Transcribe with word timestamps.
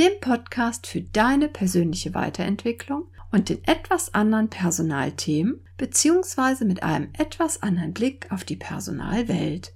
dem 0.00 0.18
Podcast 0.18 0.86
für 0.86 1.02
deine 1.02 1.46
persönliche 1.46 2.14
Weiterentwicklung 2.14 3.04
und 3.32 3.50
den 3.50 3.62
etwas 3.64 4.14
anderen 4.14 4.48
Personalthemen 4.48 5.60
beziehungsweise 5.76 6.64
mit 6.64 6.82
einem 6.82 7.10
etwas 7.18 7.62
anderen 7.62 7.92
Blick 7.92 8.32
auf 8.32 8.44
die 8.44 8.56
Personalwelt. 8.56 9.74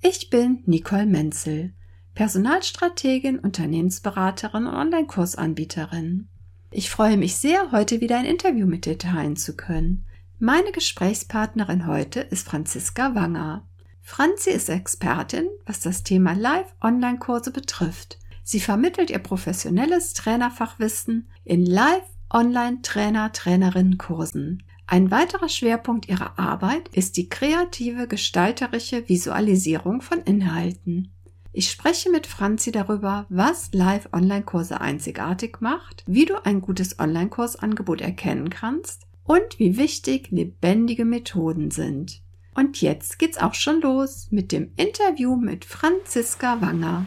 Ich 0.00 0.30
bin 0.30 0.62
Nicole 0.64 1.04
Menzel, 1.04 1.74
Personalstrategin, 2.14 3.38
Unternehmensberaterin 3.38 4.66
und 4.66 4.74
Online-Kursanbieterin. 4.74 6.30
Ich 6.70 6.88
freue 6.88 7.18
mich 7.18 7.36
sehr, 7.36 7.70
heute 7.70 8.00
wieder 8.00 8.16
ein 8.16 8.24
Interview 8.24 8.66
mit 8.66 8.86
dir 8.86 8.96
teilen 8.96 9.36
zu 9.36 9.56
können. 9.56 10.06
Meine 10.38 10.72
Gesprächspartnerin 10.72 11.86
heute 11.86 12.20
ist 12.20 12.48
Franziska 12.48 13.14
Wanger. 13.14 13.68
Franzi 14.00 14.52
ist 14.52 14.70
Expertin, 14.70 15.50
was 15.66 15.80
das 15.80 16.02
Thema 16.02 16.32
Live-Online-Kurse 16.32 17.50
betrifft. 17.50 18.19
Sie 18.50 18.58
vermittelt 18.58 19.10
ihr 19.10 19.20
professionelles 19.20 20.12
Trainerfachwissen 20.12 21.28
in 21.44 21.64
Live 21.64 22.02
Online-Trainer-Trainerinnen-Kursen. 22.30 24.64
Ein 24.88 25.12
weiterer 25.12 25.48
Schwerpunkt 25.48 26.08
ihrer 26.08 26.36
Arbeit 26.36 26.88
ist 26.88 27.16
die 27.16 27.28
kreative, 27.28 28.08
gestalterische 28.08 29.08
Visualisierung 29.08 30.02
von 30.02 30.18
Inhalten. 30.22 31.12
Ich 31.52 31.70
spreche 31.70 32.10
mit 32.10 32.26
Franzi 32.26 32.72
darüber, 32.72 33.26
was 33.28 33.70
Live-Online-Kurse 33.72 34.80
einzigartig 34.80 35.58
macht, 35.60 36.02
wie 36.08 36.24
du 36.24 36.44
ein 36.44 36.60
gutes 36.60 36.98
Online-Kursangebot 36.98 38.00
erkennen 38.00 38.50
kannst 38.50 39.06
und 39.22 39.60
wie 39.60 39.76
wichtig 39.76 40.32
lebendige 40.32 41.04
Methoden 41.04 41.70
sind. 41.70 42.20
Und 42.56 42.80
jetzt 42.80 43.20
geht's 43.20 43.38
auch 43.38 43.54
schon 43.54 43.80
los 43.80 44.26
mit 44.32 44.50
dem 44.50 44.72
Interview 44.74 45.36
mit 45.36 45.64
Franziska 45.64 46.60
Wanger. 46.60 47.06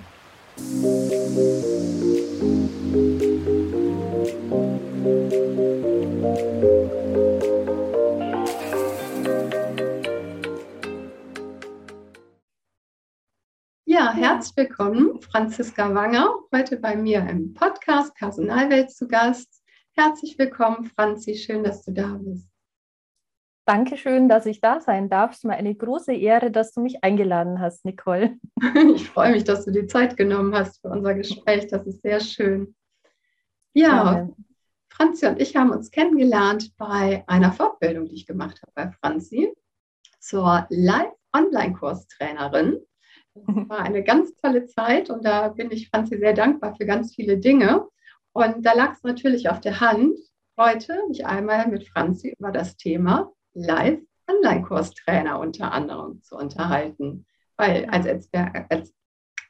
Ja, 0.55 0.61
herzlich 14.13 14.55
willkommen, 14.55 15.19
Franziska 15.21 15.91
Wanger, 15.91 16.35
heute 16.53 16.77
bei 16.77 16.95
mir 16.95 17.27
im 17.27 17.55
Podcast 17.55 18.13
Personalwelt 18.13 18.91
zu 18.91 19.07
Gast. 19.07 19.63
Herzlich 19.93 20.37
willkommen, 20.37 20.85
Franzi, 20.85 21.35
schön, 21.35 21.63
dass 21.63 21.83
du 21.83 21.93
da 21.93 22.19
bist. 22.21 22.52
Dankeschön, 23.65 24.27
dass 24.27 24.45
ich 24.45 24.59
da 24.59 24.81
sein 24.81 25.09
darf. 25.09 25.31
Es 25.31 25.37
ist 25.37 25.45
mir 25.45 25.53
eine 25.53 25.73
große 25.73 26.13
Ehre, 26.13 26.51
dass 26.51 26.73
du 26.73 26.81
mich 26.81 27.01
eingeladen 27.01 27.61
hast, 27.61 27.85
Nicole. 27.85 28.37
Ich 28.95 29.09
freue 29.09 29.31
mich, 29.31 29.45
dass 29.45 29.63
du 29.63 29.71
die 29.71 29.87
Zeit 29.87 30.17
genommen 30.17 30.53
hast 30.53 30.81
für 30.81 30.89
unser 30.89 31.13
Gespräch. 31.13 31.67
Das 31.67 31.87
ist 31.87 32.01
sehr 32.01 32.19
schön. 32.19 32.75
Ja, 33.73 33.87
ja. 33.87 34.27
Franzi 34.89 35.27
und 35.27 35.39
ich 35.41 35.55
haben 35.55 35.71
uns 35.71 35.91
kennengelernt 35.91 36.75
bei 36.77 37.23
einer 37.25 37.53
Fortbildung, 37.53 38.07
die 38.07 38.15
ich 38.15 38.27
gemacht 38.27 38.61
habe 38.61 38.73
bei 38.75 38.91
Franzi 38.91 39.53
zur 40.19 40.67
Live-Online-Kurstrainerin. 40.69 42.79
Das 43.33 43.43
war 43.69 43.79
eine 43.79 44.03
ganz 44.03 44.35
tolle 44.35 44.65
Zeit 44.65 45.09
und 45.09 45.23
da 45.25 45.47
bin 45.47 45.71
ich 45.71 45.89
Franzi 45.89 46.17
sehr 46.17 46.33
dankbar 46.33 46.75
für 46.75 46.85
ganz 46.85 47.15
viele 47.15 47.37
Dinge. 47.37 47.87
Und 48.33 48.65
da 48.65 48.73
lag 48.73 48.91
es 48.91 49.03
natürlich 49.03 49.47
auf 49.49 49.61
der 49.61 49.79
Hand, 49.79 50.19
heute 50.57 51.01
mich 51.07 51.25
einmal 51.25 51.69
mit 51.69 51.87
Franzi 51.87 52.35
über 52.37 52.51
das 52.51 52.75
Thema 52.75 53.31
Live-Online-Kurstrainer 53.53 55.39
unter 55.39 55.71
anderem 55.71 56.21
zu 56.21 56.35
unterhalten. 56.35 57.25
Weil 57.57 57.85
als, 57.85 58.05
Exper 58.05 58.65
als, 58.69 58.93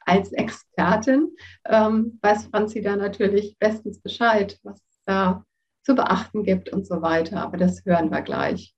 als 0.00 0.32
Expertin 0.32 1.34
ähm, 1.66 2.18
weiß 2.22 2.46
Franzi 2.46 2.82
da 2.82 2.96
natürlich 2.96 3.58
bestens 3.58 4.00
Bescheid, 4.00 4.58
was 4.62 4.76
es 4.76 5.02
da 5.06 5.44
zu 5.82 5.94
beachten 5.94 6.44
gibt 6.44 6.70
und 6.70 6.86
so 6.86 7.02
weiter. 7.02 7.42
Aber 7.42 7.56
das 7.56 7.84
hören 7.84 8.10
wir 8.10 8.22
gleich. 8.22 8.74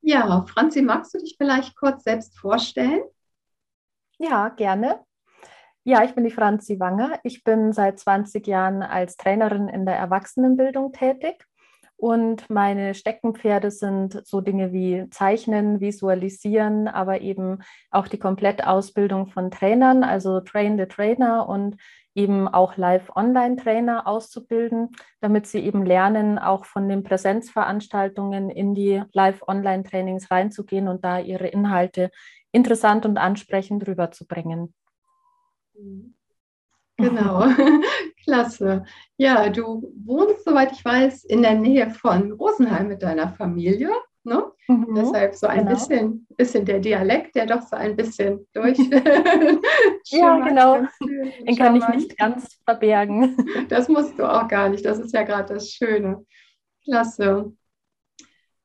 Ja, 0.00 0.44
Franzi, 0.46 0.82
magst 0.82 1.14
du 1.14 1.18
dich 1.18 1.36
vielleicht 1.38 1.76
kurz 1.76 2.04
selbst 2.04 2.38
vorstellen? 2.38 3.02
Ja, 4.18 4.50
gerne. 4.50 5.00
Ja, 5.82 6.04
ich 6.04 6.14
bin 6.14 6.24
die 6.24 6.30
Franzi 6.30 6.78
Wanger. 6.78 7.20
Ich 7.24 7.44
bin 7.44 7.72
seit 7.72 7.98
20 7.98 8.46
Jahren 8.46 8.82
als 8.82 9.16
Trainerin 9.16 9.68
in 9.68 9.86
der 9.86 9.96
Erwachsenenbildung 9.96 10.92
tätig 10.92 11.46
und 11.96 12.50
meine 12.50 12.94
Steckenpferde 12.94 13.70
sind 13.70 14.26
so 14.26 14.40
Dinge 14.40 14.72
wie 14.72 15.08
Zeichnen, 15.10 15.80
Visualisieren, 15.80 16.88
aber 16.88 17.20
eben 17.20 17.62
auch 17.90 18.08
die 18.08 18.18
Komplettausbildung 18.18 19.28
von 19.28 19.50
Trainern, 19.50 20.04
also 20.04 20.40
Train 20.40 20.76
the 20.78 20.86
Trainer 20.86 21.48
und 21.48 21.76
eben 22.14 22.46
auch 22.46 22.76
Live-Online-Trainer 22.76 24.06
auszubilden, 24.06 24.90
damit 25.20 25.46
sie 25.46 25.60
eben 25.60 25.84
lernen, 25.84 26.38
auch 26.38 26.64
von 26.64 26.88
den 26.88 27.02
Präsenzveranstaltungen 27.02 28.50
in 28.50 28.74
die 28.74 29.02
Live-Online-Trainings 29.12 30.30
reinzugehen 30.30 30.88
und 30.88 31.04
da 31.04 31.18
ihre 31.18 31.48
Inhalte 31.48 32.10
interessant 32.52 33.04
und 33.04 33.18
ansprechend 33.18 33.86
rüberzubringen. 33.86 34.74
Mhm. 35.74 36.14
Genau, 36.96 37.44
klasse. 38.24 38.84
Ja, 39.16 39.48
du 39.48 39.92
wohnst, 40.04 40.44
soweit 40.44 40.72
ich 40.72 40.84
weiß, 40.84 41.24
in 41.24 41.42
der 41.42 41.54
Nähe 41.54 41.90
von 41.90 42.32
Rosenheim 42.32 42.88
mit 42.88 43.02
deiner 43.02 43.30
Familie. 43.30 43.90
Ne? 44.26 44.42
Mhm, 44.68 44.94
Deshalb 44.94 45.34
so 45.34 45.46
ein 45.46 45.66
genau. 45.66 45.70
bisschen, 45.72 46.26
bisschen 46.36 46.64
der 46.64 46.80
Dialekt, 46.80 47.34
der 47.34 47.44
doch 47.44 47.60
so 47.60 47.76
ein 47.76 47.94
bisschen 47.94 48.46
durch. 48.54 48.78
ja, 50.06 50.38
genau. 50.38 50.82
Den 51.46 51.56
kann 51.56 51.76
ich 51.76 51.86
nicht 51.88 52.16
ganz 52.16 52.58
verbergen. 52.64 53.36
Das 53.68 53.88
musst 53.88 54.18
du 54.18 54.24
auch 54.24 54.48
gar 54.48 54.70
nicht. 54.70 54.84
Das 54.84 54.98
ist 54.98 55.12
ja 55.12 55.24
gerade 55.24 55.52
das 55.52 55.70
Schöne. 55.70 56.24
Klasse. 56.84 57.52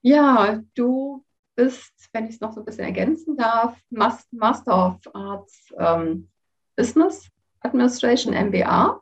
Ja, 0.02 0.62
du 0.76 1.26
bist, 1.56 1.92
wenn 2.14 2.26
ich 2.26 2.36
es 2.36 2.40
noch 2.40 2.54
so 2.54 2.62
ein 2.62 2.66
bisschen 2.66 2.86
ergänzen 2.86 3.36
darf, 3.36 3.78
Master 3.90 4.88
of 4.88 5.14
Arts 5.14 5.74
ähm, 5.78 6.30
Business 6.78 7.30
Administration 7.62 8.34
MBA 8.34 9.00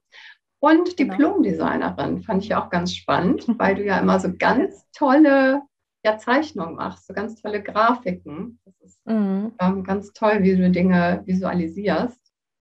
und 0.60 0.98
genau. 0.98 1.14
Diplom-Designerin. 1.14 2.22
Fand 2.24 2.44
ich 2.44 2.56
auch 2.56 2.70
ganz 2.70 2.94
spannend, 2.94 3.46
weil 3.60 3.76
du 3.76 3.84
ja 3.84 4.00
immer 4.00 4.20
so 4.20 4.36
ganz 4.38 4.86
tolle 4.92 5.62
ja, 6.04 6.18
Zeichnungen 6.18 6.76
machst, 6.76 7.08
so 7.08 7.14
ganz 7.14 7.42
tolle 7.42 7.62
Grafiken. 7.62 8.60
Das 8.66 8.80
ist 8.82 9.06
mhm. 9.06 9.54
ähm, 9.60 9.84
ganz 9.84 10.14
toll, 10.14 10.42
wie 10.42 10.56
du 10.56 10.70
Dinge 10.72 11.22
visualisierst. 11.26 12.20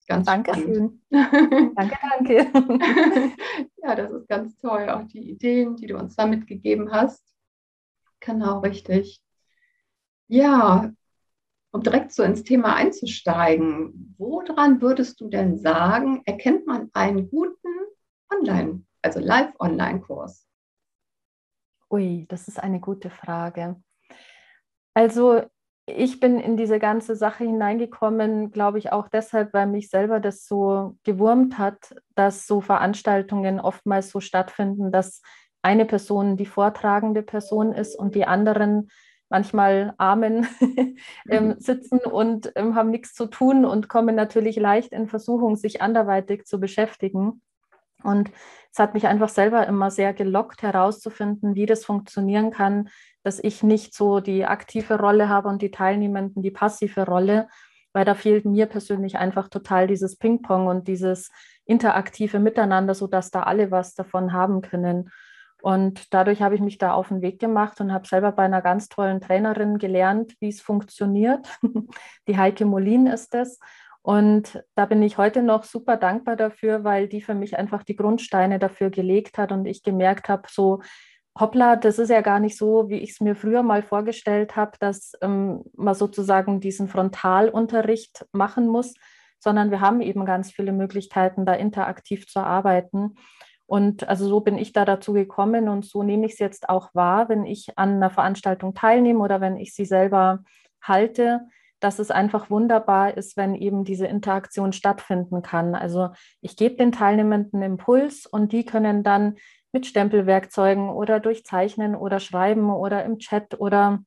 Ganz 0.07 0.25
Dankeschön. 0.25 1.01
danke, 1.09 1.97
danke. 2.17 2.51
ja, 3.83 3.95
das 3.95 4.11
ist 4.11 4.27
ganz 4.27 4.57
toll. 4.57 4.89
Auch 4.89 5.03
die 5.07 5.29
Ideen, 5.29 5.77
die 5.77 5.87
du 5.87 5.97
uns 5.97 6.15
da 6.15 6.25
mitgegeben 6.25 6.91
hast. 6.91 7.23
Genau, 8.19 8.59
richtig. 8.59 9.21
Ja, 10.27 10.91
um 11.71 11.81
direkt 11.81 12.11
so 12.11 12.23
ins 12.23 12.43
Thema 12.43 12.75
einzusteigen, 12.75 14.15
woran 14.17 14.81
würdest 14.81 15.21
du 15.21 15.29
denn 15.29 15.57
sagen, 15.57 16.21
erkennt 16.25 16.67
man 16.67 16.89
einen 16.93 17.29
guten 17.29 17.69
Online, 18.31 18.83
also 19.01 19.19
Live-Online-Kurs? 19.19 20.47
Ui, 21.89 22.25
das 22.29 22.47
ist 22.47 22.59
eine 22.61 22.79
gute 22.79 23.09
Frage. 23.09 23.81
Also 24.93 25.41
ich 25.85 26.19
bin 26.19 26.39
in 26.39 26.57
diese 26.57 26.79
ganze 26.79 27.15
Sache 27.15 27.43
hineingekommen, 27.43 28.51
glaube 28.51 28.77
ich, 28.77 28.91
auch 28.91 29.07
deshalb, 29.09 29.53
weil 29.53 29.67
mich 29.67 29.89
selber 29.89 30.19
das 30.19 30.45
so 30.45 30.97
gewurmt 31.03 31.57
hat, 31.57 31.95
dass 32.15 32.47
so 32.47 32.61
Veranstaltungen 32.61 33.59
oftmals 33.59 34.09
so 34.09 34.19
stattfinden, 34.19 34.91
dass 34.91 35.21
eine 35.61 35.85
Person 35.85 36.37
die 36.37 36.45
vortragende 36.45 37.23
Person 37.23 37.73
ist 37.73 37.95
und 37.97 38.15
die 38.15 38.25
anderen 38.25 38.89
manchmal 39.31 39.95
Armen 39.97 40.45
ähm, 41.29 41.47
mhm. 41.47 41.55
sitzen 41.57 41.99
und 41.99 42.51
ähm, 42.55 42.75
haben 42.75 42.91
nichts 42.91 43.13
zu 43.13 43.25
tun 43.25 43.65
und 43.65 43.89
kommen 43.89 44.13
natürlich 44.13 44.57
leicht 44.57 44.91
in 44.91 45.07
Versuchung, 45.07 45.55
sich 45.55 45.81
anderweitig 45.81 46.45
zu 46.45 46.59
beschäftigen. 46.59 47.41
Und 48.03 48.29
es 48.71 48.79
hat 48.79 48.93
mich 48.93 49.07
einfach 49.07 49.29
selber 49.29 49.65
immer 49.67 49.89
sehr 49.89 50.13
gelockt, 50.13 50.61
herauszufinden, 50.61 51.55
wie 51.55 51.65
das 51.65 51.85
funktionieren 51.85 52.51
kann, 52.51 52.89
dass 53.23 53.39
ich 53.39 53.63
nicht 53.63 53.95
so 53.95 54.19
die 54.19 54.45
aktive 54.45 54.99
Rolle 54.99 55.29
habe 55.29 55.47
und 55.47 55.61
die 55.61 55.71
Teilnehmenden 55.71 56.43
die 56.43 56.51
passive 56.51 57.05
Rolle, 57.05 57.47
weil 57.93 58.05
da 58.05 58.15
fehlt 58.15 58.45
mir 58.45 58.65
persönlich 58.65 59.17
einfach 59.17 59.47
total 59.47 59.87
dieses 59.87 60.17
Ping-Pong 60.17 60.67
und 60.67 60.87
dieses 60.87 61.31
interaktive 61.65 62.39
Miteinander, 62.39 62.95
sodass 62.95 63.31
da 63.31 63.43
alle 63.43 63.71
was 63.71 63.93
davon 63.93 64.33
haben 64.33 64.61
können. 64.61 65.09
Und 65.61 66.13
dadurch 66.13 66.41
habe 66.41 66.55
ich 66.55 66.61
mich 66.61 66.77
da 66.77 66.93
auf 66.93 67.09
den 67.09 67.21
Weg 67.21 67.39
gemacht 67.39 67.79
und 67.81 67.93
habe 67.93 68.07
selber 68.07 68.31
bei 68.31 68.43
einer 68.43 68.61
ganz 68.61 68.89
tollen 68.89 69.21
Trainerin 69.21 69.77
gelernt, 69.77 70.35
wie 70.39 70.49
es 70.49 70.61
funktioniert. 70.61 71.47
Die 72.27 72.37
Heike 72.37 72.65
Molin 72.65 73.07
ist 73.07 73.35
es. 73.35 73.59
Und 74.01 74.63
da 74.75 74.85
bin 74.85 75.03
ich 75.03 75.17
heute 75.17 75.43
noch 75.43 75.63
super 75.63 75.95
dankbar 75.97 76.35
dafür, 76.35 76.83
weil 76.83 77.07
die 77.07 77.21
für 77.21 77.35
mich 77.35 77.57
einfach 77.57 77.83
die 77.83 77.95
Grundsteine 77.95 78.57
dafür 78.57 78.89
gelegt 78.89 79.37
hat 79.37 79.51
und 79.51 79.67
ich 79.67 79.83
gemerkt 79.83 80.27
habe, 80.27 80.47
so, 80.49 80.81
hoppla, 81.39 81.75
das 81.75 81.99
ist 81.99 82.09
ja 82.09 82.21
gar 82.21 82.39
nicht 82.39 82.57
so, 82.57 82.89
wie 82.89 82.97
ich 82.97 83.11
es 83.11 83.21
mir 83.21 83.35
früher 83.35 83.61
mal 83.61 83.83
vorgestellt 83.83 84.55
habe, 84.55 84.71
dass 84.79 85.13
ähm, 85.21 85.63
man 85.75 85.93
sozusagen 85.93 86.59
diesen 86.59 86.87
Frontalunterricht 86.87 88.25
machen 88.31 88.67
muss, 88.67 88.95
sondern 89.39 89.71
wir 89.71 89.81
haben 89.81 90.01
eben 90.01 90.25
ganz 90.25 90.51
viele 90.51 90.71
Möglichkeiten, 90.71 91.45
da 91.45 91.53
interaktiv 91.53 92.27
zu 92.27 92.39
arbeiten. 92.39 93.15
Und 93.71 94.09
also 94.09 94.27
so 94.27 94.41
bin 94.41 94.57
ich 94.57 94.73
da 94.73 94.83
dazu 94.83 95.13
gekommen 95.13 95.69
und 95.69 95.85
so 95.85 96.03
nehme 96.03 96.25
ich 96.25 96.33
es 96.33 96.39
jetzt 96.39 96.67
auch 96.67 96.93
wahr, 96.93 97.29
wenn 97.29 97.45
ich 97.45 97.77
an 97.77 97.95
einer 97.95 98.09
Veranstaltung 98.09 98.73
teilnehme 98.73 99.19
oder 99.19 99.39
wenn 99.39 99.55
ich 99.55 99.73
sie 99.73 99.85
selber 99.85 100.43
halte, 100.81 101.47
dass 101.79 101.97
es 101.97 102.11
einfach 102.11 102.49
wunderbar 102.49 103.15
ist, 103.15 103.37
wenn 103.37 103.55
eben 103.55 103.85
diese 103.85 104.07
Interaktion 104.07 104.73
stattfinden 104.73 105.41
kann. 105.41 105.73
Also 105.73 106.09
ich 106.41 106.57
gebe 106.57 106.75
den 106.75 106.91
Teilnehmenden 106.91 107.61
Impuls 107.61 108.25
und 108.25 108.51
die 108.51 108.65
können 108.65 109.03
dann 109.03 109.35
mit 109.71 109.85
Stempelwerkzeugen 109.85 110.89
oder 110.89 111.21
durch 111.21 111.45
Zeichnen 111.45 111.95
oder 111.95 112.19
Schreiben 112.19 112.71
oder 112.71 113.05
im 113.05 113.19
Chat 113.19 113.57
oder 113.57 113.99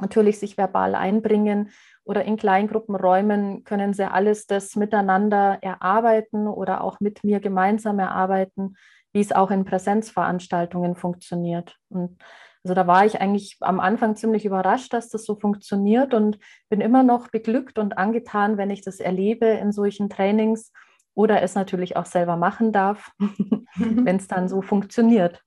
natürlich 0.00 0.40
sich 0.40 0.58
verbal 0.58 0.96
einbringen 0.96 1.70
oder 2.02 2.24
in 2.24 2.36
Kleingruppenräumen 2.36 3.62
können 3.62 3.94
sie 3.94 4.10
alles 4.10 4.48
das 4.48 4.74
miteinander 4.74 5.58
erarbeiten 5.62 6.48
oder 6.48 6.82
auch 6.82 6.98
mit 6.98 7.22
mir 7.22 7.38
gemeinsam 7.38 8.00
erarbeiten 8.00 8.74
wie 9.14 9.20
es 9.20 9.32
auch 9.32 9.50
in 9.50 9.64
Präsenzveranstaltungen 9.64 10.96
funktioniert. 10.96 11.76
Und 11.88 12.18
also 12.64 12.74
da 12.74 12.86
war 12.86 13.06
ich 13.06 13.20
eigentlich 13.20 13.56
am 13.60 13.78
Anfang 13.78 14.16
ziemlich 14.16 14.44
überrascht, 14.44 14.92
dass 14.92 15.08
das 15.08 15.24
so 15.24 15.36
funktioniert 15.36 16.12
und 16.14 16.38
bin 16.68 16.80
immer 16.80 17.02
noch 17.02 17.28
beglückt 17.28 17.78
und 17.78 17.96
angetan, 17.96 18.58
wenn 18.58 18.70
ich 18.70 18.82
das 18.82 19.00
erlebe 19.00 19.46
in 19.46 19.70
solchen 19.70 20.10
Trainings 20.10 20.72
oder 21.14 21.42
es 21.42 21.54
natürlich 21.54 21.96
auch 21.96 22.06
selber 22.06 22.36
machen 22.36 22.72
darf, 22.72 23.12
wenn 23.76 24.16
es 24.16 24.26
dann 24.26 24.48
so 24.48 24.62
funktioniert. 24.62 25.42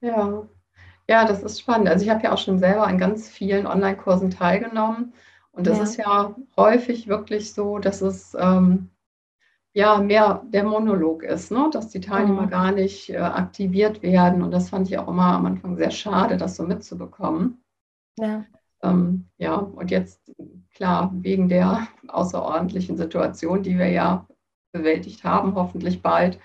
Ja. 0.00 0.48
ja, 1.08 1.24
das 1.24 1.44
ist 1.44 1.60
spannend. 1.60 1.88
Also 1.88 2.04
ich 2.04 2.10
habe 2.10 2.24
ja 2.24 2.32
auch 2.32 2.38
schon 2.38 2.58
selber 2.58 2.86
an 2.86 2.98
ganz 2.98 3.28
vielen 3.28 3.68
Online-Kursen 3.68 4.30
teilgenommen 4.30 5.12
und 5.52 5.68
das 5.68 5.78
ja. 5.78 5.84
ist 5.84 5.96
ja 5.98 6.36
häufig 6.56 7.06
wirklich 7.06 7.52
so, 7.52 7.78
dass 7.78 8.00
es 8.00 8.34
ähm, 8.40 8.88
ja 9.74 9.98
mehr 9.98 10.42
der 10.46 10.64
Monolog 10.64 11.22
ist, 11.22 11.50
ne? 11.50 11.70
dass 11.72 11.88
die 11.88 12.00
Teilnehmer 12.00 12.42
mhm. 12.42 12.50
gar 12.50 12.72
nicht 12.72 13.10
äh, 13.10 13.18
aktiviert 13.18 14.02
werden. 14.02 14.42
Und 14.42 14.50
das 14.50 14.70
fand 14.70 14.88
ich 14.88 14.98
auch 14.98 15.08
immer 15.08 15.34
am 15.34 15.46
Anfang 15.46 15.76
sehr 15.76 15.90
schade, 15.90 16.36
das 16.36 16.56
so 16.56 16.64
mitzubekommen. 16.64 17.62
Ja. 18.18 18.44
Ähm, 18.82 19.28
ja, 19.38 19.54
und 19.54 19.90
jetzt, 19.90 20.32
klar, 20.74 21.12
wegen 21.14 21.48
der 21.48 21.86
außerordentlichen 22.08 22.96
Situation, 22.96 23.62
die 23.62 23.78
wir 23.78 23.88
ja 23.88 24.26
bewältigt 24.72 25.24
haben, 25.24 25.54
hoffentlich 25.54 26.02
bald, 26.02 26.38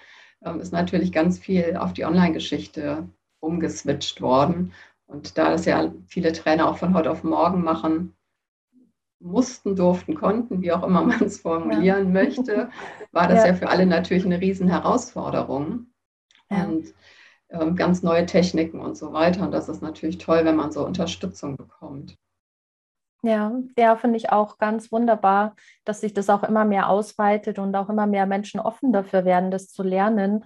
ähm, 0.45 0.59
ist 0.59 0.71
natürlich 0.71 1.11
ganz 1.11 1.39
viel 1.39 1.75
auf 1.75 1.93
die 1.93 2.05
Online-Geschichte 2.05 3.09
umgeswitcht 3.39 4.21
worden. 4.21 4.73
Und 5.07 5.37
da 5.37 5.49
das 5.49 5.65
ja 5.65 5.91
viele 6.07 6.33
Trainer 6.33 6.69
auch 6.69 6.77
von 6.77 6.93
heute 6.93 7.11
auf 7.11 7.23
morgen 7.23 7.63
machen, 7.63 8.16
mussten, 9.19 9.75
durften, 9.75 10.15
konnten, 10.15 10.61
wie 10.61 10.71
auch 10.71 10.83
immer 10.83 11.01
man 11.01 11.23
es 11.23 11.41
formulieren 11.41 12.05
ja. 12.05 12.23
möchte, 12.23 12.69
war 13.11 13.27
das 13.27 13.39
ja. 13.39 13.47
ja. 13.47 13.53
für 13.55 13.69
alle 13.69 13.85
natürlich 13.85 14.25
eine 14.25 14.39
Riesenherausforderung. 14.39 15.87
Ja. 16.49 16.65
Und 16.65 16.93
ähm, 17.49 17.75
ganz 17.75 18.03
neue 18.03 18.25
Techniken 18.25 18.79
und 18.79 18.97
so 18.97 19.13
weiter. 19.13 19.43
Und 19.43 19.51
das 19.51 19.69
ist 19.69 19.81
natürlich 19.81 20.17
toll, 20.17 20.43
wenn 20.43 20.55
man 20.55 20.71
so 20.71 20.85
Unterstützung 20.85 21.55
bekommt. 21.55 22.17
Ja, 23.23 23.51
ja, 23.77 23.95
finde 23.95 24.17
ich 24.17 24.31
auch 24.31 24.57
ganz 24.57 24.91
wunderbar, 24.91 25.55
dass 25.85 26.01
sich 26.01 26.13
das 26.13 26.29
auch 26.29 26.43
immer 26.43 26.65
mehr 26.65 26.89
ausweitet 26.89 27.57
und 27.57 27.75
auch 27.75 27.89
immer 27.89 28.05
mehr 28.05 28.25
Menschen 28.25 28.59
offen 28.59 28.93
dafür 28.93 29.25
werden, 29.25 29.49
das 29.49 29.69
zu 29.69 29.81
lernen, 29.81 30.45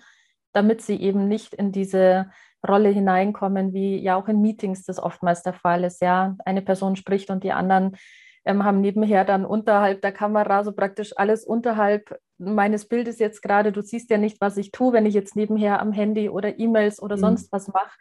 damit 0.54 0.82
sie 0.82 0.96
eben 0.96 1.28
nicht 1.28 1.54
in 1.54 1.72
diese 1.72 2.32
Rolle 2.68 2.90
hineinkommen, 2.90 3.74
wie 3.74 3.98
ja 3.98 4.16
auch 4.16 4.28
in 4.28 4.42
Meetings 4.42 4.84
das 4.84 5.00
oftmals 5.00 5.44
der 5.44 5.54
Fall 5.54 5.84
ist. 5.84 6.02
Ja, 6.02 6.38
eine 6.46 6.62
Person 6.62 6.96
spricht 6.96 7.30
und 7.30 7.44
die 7.44 7.52
anderen 7.52 7.98
ähm, 8.46 8.64
haben 8.64 8.82
nebenher 8.82 9.26
dann 9.26 9.46
unterhalb 9.46 10.02
der 10.02 10.12
Kamera 10.12 10.64
so 10.64 10.72
praktisch 10.72 11.14
alles 11.16 11.46
unterhalb 11.46 12.20
meines 12.38 12.86
Bildes 12.88 13.20
jetzt 13.20 13.42
gerade. 13.42 13.72
Du 13.72 13.82
siehst 13.82 14.10
ja 14.10 14.18
nicht, 14.18 14.42
was 14.42 14.58
ich 14.58 14.72
tue, 14.72 14.94
wenn 14.94 15.06
ich 15.06 15.14
jetzt 15.14 15.36
nebenher 15.36 15.80
am 15.80 15.92
Handy 15.92 16.30
oder 16.30 16.58
E-Mails 16.58 17.02
oder 17.02 17.18
mhm. 17.18 17.22
sonst 17.22 17.52
was 17.52 17.68
mache. 17.68 17.98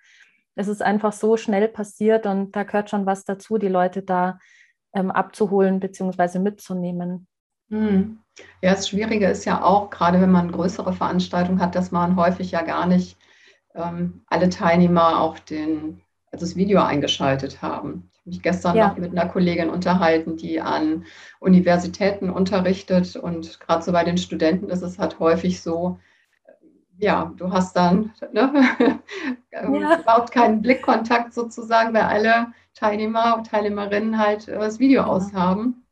Es 0.55 0.69
ist 0.69 0.83
einfach 0.83 1.13
so 1.13 1.37
schnell 1.37 1.69
passiert 1.69 2.27
und 2.27 2.57
da 2.57 2.65
gehört 2.65 2.91
schon 2.91 3.07
was 3.07 3.25
dazu, 3.25 3.59
die 3.59 3.69
Leute 3.69 4.03
da 4.03 4.39
ähm, 4.95 5.11
abzuholen 5.11 5.79
bzw. 5.79 6.39
mitzunehmen. 6.39 7.27
Mhm. 7.69 8.19
Ja, 8.63 8.71
das 8.73 8.89
Schwierige 8.89 9.29
ist 9.29 9.45
ja 9.45 9.63
auch, 9.63 9.91
gerade 9.91 10.21
wenn 10.21 10.31
man 10.31 10.51
größere 10.51 10.93
Veranstaltungen 10.93 11.61
hat, 11.61 11.75
dass 11.75 11.93
man 11.93 12.17
häufig 12.17 12.51
ja 12.51 12.63
gar 12.63 12.87
nicht 12.87 13.17
ähm, 13.75 14.23
alle 14.27 14.49
Teilnehmer 14.49 15.21
auch 15.21 15.39
den, 15.39 16.01
also 16.33 16.47
das 16.47 16.57
Video 16.57 16.83
eingeschaltet 16.83 17.63
haben 17.63 18.10
mich 18.31 18.43
gestern 18.43 18.77
ja. 18.77 18.89
noch 18.89 18.97
mit 18.97 19.11
einer 19.11 19.29
Kollegin 19.29 19.69
unterhalten, 19.69 20.37
die 20.37 20.61
an 20.61 21.05
Universitäten 21.41 22.31
unterrichtet. 22.31 23.17
Und 23.17 23.61
gerade 23.61 23.83
so 23.83 23.93
bei 23.93 24.05
den 24.05 24.19
Studenten 24.19 24.71
ist 24.71 24.83
es 24.83 24.99
halt 24.99 25.19
häufig 25.19 25.61
so, 25.61 25.99
ja, 26.99 27.33
du 27.37 27.53
hast 27.53 27.77
dann 27.77 28.13
ne, 28.33 28.53
ähm, 29.53 29.75
ja. 29.75 30.01
überhaupt 30.01 30.33
keinen 30.33 30.63
Blickkontakt 30.63 31.33
sozusagen, 31.33 31.95
weil 31.95 32.03
alle 32.03 32.49
Teilnehmer 32.75 33.37
und 33.37 33.47
Teilnehmerinnen 33.49 34.19
halt 34.19 34.49
äh, 34.49 34.59
das 34.59 34.79
Video 34.79 35.03
ja. 35.03 35.07
aushaben. 35.07 35.87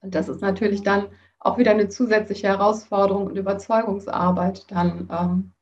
Und 0.00 0.14
das 0.14 0.28
ist 0.28 0.40
natürlich 0.40 0.82
dann 0.82 1.08
auch 1.38 1.58
wieder 1.58 1.70
eine 1.70 1.88
zusätzliche 1.88 2.48
Herausforderung 2.48 3.26
und 3.26 3.36
Überzeugungsarbeit. 3.36 4.70
Dann, 4.70 5.08
ähm, 5.12 5.52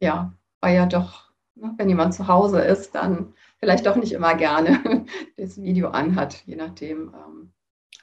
ja, 0.00 0.32
weil 0.60 0.74
ja 0.74 0.86
doch, 0.86 1.30
ne, 1.54 1.74
wenn 1.76 1.88
jemand 1.88 2.14
zu 2.14 2.26
Hause 2.26 2.60
ist, 2.60 2.94
dann 2.94 3.34
vielleicht 3.60 3.86
doch 3.86 3.96
nicht 3.96 4.12
immer 4.12 4.34
gerne 4.34 5.04
das 5.36 5.60
Video 5.60 5.88
anhat, 5.88 6.42
je 6.46 6.56
nachdem. 6.56 7.14
Ähm. 7.14 7.52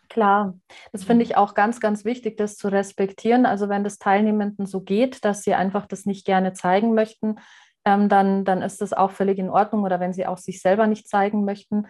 Klar, 0.09 0.57
das 0.91 1.03
finde 1.03 1.23
ich 1.23 1.35
auch 1.35 1.53
ganz, 1.53 1.79
ganz 1.79 2.05
wichtig, 2.05 2.37
das 2.37 2.55
zu 2.55 2.67
respektieren. 2.67 3.45
Also 3.45 3.69
wenn 3.69 3.83
das 3.83 3.97
Teilnehmenden 3.97 4.65
so 4.65 4.81
geht, 4.81 5.25
dass 5.25 5.43
sie 5.43 5.55
einfach 5.55 5.85
das 5.87 6.05
nicht 6.05 6.25
gerne 6.25 6.53
zeigen 6.53 6.93
möchten, 6.93 7.35
ähm, 7.85 8.09
dann, 8.09 8.45
dann 8.45 8.61
ist 8.61 8.81
das 8.81 8.93
auch 8.93 9.11
völlig 9.11 9.37
in 9.39 9.49
Ordnung 9.49 9.83
oder 9.83 9.99
wenn 9.99 10.13
sie 10.13 10.25
auch 10.25 10.37
sich 10.37 10.61
selber 10.61 10.87
nicht 10.87 11.07
zeigen 11.07 11.45
möchten. 11.45 11.87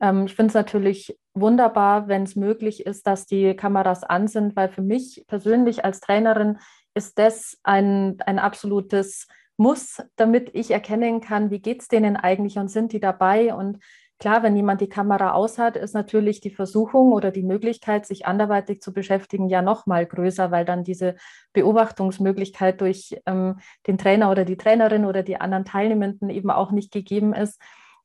Ähm, 0.00 0.26
ich 0.26 0.34
finde 0.34 0.48
es 0.48 0.54
natürlich 0.54 1.18
wunderbar, 1.34 2.08
wenn 2.08 2.22
es 2.24 2.36
möglich 2.36 2.86
ist, 2.86 3.06
dass 3.06 3.26
die 3.26 3.54
Kameras 3.54 4.04
an 4.04 4.28
sind, 4.28 4.56
weil 4.56 4.68
für 4.68 4.82
mich 4.82 5.24
persönlich 5.26 5.84
als 5.84 6.00
Trainerin 6.00 6.58
ist 6.94 7.18
das 7.18 7.58
ein, 7.62 8.20
ein 8.26 8.38
absolutes 8.38 9.26
muss, 9.62 10.02
damit 10.16 10.50
ich 10.54 10.70
erkennen 10.72 11.20
kann, 11.20 11.50
wie 11.50 11.60
geht 11.60 11.80
es 11.82 11.88
denen 11.88 12.16
eigentlich 12.16 12.58
und 12.58 12.68
sind 12.68 12.92
die 12.92 13.00
dabei. 13.00 13.54
Und 13.54 13.78
klar, 14.18 14.42
wenn 14.42 14.56
jemand 14.56 14.80
die 14.80 14.88
Kamera 14.88 15.32
aus 15.32 15.58
hat, 15.58 15.76
ist 15.76 15.94
natürlich 15.94 16.40
die 16.40 16.50
Versuchung 16.50 17.12
oder 17.12 17.30
die 17.30 17.44
Möglichkeit, 17.44 18.04
sich 18.04 18.26
anderweitig 18.26 18.82
zu 18.82 18.92
beschäftigen, 18.92 19.48
ja 19.48 19.62
noch 19.62 19.86
mal 19.86 20.04
größer, 20.04 20.50
weil 20.50 20.64
dann 20.64 20.82
diese 20.82 21.14
Beobachtungsmöglichkeit 21.52 22.80
durch 22.80 23.16
ähm, 23.24 23.60
den 23.86 23.98
Trainer 23.98 24.30
oder 24.30 24.44
die 24.44 24.56
Trainerin 24.56 25.04
oder 25.04 25.22
die 25.22 25.40
anderen 25.40 25.64
Teilnehmenden 25.64 26.28
eben 26.28 26.50
auch 26.50 26.72
nicht 26.72 26.92
gegeben 26.92 27.32
ist. 27.32 27.60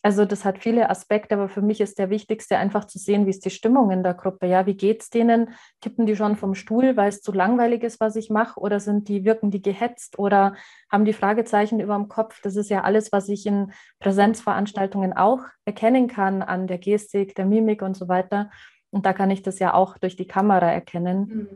Also 0.07 0.23
das 0.23 0.45
hat 0.45 0.59
viele 0.59 0.89
Aspekte, 0.89 1.35
aber 1.35 1.49
für 1.49 1.61
mich 1.61 1.81
ist 1.81 1.99
der 1.99 2.09
wichtigste 2.09 2.57
einfach 2.57 2.85
zu 2.85 2.97
sehen, 2.97 3.25
wie 3.25 3.31
ist 3.31 3.43
die 3.43 3.49
Stimmung 3.49 3.91
in 3.91 4.03
der 4.03 4.13
Gruppe. 4.13 4.47
Ja, 4.47 4.65
wie 4.65 4.77
geht 4.77 5.01
es 5.01 5.09
denen? 5.09 5.49
Tippen 5.81 6.05
die 6.05 6.15
schon 6.15 6.37
vom 6.37 6.55
Stuhl, 6.55 6.95
weil 6.95 7.09
es 7.09 7.21
zu 7.21 7.33
langweilig 7.33 7.83
ist, 7.83 7.99
was 7.99 8.15
ich 8.15 8.29
mache? 8.29 8.57
Oder 8.57 8.79
sind 8.79 9.09
die, 9.09 9.25
wirken 9.25 9.51
die 9.51 9.61
gehetzt 9.61 10.17
oder 10.17 10.55
haben 10.89 11.03
die 11.03 11.11
Fragezeichen 11.11 11.81
über 11.81 11.95
dem 11.95 12.07
Kopf? 12.07 12.39
Das 12.41 12.55
ist 12.55 12.69
ja 12.69 12.83
alles, 12.83 13.11
was 13.11 13.27
ich 13.27 13.45
in 13.45 13.73
Präsenzveranstaltungen 13.99 15.11
auch 15.11 15.41
erkennen 15.65 16.07
kann 16.07 16.41
an 16.41 16.67
der 16.67 16.77
Gestik, 16.77 17.35
der 17.35 17.45
Mimik 17.45 17.81
und 17.81 17.97
so 17.97 18.07
weiter. 18.07 18.49
Und 18.91 19.05
da 19.05 19.11
kann 19.11 19.29
ich 19.29 19.41
das 19.41 19.59
ja 19.59 19.73
auch 19.73 19.97
durch 19.97 20.15
die 20.15 20.27
Kamera 20.27 20.71
erkennen. 20.71 21.19
Mhm. 21.19 21.47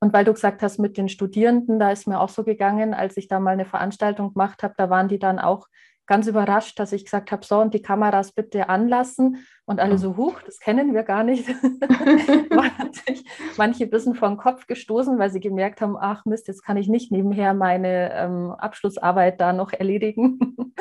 Und 0.00 0.12
weil 0.12 0.26
du 0.26 0.34
gesagt 0.34 0.62
hast, 0.62 0.76
mit 0.76 0.98
den 0.98 1.08
Studierenden, 1.08 1.78
da 1.78 1.90
ist 1.90 2.06
mir 2.06 2.20
auch 2.20 2.28
so 2.28 2.44
gegangen, 2.44 2.92
als 2.92 3.16
ich 3.16 3.26
da 3.26 3.40
mal 3.40 3.52
eine 3.52 3.64
Veranstaltung 3.64 4.34
gemacht 4.34 4.62
habe, 4.62 4.74
da 4.76 4.90
waren 4.90 5.08
die 5.08 5.18
dann 5.18 5.38
auch 5.38 5.66
ganz 6.06 6.26
überrascht, 6.26 6.78
dass 6.78 6.92
ich 6.92 7.04
gesagt 7.04 7.32
habe, 7.32 7.44
so 7.44 7.60
und 7.60 7.74
die 7.74 7.82
Kameras 7.82 8.32
bitte 8.32 8.68
anlassen 8.68 9.44
und 9.64 9.80
alle 9.80 9.98
so, 9.98 10.16
huch, 10.16 10.40
das 10.42 10.58
kennen 10.58 10.94
wir 10.94 11.02
gar 11.02 11.24
nicht. 11.24 11.48
Manche 13.56 13.84
ein 13.84 13.90
bisschen 13.90 14.14
vor 14.14 14.28
den 14.28 14.36
Kopf 14.36 14.66
gestoßen, 14.66 15.18
weil 15.18 15.30
sie 15.30 15.40
gemerkt 15.40 15.80
haben, 15.80 15.96
ach 15.98 16.24
Mist, 16.26 16.48
jetzt 16.48 16.64
kann 16.64 16.76
ich 16.76 16.88
nicht 16.88 17.10
nebenher 17.10 17.54
meine 17.54 18.12
ähm, 18.12 18.52
Abschlussarbeit 18.52 19.40
da 19.40 19.52
noch 19.52 19.72
erledigen. 19.72 20.38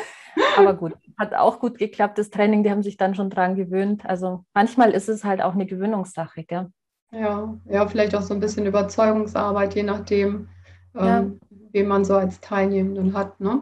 Aber 0.57 0.73
gut, 0.73 0.93
hat 1.17 1.33
auch 1.33 1.59
gut 1.59 1.77
geklappt, 1.77 2.17
das 2.17 2.29
Training, 2.29 2.63
die 2.63 2.71
haben 2.71 2.83
sich 2.83 2.97
dann 2.97 3.15
schon 3.15 3.29
dran 3.29 3.55
gewöhnt. 3.55 4.05
Also 4.05 4.43
manchmal 4.53 4.91
ist 4.91 5.09
es 5.09 5.23
halt 5.23 5.41
auch 5.41 5.53
eine 5.53 5.65
Gewöhnungssache, 5.65 6.43
gell? 6.43 6.69
Ja, 7.11 7.57
ja, 7.69 7.87
vielleicht 7.87 8.15
auch 8.15 8.23
so 8.23 8.33
ein 8.33 8.39
bisschen 8.39 8.65
Überzeugungsarbeit, 8.65 9.75
je 9.75 9.83
nachdem, 9.83 10.49
ähm, 10.95 11.05
ja. 11.05 11.25
wen 11.71 11.87
man 11.87 12.03
so 12.03 12.15
als 12.15 12.41
Teilnehmenden 12.41 13.15
hat, 13.15 13.39
ne? 13.39 13.61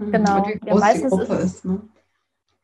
Mhm. 0.00 0.12
Genau. 0.12 0.44
Und 0.44 0.64
ja, 0.64 0.74
meistens 0.74 1.12
ist, 1.12 1.30
ist 1.30 1.64
ne? 1.64 1.80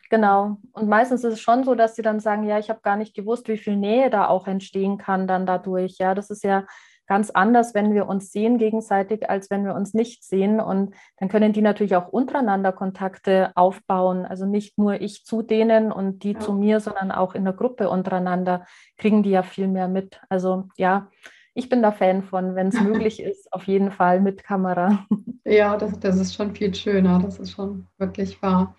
Genau. 0.08 0.58
Und 0.72 0.88
meistens 0.88 1.24
ist 1.24 1.34
es 1.34 1.40
schon 1.40 1.64
so, 1.64 1.74
dass 1.74 1.96
sie 1.96 2.02
dann 2.02 2.20
sagen, 2.20 2.44
ja, 2.44 2.58
ich 2.58 2.70
habe 2.70 2.80
gar 2.82 2.96
nicht 2.96 3.14
gewusst, 3.14 3.48
wie 3.48 3.58
viel 3.58 3.76
Nähe 3.76 4.10
da 4.10 4.28
auch 4.28 4.46
entstehen 4.46 4.98
kann 4.98 5.26
dann 5.26 5.46
dadurch. 5.46 5.98
Ja, 5.98 6.14
das 6.14 6.30
ist 6.30 6.44
ja 6.44 6.64
ganz 7.06 7.30
anders, 7.30 7.74
wenn 7.74 7.94
wir 7.94 8.08
uns 8.08 8.32
sehen 8.32 8.58
gegenseitig, 8.58 9.28
als 9.30 9.50
wenn 9.50 9.64
wir 9.64 9.74
uns 9.74 9.94
nicht 9.94 10.24
sehen. 10.24 10.60
Und 10.60 10.94
dann 11.18 11.28
können 11.28 11.52
die 11.52 11.62
natürlich 11.62 11.96
auch 11.96 12.08
untereinander 12.08 12.72
Kontakte 12.72 13.52
aufbauen. 13.54 14.24
Also 14.24 14.46
nicht 14.46 14.78
nur 14.78 15.00
ich 15.00 15.24
zu 15.24 15.42
denen 15.42 15.92
und 15.92 16.22
die 16.22 16.32
ja. 16.32 16.40
zu 16.40 16.52
mir, 16.52 16.80
sondern 16.80 17.12
auch 17.12 17.34
in 17.34 17.44
der 17.44 17.52
Gruppe 17.52 17.90
untereinander 17.90 18.64
kriegen 18.96 19.22
die 19.22 19.30
ja 19.30 19.42
viel 19.42 19.68
mehr 19.68 19.88
mit. 19.88 20.20
Also 20.28 20.68
ja, 20.76 21.08
ich 21.56 21.70
bin 21.70 21.82
da 21.82 21.90
Fan 21.90 22.22
von, 22.22 22.54
wenn 22.54 22.68
es 22.68 22.80
möglich 22.80 23.20
ist, 23.20 23.52
auf 23.52 23.64
jeden 23.64 23.90
Fall 23.90 24.20
mit 24.20 24.44
Kamera. 24.44 25.06
Ja, 25.44 25.76
das, 25.76 25.98
das 26.00 26.16
ist 26.18 26.34
schon 26.34 26.54
viel 26.54 26.74
schöner. 26.74 27.18
Das 27.20 27.38
ist 27.38 27.52
schon 27.52 27.86
wirklich 27.98 28.40
wahr. 28.42 28.76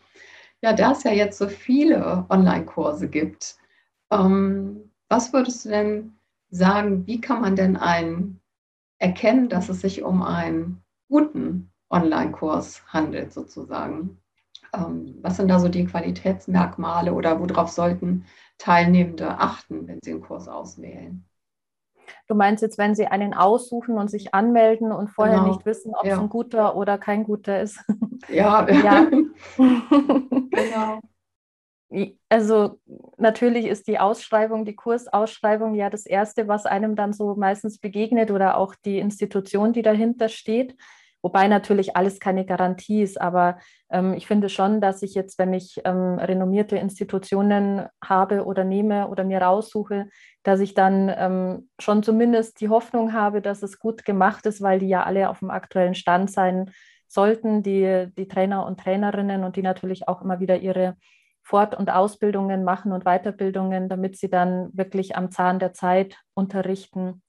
Ja, 0.62 0.74
da 0.74 0.92
es 0.92 1.04
ja 1.04 1.12
jetzt 1.12 1.38
so 1.38 1.48
viele 1.48 2.26
Online-Kurse 2.30 3.10
gibt, 3.10 3.58
ähm, 4.12 4.92
was 5.10 5.34
würdest 5.34 5.66
du 5.66 5.70
denn 5.70 6.18
sagen, 6.50 7.08
wie 7.08 7.22
kann 7.22 7.42
man 7.42 7.56
denn 7.56 7.78
einen 7.78 8.42
erkennen, 9.00 9.50
dass 9.50 9.70
es 9.70 9.82
sich 9.82 10.04
um 10.04 10.22
einen 10.22 10.84
guten 11.10 11.72
Online-Kurs 11.90 12.84
handelt, 12.88 13.34
sozusagen? 13.34 14.20
Ähm, 14.74 15.18
was 15.22 15.38
sind 15.38 15.48
da 15.48 15.60
so 15.60 15.70
die 15.70 15.86
Qualitätsmerkmale 15.86 17.14
oder 17.14 17.40
worauf 17.40 17.70
sollten 17.70 18.26
Teilnehmende 18.58 19.40
achten, 19.40 19.88
wenn 19.88 20.00
sie 20.04 20.12
einen 20.12 20.22
Kurs 20.22 20.48
auswählen? 20.48 21.26
Du 22.28 22.36
meinst 22.36 22.62
jetzt, 22.62 22.78
wenn 22.78 22.96
sie 22.96 23.08
einen 23.08 23.34
aussuchen 23.34 23.98
und 23.98 24.10
sich 24.10 24.34
anmelden 24.34 24.92
und 24.92 25.10
vorher 25.10 25.40
genau. 25.40 25.50
nicht 25.50 25.66
wissen, 25.66 25.94
ob 25.96 26.06
ja. 26.06 26.14
es 26.14 26.20
ein 26.20 26.30
guter 26.30 26.76
oder 26.76 26.98
kein 26.98 27.24
guter 27.24 27.62
ist? 27.62 27.80
Ja, 28.30 28.68
ja. 28.84 29.08
genau. 29.58 31.00
Also 32.30 32.80
natürlich 33.18 33.68
ist 33.68 33.88
die 33.88 34.00
Ausschreibung, 34.00 34.66
die 34.66 34.76
Kursausschreibung 34.76 35.76
ja 35.76 35.90
das 35.90 36.06
Erste, 36.06 36.48
was 36.48 36.66
einem 36.66 36.96
dann 36.96 37.14
so 37.14 37.36
meistens 37.36 37.80
begegnet 37.80 38.32
oder 38.32 38.58
auch 38.58 38.76
die 38.76 38.98
Institution, 38.98 39.72
die 39.72 39.84
dahinter 39.84 40.30
steht. 40.30 40.76
Wobei 41.22 41.48
natürlich 41.48 41.96
alles 41.96 42.20
keine 42.20 42.46
Garantie 42.46 43.02
ist, 43.02 43.20
aber 43.20 43.58
ähm, 43.90 44.14
ich 44.14 44.28
finde 44.28 44.50
schon, 44.50 44.82
dass 44.82 45.02
ich 45.02 45.16
jetzt, 45.16 45.40
wenn 45.40 45.54
ich 45.54 45.82
ähm, 45.84 46.20
renommierte 46.20 46.78
Institutionen 46.78 47.88
habe 48.04 48.46
oder 48.46 48.64
nehme 48.64 49.08
oder 49.08 49.24
mir 49.24 49.42
raussuche, 49.42 50.08
dass 50.44 50.60
ich 50.60 50.74
dann 50.74 51.12
ähm, 51.16 51.70
schon 51.80 52.04
zumindest 52.04 52.62
die 52.62 52.70
Hoffnung 52.70 53.14
habe, 53.14 53.42
dass 53.42 53.64
es 53.64 53.80
gut 53.80 54.06
gemacht 54.06 54.46
ist, 54.46 54.62
weil 54.62 54.80
die 54.80 54.88
ja 54.88 55.04
alle 55.04 55.30
auf 55.30 55.40
dem 55.40 55.50
aktuellen 55.50 55.96
Stand 55.96 56.32
sein 56.32 56.72
sollten, 57.08 57.64
die, 57.64 58.08
die 58.18 58.28
Trainer 58.28 58.66
und 58.66 58.80
Trainerinnen 58.80 59.44
und 59.44 59.56
die 59.56 59.62
natürlich 59.62 60.08
auch 60.08 60.22
immer 60.22 60.40
wieder 60.40 60.58
ihre 60.58 60.96
Fort- 61.42 61.76
und 61.76 61.90
Ausbildungen 61.90 62.66
machen 62.66 62.92
und 62.92 63.06
Weiterbildungen, 63.06 63.88
damit 63.88 64.18
sie 64.18 64.30
dann 64.30 64.70
wirklich 64.74 65.16
am 65.16 65.32
Zahn 65.32 65.60
der 65.60 65.74
Zeit 65.74 66.18
unterrichten. 66.34 67.22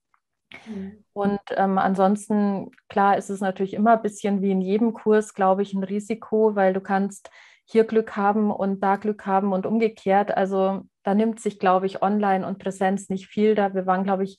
Mhm. 0.66 1.04
Und 1.12 1.40
ähm, 1.50 1.78
ansonsten, 1.78 2.70
klar, 2.88 3.16
ist 3.16 3.30
es 3.30 3.40
natürlich 3.40 3.74
immer 3.74 3.92
ein 3.92 4.02
bisschen 4.02 4.40
wie 4.42 4.50
in 4.50 4.60
jedem 4.60 4.92
Kurs, 4.92 5.34
glaube 5.34 5.62
ich, 5.62 5.74
ein 5.74 5.84
Risiko, 5.84 6.54
weil 6.54 6.72
du 6.72 6.80
kannst 6.80 7.30
hier 7.64 7.84
Glück 7.84 8.16
haben 8.16 8.50
und 8.50 8.80
da 8.80 8.96
Glück 8.96 9.26
haben 9.26 9.52
und 9.52 9.66
umgekehrt. 9.66 10.34
Also 10.36 10.82
da 11.02 11.14
nimmt 11.14 11.40
sich, 11.40 11.58
glaube 11.58 11.86
ich, 11.86 12.02
Online 12.02 12.46
und 12.46 12.58
Präsenz 12.58 13.10
nicht 13.10 13.26
viel. 13.26 13.54
Da 13.54 13.74
wir 13.74 13.86
waren, 13.86 14.04
glaube 14.04 14.24
ich, 14.24 14.38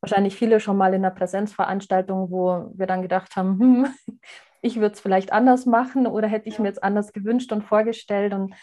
wahrscheinlich 0.00 0.36
viele 0.36 0.60
schon 0.60 0.76
mal 0.76 0.92
in 0.92 1.04
einer 1.04 1.14
Präsenzveranstaltung, 1.14 2.30
wo 2.30 2.70
wir 2.74 2.86
dann 2.86 3.02
gedacht 3.02 3.34
haben, 3.36 3.58
hm, 3.58 3.86
ich 4.62 4.76
würde 4.76 4.94
es 4.94 5.00
vielleicht 5.00 5.32
anders 5.32 5.64
machen 5.64 6.06
oder 6.06 6.28
hätte 6.28 6.48
ich 6.48 6.58
mir 6.58 6.68
jetzt 6.68 6.82
anders 6.82 7.12
gewünscht 7.12 7.52
und 7.52 7.62
vorgestellt. 7.62 8.34
Und 8.34 8.54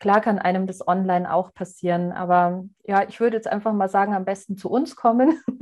Klar 0.00 0.22
kann 0.22 0.38
einem 0.38 0.66
das 0.66 0.86
online 0.88 1.32
auch 1.32 1.52
passieren, 1.52 2.10
aber 2.10 2.64
ja, 2.84 3.06
ich 3.06 3.20
würde 3.20 3.36
jetzt 3.36 3.46
einfach 3.46 3.74
mal 3.74 3.90
sagen, 3.90 4.14
am 4.14 4.24
besten 4.24 4.56
zu 4.56 4.70
uns 4.70 4.96
kommen. 4.96 5.38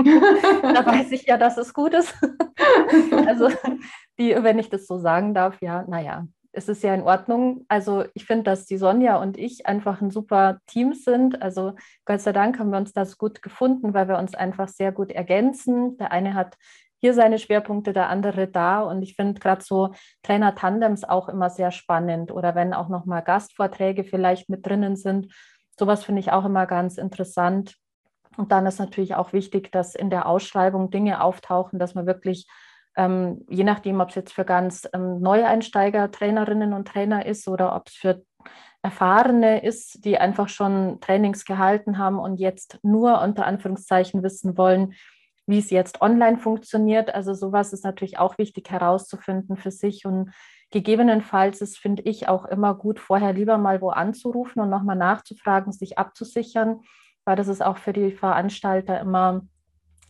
da 0.62 0.86
weiß 0.86 1.10
ich 1.10 1.26
ja, 1.26 1.36
dass 1.36 1.58
es 1.58 1.74
gut 1.74 1.92
ist. 1.92 2.14
also, 3.26 3.50
die, 4.18 4.36
wenn 4.42 4.60
ich 4.60 4.70
das 4.70 4.86
so 4.86 4.96
sagen 4.98 5.34
darf, 5.34 5.60
ja, 5.60 5.84
naja, 5.88 6.28
es 6.52 6.68
ist 6.68 6.84
ja 6.84 6.94
in 6.94 7.02
Ordnung. 7.02 7.64
Also, 7.66 8.04
ich 8.14 8.26
finde, 8.26 8.44
dass 8.44 8.66
die 8.66 8.78
Sonja 8.78 9.16
und 9.16 9.36
ich 9.36 9.66
einfach 9.66 10.00
ein 10.00 10.10
super 10.10 10.58
Team 10.66 10.94
sind. 10.94 11.42
Also, 11.42 11.74
Gott 12.04 12.20
sei 12.20 12.32
Dank 12.32 12.60
haben 12.60 12.70
wir 12.70 12.78
uns 12.78 12.92
das 12.92 13.18
gut 13.18 13.42
gefunden, 13.42 13.92
weil 13.92 14.06
wir 14.06 14.18
uns 14.18 14.36
einfach 14.36 14.68
sehr 14.68 14.92
gut 14.92 15.10
ergänzen. 15.10 15.96
Der 15.98 16.12
eine 16.12 16.34
hat 16.34 16.56
hier 17.00 17.14
seine 17.14 17.38
Schwerpunkte, 17.38 17.92
der 17.92 18.08
andere 18.08 18.48
da. 18.48 18.80
Und 18.80 19.02
ich 19.02 19.14
finde 19.14 19.40
gerade 19.40 19.64
so 19.64 19.94
Trainer-Tandems 20.22 21.04
auch 21.04 21.28
immer 21.28 21.50
sehr 21.50 21.70
spannend 21.70 22.32
oder 22.32 22.54
wenn 22.54 22.74
auch 22.74 22.88
nochmal 22.88 23.22
Gastvorträge 23.22 24.04
vielleicht 24.04 24.48
mit 24.48 24.66
drinnen 24.66 24.96
sind. 24.96 25.32
Sowas 25.78 26.04
finde 26.04 26.20
ich 26.20 26.32
auch 26.32 26.44
immer 26.44 26.66
ganz 26.66 26.98
interessant. 26.98 27.76
Und 28.36 28.52
dann 28.52 28.66
ist 28.66 28.78
natürlich 28.78 29.14
auch 29.14 29.32
wichtig, 29.32 29.72
dass 29.72 29.94
in 29.94 30.10
der 30.10 30.26
Ausschreibung 30.26 30.90
Dinge 30.90 31.22
auftauchen, 31.22 31.78
dass 31.78 31.94
man 31.94 32.06
wirklich, 32.06 32.46
ähm, 32.96 33.44
je 33.48 33.64
nachdem, 33.64 34.00
ob 34.00 34.10
es 34.10 34.14
jetzt 34.14 34.32
für 34.32 34.44
ganz 34.44 34.88
ähm, 34.92 35.20
Neueinsteiger, 35.20 36.10
Trainerinnen 36.10 36.72
und 36.72 36.86
Trainer 36.86 37.26
ist 37.26 37.48
oder 37.48 37.74
ob 37.74 37.88
es 37.88 37.94
für 37.94 38.22
Erfahrene 38.82 39.64
ist, 39.64 40.04
die 40.04 40.18
einfach 40.18 40.48
schon 40.48 41.00
Trainings 41.00 41.44
gehalten 41.44 41.98
haben 41.98 42.18
und 42.18 42.38
jetzt 42.38 42.78
nur 42.82 43.20
unter 43.20 43.44
Anführungszeichen 43.44 44.22
wissen 44.22 44.56
wollen, 44.56 44.94
wie 45.48 45.58
es 45.58 45.70
jetzt 45.70 46.02
online 46.02 46.36
funktioniert. 46.36 47.14
Also 47.14 47.32
sowas 47.32 47.72
ist 47.72 47.82
natürlich 47.82 48.18
auch 48.18 48.36
wichtig 48.36 48.70
herauszufinden 48.70 49.56
für 49.56 49.70
sich 49.70 50.04
und 50.04 50.30
gegebenenfalls 50.70 51.62
ist, 51.62 51.78
finde 51.78 52.02
ich, 52.02 52.28
auch 52.28 52.44
immer 52.44 52.74
gut, 52.74 53.00
vorher 53.00 53.32
lieber 53.32 53.56
mal 53.56 53.80
wo 53.80 53.88
anzurufen 53.88 54.60
und 54.60 54.68
nochmal 54.68 54.96
nachzufragen, 54.96 55.72
sich 55.72 55.96
abzusichern, 55.96 56.82
weil 57.24 57.36
das 57.36 57.48
ist 57.48 57.62
auch 57.62 57.78
für 57.78 57.94
die 57.94 58.12
Veranstalter 58.12 59.00
immer 59.00 59.40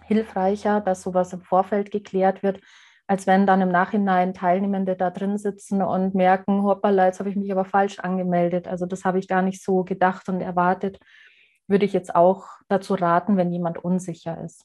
hilfreicher, 0.05 0.81
dass 0.81 1.03
sowas 1.03 1.33
im 1.33 1.43
Vorfeld 1.43 1.93
geklärt 1.93 2.43
wird, 2.43 2.61
als 3.07 3.29
wenn 3.29 3.47
dann 3.47 3.61
im 3.61 3.71
Nachhinein 3.71 4.35
Teilnehmende 4.35 4.97
da 4.97 5.11
drin 5.11 5.39
sitzen 5.39 5.83
und 5.83 6.17
merken, 6.17 6.65
hoppala, 6.65 7.07
jetzt 7.07 7.21
habe 7.21 7.31
ich 7.31 7.37
mich 7.37 7.53
aber 7.53 7.65
falsch 7.65 8.01
angemeldet. 8.01 8.67
Also 8.67 8.87
das 8.87 9.05
habe 9.05 9.21
ich 9.21 9.29
gar 9.29 9.43
nicht 9.43 9.63
so 9.63 9.85
gedacht 9.85 10.29
und 10.29 10.41
erwartet. 10.41 10.99
Würde 11.69 11.85
ich 11.85 11.93
jetzt 11.93 12.17
auch 12.17 12.47
dazu 12.67 12.95
raten, 12.95 13.37
wenn 13.37 13.53
jemand 13.53 13.79
unsicher 13.79 14.43
ist. 14.43 14.65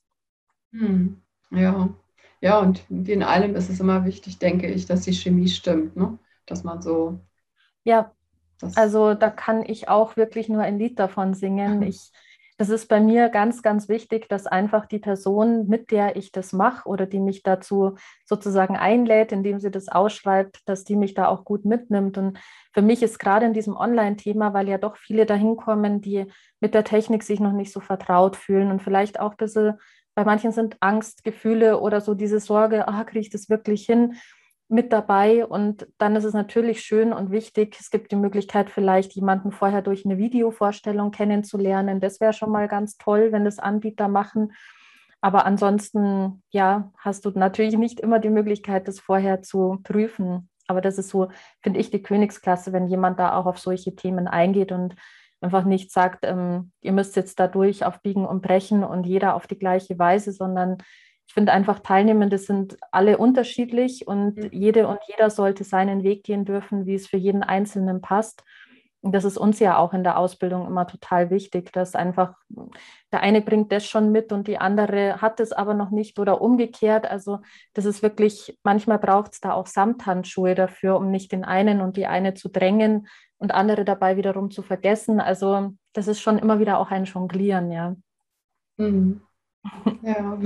Hm. 0.74 1.22
Ja. 1.51 1.89
Ja, 2.42 2.60
und 2.60 2.84
wie 2.89 3.13
in 3.13 3.24
allem 3.24 3.56
ist 3.56 3.70
es 3.70 3.80
immer 3.80 4.03
wichtig, 4.03 4.38
denke 4.38 4.68
ich, 4.68 4.86
dass 4.86 5.01
die 5.01 5.13
Chemie 5.13 5.48
stimmt, 5.48 5.96
ne? 5.96 6.18
Dass 6.46 6.65
man 6.65 6.82
so. 6.82 7.20
Ja, 7.86 8.12
also 8.75 9.13
da 9.13 9.30
kann 9.30 9.63
ich 9.65 9.88
auch 9.88 10.18
wirklich 10.18 10.50
nur 10.50 10.62
ein 10.62 10.77
Lied 10.77 11.00
davon 11.00 11.34
singen. 11.34 11.82
Ich, 11.84 12.12
das 12.58 12.70
ist 12.70 12.88
bei 12.88 13.00
mir 13.00 13.30
ganz, 13.30 13.62
ganz 13.62 13.88
wichtig, 13.88 14.27
dass 14.27 14.46
einfach 14.46 14.86
die 14.86 15.00
Person, 15.00 15.68
mit 15.68 15.92
der 15.92 16.18
ich 16.18 16.34
das 16.34 16.51
mache 16.51 16.88
oder 16.88 17.06
die 17.06 17.20
mich 17.20 17.44
dazu 17.44 17.96
sozusagen 18.25 18.75
einlädt, 18.75 19.32
indem 19.32 19.60
sie 19.60 19.72
das 19.72 19.88
ausschreibt, 19.88 20.60
dass 20.65 20.84
die 20.84 20.98
mich 20.98 21.13
da 21.13 21.27
auch 21.27 21.46
gut 21.46 21.63
mitnimmt. 21.63 22.18
Und 22.18 22.39
für 22.74 22.82
mich 22.82 23.03
ist 23.03 23.20
gerade 23.20 23.46
in 23.46 23.53
diesem 23.53 23.75
Online-Thema, 23.75 24.53
weil 24.53 24.68
ja 24.68 24.77
doch 24.77 24.98
viele 24.98 25.25
dahin 25.25 25.56
kommen, 25.56 26.01
die 26.01 26.25
mit 26.60 26.74
der 26.74 26.84
Technik 26.84 27.24
sich 27.24 27.39
noch 27.39 27.53
nicht 27.53 27.72
so 27.72 27.80
vertraut 27.80 28.36
fühlen 28.36 28.70
und 28.70 28.82
vielleicht 28.82 29.20
auch 29.20 29.32
ein 29.32 29.38
bisschen 29.38 29.80
bei 30.15 30.24
manchen 30.24 30.51
sind 30.51 30.77
Angstgefühle 30.79 31.79
oder 31.79 32.01
so 32.01 32.13
diese 32.13 32.39
Sorge, 32.39 32.88
ah, 32.88 33.03
kriege 33.03 33.22
ich 33.22 33.29
das 33.29 33.50
wirklich 33.50 33.86
hin, 33.86 34.15
mit 34.67 34.91
dabei. 34.91 35.46
Und 35.46 35.88
dann 35.98 36.15
ist 36.15 36.24
es 36.24 36.34
natürlich 36.34 36.82
schön 36.82 37.13
und 37.13 37.32
wichtig, 37.32 37.77
es 37.79 37.89
gibt 37.89 38.12
die 38.12 38.15
Möglichkeit, 38.15 38.70
vielleicht 38.70 39.13
jemanden 39.13 39.51
vorher 39.51 39.82
durch 39.82 40.05
eine 40.05 40.17
Videovorstellung 40.17 41.12
kennenzulernen. 41.12 42.00
Das 42.00 42.20
wäre 42.20 42.34
schon 42.34 42.51
mal 42.51 42.67
ganz 42.67 42.98
toll, 42.98 43.32
wenn 43.32 43.46
das 43.46 43.60
Anbieter 43.60 44.08
machen. 44.08 44.53
Aber 45.22 45.46
ansonsten, 45.46 46.43
ja, 46.50 46.91
hast 46.98 47.25
du 47.25 47.32
natürlich 47.32 47.77
nicht 47.77 48.00
immer 48.01 48.20
die 48.20 48.29
Möglichkeit, 48.29 48.88
das 48.88 49.00
vorher 49.00 49.41
zu 49.41 49.79
prüfen. 49.84 50.50
Aber 50.67 50.82
das 50.82 50.98
ist 50.98 51.10
so, 51.10 51.29
finde 51.62 51.79
ich, 51.79 51.91
die 51.91 52.01
Königsklasse, 52.01 52.74
wenn 52.74 52.88
jemand 52.88 53.20
da 53.20 53.36
auch 53.36 53.46
auf 53.46 53.60
solche 53.60 53.96
Themen 53.96 54.27
eingeht 54.27 54.72
und 54.72 54.96
einfach 55.44 55.66
nicht 55.66 55.92
sagt, 55.92 56.24
ähm, 56.24 56.72
ihr 56.82 56.94
müsst 56.94 57.16
jetzt 57.16 57.40
dadurch 57.40 57.86
auf 57.86 58.02
Biegen 58.02 58.26
und 58.26 58.42
Brechen 58.42 58.84
und 58.84 59.06
jeder 59.06 59.36
auf 59.36 59.48
die 59.48 59.60
gleiche 59.60 60.00
Weise, 60.00 60.32
sondern 60.32 60.78
ich 61.28 61.34
finde 61.34 61.52
einfach, 61.52 61.80
Teilnehmende 61.80 62.38
sind 62.38 62.78
alle 62.92 63.18
unterschiedlich 63.18 64.08
und 64.08 64.38
mhm. 64.38 64.50
jede 64.52 64.88
und 64.88 65.00
jeder 65.08 65.30
sollte 65.30 65.64
seinen 65.64 66.04
Weg 66.04 66.24
gehen 66.24 66.46
dürfen, 66.46 66.86
wie 66.86 66.96
es 66.96 67.08
für 67.08 67.18
jeden 67.18 67.44
Einzelnen 67.44 68.02
passt. 68.02 68.44
Das 69.06 69.26
ist 69.26 69.38
uns 69.38 69.60
ja 69.60 69.78
auch 69.78 69.94
in 69.94 70.04
der 70.04 70.18
Ausbildung 70.18 70.66
immer 70.66 70.88
total 70.88 71.30
wichtig, 71.30 71.74
dass 71.74 71.94
einfach 71.94 72.36
der 73.12 73.20
eine 73.20 73.42
bringt 73.42 73.72
das 73.74 73.86
schon 73.86 74.14
mit 74.14 74.32
und 74.32 74.48
die 74.48 74.58
andere 74.58 75.22
hat 75.22 75.42
es 75.42 75.52
aber 75.52 75.74
noch 75.74 75.92
nicht 75.92 76.20
oder 76.20 76.42
umgekehrt. 76.42 77.06
Also 77.06 77.40
das 77.74 77.84
ist 77.84 78.02
wirklich, 78.02 78.58
manchmal 78.64 79.00
braucht 79.00 79.34
es 79.34 79.42
da 79.42 79.54
auch 79.54 79.68
Samthandschuhe 79.68 80.56
dafür, 80.56 80.96
um 80.96 81.12
nicht 81.12 81.34
den 81.34 81.44
einen 81.44 81.82
und 81.82 81.98
die 81.98 82.08
eine 82.08 82.34
zu 82.34 82.48
drängen 82.48 83.08
und 83.38 83.54
andere 83.54 83.84
dabei 83.84 84.16
wiederum 84.16 84.52
zu 84.52 84.62
vergessen. 84.62 85.20
Also 85.20 85.74
das 85.92 86.08
ist 86.08 86.22
schon 86.22 86.40
immer 86.40 86.60
wieder 86.60 86.80
auch 86.80 86.90
ein 86.90 87.04
Jonglieren, 87.04 87.72
ja. 87.72 87.96
Mhm. 88.78 89.22
Ja. 90.02 90.38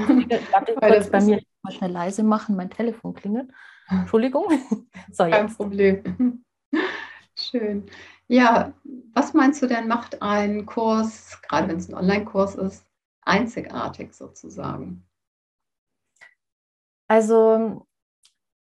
Darf 0.52 0.68
ich 0.68 0.76
kurz 0.82 1.10
bei 1.10 1.22
mir 1.22 1.42
mal 1.62 1.72
schnell 1.72 1.92
leise 1.92 2.24
machen, 2.24 2.56
mein 2.56 2.70
Telefon 2.70 3.14
klingelt. 3.14 3.50
Entschuldigung. 3.90 4.46
So, 5.12 5.30
Kein 5.30 5.48
Problem. 5.54 6.44
Schön. 7.36 7.86
Ja, 8.28 8.74
was 9.14 9.34
meinst 9.34 9.62
du 9.62 9.68
denn, 9.68 9.88
macht 9.88 10.22
ein 10.22 10.66
Kurs, 10.66 11.42
gerade 11.44 11.70
wenn 11.70 11.78
es 11.78 11.90
ein 11.90 11.96
Online-Kurs 11.96 12.56
ist, 12.56 12.86
einzigartig 13.22 14.14
sozusagen? 14.14 15.08
Also 17.08 17.88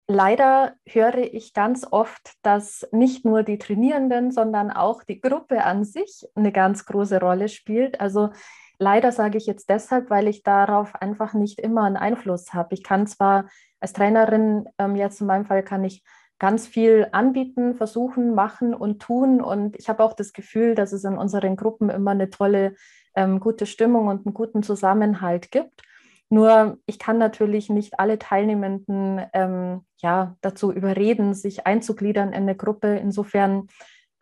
leider 0.08 0.76
höre 0.88 1.18
ich 1.18 1.54
ganz 1.54 1.88
oft, 1.90 2.34
dass 2.44 2.88
nicht 2.92 3.26
nur 3.26 3.42
die 3.42 3.58
Trainierenden, 3.58 4.32
sondern 4.32 4.70
auch 4.72 5.04
die 5.04 5.20
Gruppe 5.20 5.64
an 5.64 5.84
sich 5.84 6.28
eine 6.36 6.52
ganz 6.52 6.86
große 6.86 7.20
Rolle 7.20 7.50
spielt. 7.50 8.00
Also 8.00 8.30
leider 8.78 9.12
sage 9.12 9.38
ich 9.40 9.48
jetzt 9.48 9.70
deshalb, 9.70 10.12
weil 10.12 10.28
ich 10.28 10.44
darauf 10.44 10.94
einfach 10.96 11.34
nicht 11.34 11.60
immer 11.60 11.84
einen 11.84 11.98
Einfluss 11.98 12.54
habe. 12.54 12.76
Ich 12.76 12.84
kann 12.84 13.08
zwar 13.08 13.50
als 13.80 13.94
Trainerin, 13.94 14.68
ähm, 14.78 14.96
jetzt 14.96 15.22
in 15.22 15.28
meinem 15.28 15.46
Fall, 15.46 15.64
kann 15.64 15.84
ich 15.84 16.04
ganz 16.40 16.68
viel 16.68 17.08
anbieten, 17.12 17.76
versuchen, 17.76 18.36
machen 18.36 18.74
und 18.74 19.02
tun. 19.02 19.42
Und 19.42 19.78
ich 19.78 19.90
habe 19.90 20.04
auch 20.04 20.14
das 20.14 20.34
Gefühl, 20.34 20.76
dass 20.76 20.92
es 20.92 21.04
in 21.04 21.18
unseren 21.18 21.56
Gruppen 21.56 21.90
immer 21.90 22.12
eine 22.12 22.30
tolle, 22.30 22.76
ähm, 23.16 23.40
gute 23.40 23.66
Stimmung 23.66 24.08
und 24.08 24.26
einen 24.26 24.34
guten 24.34 24.62
Zusammenhalt 24.64 25.52
gibt. 25.52 25.82
Nur 26.30 26.80
ich 26.86 27.00
kann 27.00 27.18
natürlich 27.18 27.70
nicht 27.70 28.00
alle 28.00 28.20
Teilnehmenden 28.20 29.22
ähm, 29.34 29.86
ja, 29.98 30.36
dazu 30.42 30.72
überreden, 30.72 31.34
sich 31.34 31.66
einzugliedern 31.66 32.30
in 32.30 32.44
eine 32.44 32.56
Gruppe. 32.56 32.98
Insofern 32.98 33.68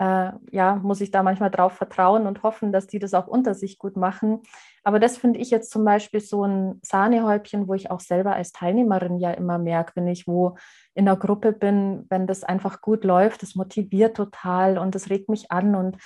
äh, 0.04 0.34
ja, 0.52 0.76
muss 0.76 1.00
ich 1.00 1.12
da 1.12 1.24
manchmal 1.24 1.50
drauf 1.50 1.74
vertrauen 1.74 2.28
und 2.28 2.44
hoffen, 2.44 2.74
dass 2.74 2.88
die 2.88 3.00
das 3.00 3.14
auch 3.14 3.28
unter 3.28 3.54
sich 3.54 3.78
gut 3.78 3.96
machen. 3.96 4.42
Aber 4.84 5.00
das 5.00 5.18
finde 5.18 5.40
ich 5.40 5.50
jetzt 5.50 5.72
zum 5.72 5.86
Beispiel 5.86 6.20
so 6.20 6.44
ein 6.44 6.80
Sahnehäubchen, 6.82 7.70
wo 7.70 7.74
ich 7.74 7.90
auch 7.90 8.02
selber 8.02 8.36
als 8.36 8.52
Teilnehmerin 8.52 9.18
ja 9.18 9.32
immer 9.32 9.58
merke, 9.58 9.94
wenn 9.96 10.08
ich 10.08 10.28
wo 10.28 10.58
in 10.94 11.06
der 11.06 11.16
Gruppe 11.16 11.54
bin, 11.54 12.06
wenn 12.10 12.28
das 12.28 12.44
einfach 12.44 12.82
gut 12.82 13.06
läuft, 13.06 13.44
das 13.44 13.56
motiviert 13.56 14.18
total 14.18 14.78
und 14.78 14.94
das 14.94 15.10
regt 15.10 15.30
mich 15.30 15.52
an 15.52 15.76
und 15.76 15.98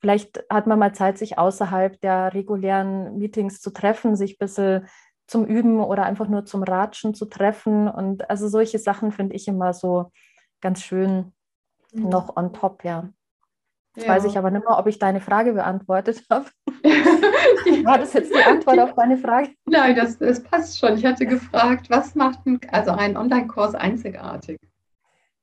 Vielleicht 0.00 0.44
hat 0.50 0.66
man 0.66 0.78
mal 0.78 0.94
Zeit, 0.94 1.16
sich 1.16 1.38
außerhalb 1.38 1.98
der 2.02 2.34
regulären 2.34 3.16
Meetings 3.16 3.62
zu 3.62 3.70
treffen, 3.70 4.16
sich 4.16 4.34
ein 4.34 4.38
bisschen 4.38 4.86
zum 5.26 5.46
Üben 5.46 5.80
oder 5.80 6.04
einfach 6.04 6.28
nur 6.28 6.44
zum 6.44 6.62
Ratschen 6.62 7.14
zu 7.14 7.24
treffen. 7.24 7.88
Und 7.88 8.28
also 8.28 8.48
solche 8.48 8.78
Sachen 8.78 9.12
finde 9.12 9.34
ich 9.34 9.48
immer 9.48 9.72
so 9.72 10.10
ganz 10.60 10.82
schön 10.82 11.32
mhm. 11.94 12.10
noch 12.10 12.36
on 12.36 12.52
top, 12.52 12.84
ja. 12.84 13.08
Jetzt 13.94 14.06
ja. 14.06 14.12
weiß 14.12 14.24
ich 14.24 14.36
aber 14.36 14.50
nicht 14.50 14.66
mehr, 14.66 14.78
ob 14.78 14.86
ich 14.86 14.98
deine 14.98 15.20
Frage 15.20 15.52
beantwortet 15.52 16.24
habe. 16.30 16.46
War 17.84 17.98
das 17.98 18.12
jetzt 18.12 18.34
die 18.34 18.42
Antwort 18.42 18.78
auf 18.78 18.94
deine 18.94 19.16
Frage? 19.16 19.50
Nein, 19.66 19.94
das, 19.94 20.18
das 20.18 20.42
passt 20.42 20.78
schon. 20.78 20.96
Ich 20.96 21.04
hatte 21.04 21.26
gefragt, 21.26 21.90
was 21.90 22.14
macht 22.14 22.44
ein, 22.46 22.60
also 22.70 22.90
ein 22.90 23.16
Online-Kurs 23.16 23.74
einzigartig? 23.74 24.58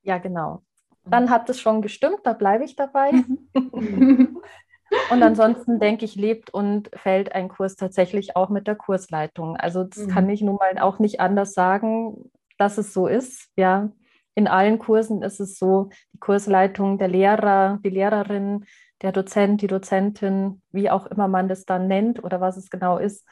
Ja, 0.04 0.18
genau. 0.18 0.62
Dann 1.06 1.30
hat 1.30 1.50
es 1.50 1.60
schon 1.60 1.82
gestimmt, 1.82 2.20
da 2.24 2.34
bleibe 2.34 2.64
ich 2.64 2.76
dabei. 2.76 3.12
Mhm. 3.12 4.42
Und 5.10 5.24
ansonsten 5.24 5.80
denke 5.80 6.04
ich, 6.04 6.16
lebt 6.16 6.54
und 6.54 6.90
fällt 6.94 7.34
ein 7.34 7.48
Kurs 7.48 7.78
tatsächlich 7.78 8.36
auch 8.36 8.50
mit 8.50 8.68
der 8.68 8.76
Kursleitung. 8.76 9.56
Also 9.56 9.86
das 9.86 10.06
mhm. 10.06 10.08
kann 10.10 10.30
ich 10.30 10.42
nun 10.42 10.58
mal 10.58 10.78
auch 10.80 11.00
nicht 11.00 11.22
anders 11.22 11.54
sagen, 11.54 12.30
dass 12.58 12.78
es 12.78 12.94
so 12.94 13.08
ist. 13.08 13.50
Ja, 13.56 13.90
in 14.36 14.48
allen 14.48 14.80
Kursen 14.80 15.22
ist 15.22 15.40
es 15.40 15.58
so, 15.58 15.90
die 16.14 16.20
Kursleitung, 16.20 16.98
der 16.98 17.08
Lehrer, 17.08 17.80
die 17.84 17.90
Lehrerin, 17.90 18.66
der 19.02 19.12
Dozent, 19.12 19.62
die 19.62 19.68
Dozentin, 19.68 20.62
wie 20.72 20.90
auch 20.90 21.06
immer 21.08 21.28
man 21.28 21.48
das 21.48 21.66
dann 21.66 21.88
nennt 21.88 22.24
oder 22.24 22.40
was 22.40 22.58
es 22.58 22.70
genau 22.70 22.98
ist, 22.98 23.28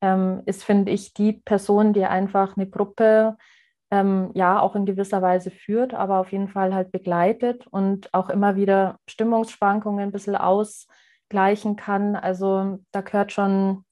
ähm, 0.00 0.42
ist, 0.46 0.64
finde 0.64 0.92
ich, 0.92 1.14
die 1.14 1.34
Person, 1.34 1.92
die 1.92 2.04
einfach 2.04 2.56
eine 2.56 2.68
Gruppe 2.68 3.36
ähm, 3.90 4.30
ja 4.34 4.60
auch 4.60 4.76
in 4.76 4.86
gewisser 4.86 5.20
Weise 5.20 5.50
führt, 5.50 5.94
aber 5.94 6.18
auf 6.18 6.32
jeden 6.32 6.48
Fall 6.48 6.74
halt 6.74 6.92
begleitet 6.92 7.66
und 7.66 8.12
auch 8.14 8.30
immer 8.30 8.56
wieder 8.56 8.98
Stimmungsschwankungen 9.08 10.08
ein 10.08 10.12
bisschen 10.12 10.36
ausgleichen 10.36 11.76
kann. 11.76 12.16
Also 12.16 12.78
da 12.92 13.00
gehört 13.02 13.32
schon 13.32 13.84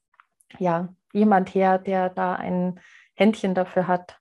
ja 0.58 0.88
jemand 1.12 1.54
her, 1.54 1.78
der 1.78 2.08
da 2.10 2.34
ein 2.34 2.80
Händchen 3.14 3.54
dafür 3.54 3.88
hat. 3.88 4.18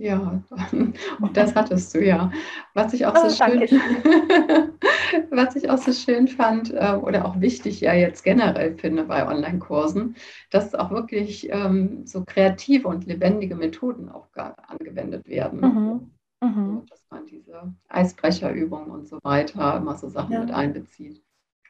Ja, 0.00 0.40
und 1.20 1.36
das 1.36 1.56
hattest 1.56 1.92
du 1.92 2.04
ja. 2.04 2.30
Was 2.72 2.92
ich 2.92 3.04
auch 3.04 3.16
so 3.16 3.26
oh, 3.26 3.30
schön, 3.30 3.62
was 5.30 5.56
ich 5.56 5.68
auch 5.68 5.78
so 5.78 5.92
schön 5.92 6.28
fand 6.28 6.72
ähm, 6.76 7.02
oder 7.02 7.24
auch 7.24 7.40
wichtig 7.40 7.80
ja 7.80 7.94
jetzt 7.94 8.22
generell 8.22 8.76
finde 8.76 9.04
bei 9.04 9.26
Online-Kursen, 9.26 10.14
dass 10.50 10.76
auch 10.76 10.92
wirklich 10.92 11.48
ähm, 11.50 12.06
so 12.06 12.24
kreative 12.24 12.86
und 12.86 13.06
lebendige 13.06 13.56
Methoden 13.56 14.08
auch 14.08 14.28
angewendet 14.36 15.26
werden. 15.26 15.60
Mhm. 15.60 16.10
Mhm. 16.40 16.86
dass 16.88 17.04
man 17.10 17.26
diese 17.26 17.74
Eisbrecherübungen 17.88 18.92
und 18.92 19.08
so 19.08 19.18
weiter 19.24 19.78
immer 19.78 19.96
so 19.96 20.08
Sachen 20.08 20.32
ja. 20.32 20.40
mit 20.40 20.52
einbezieht. 20.52 21.20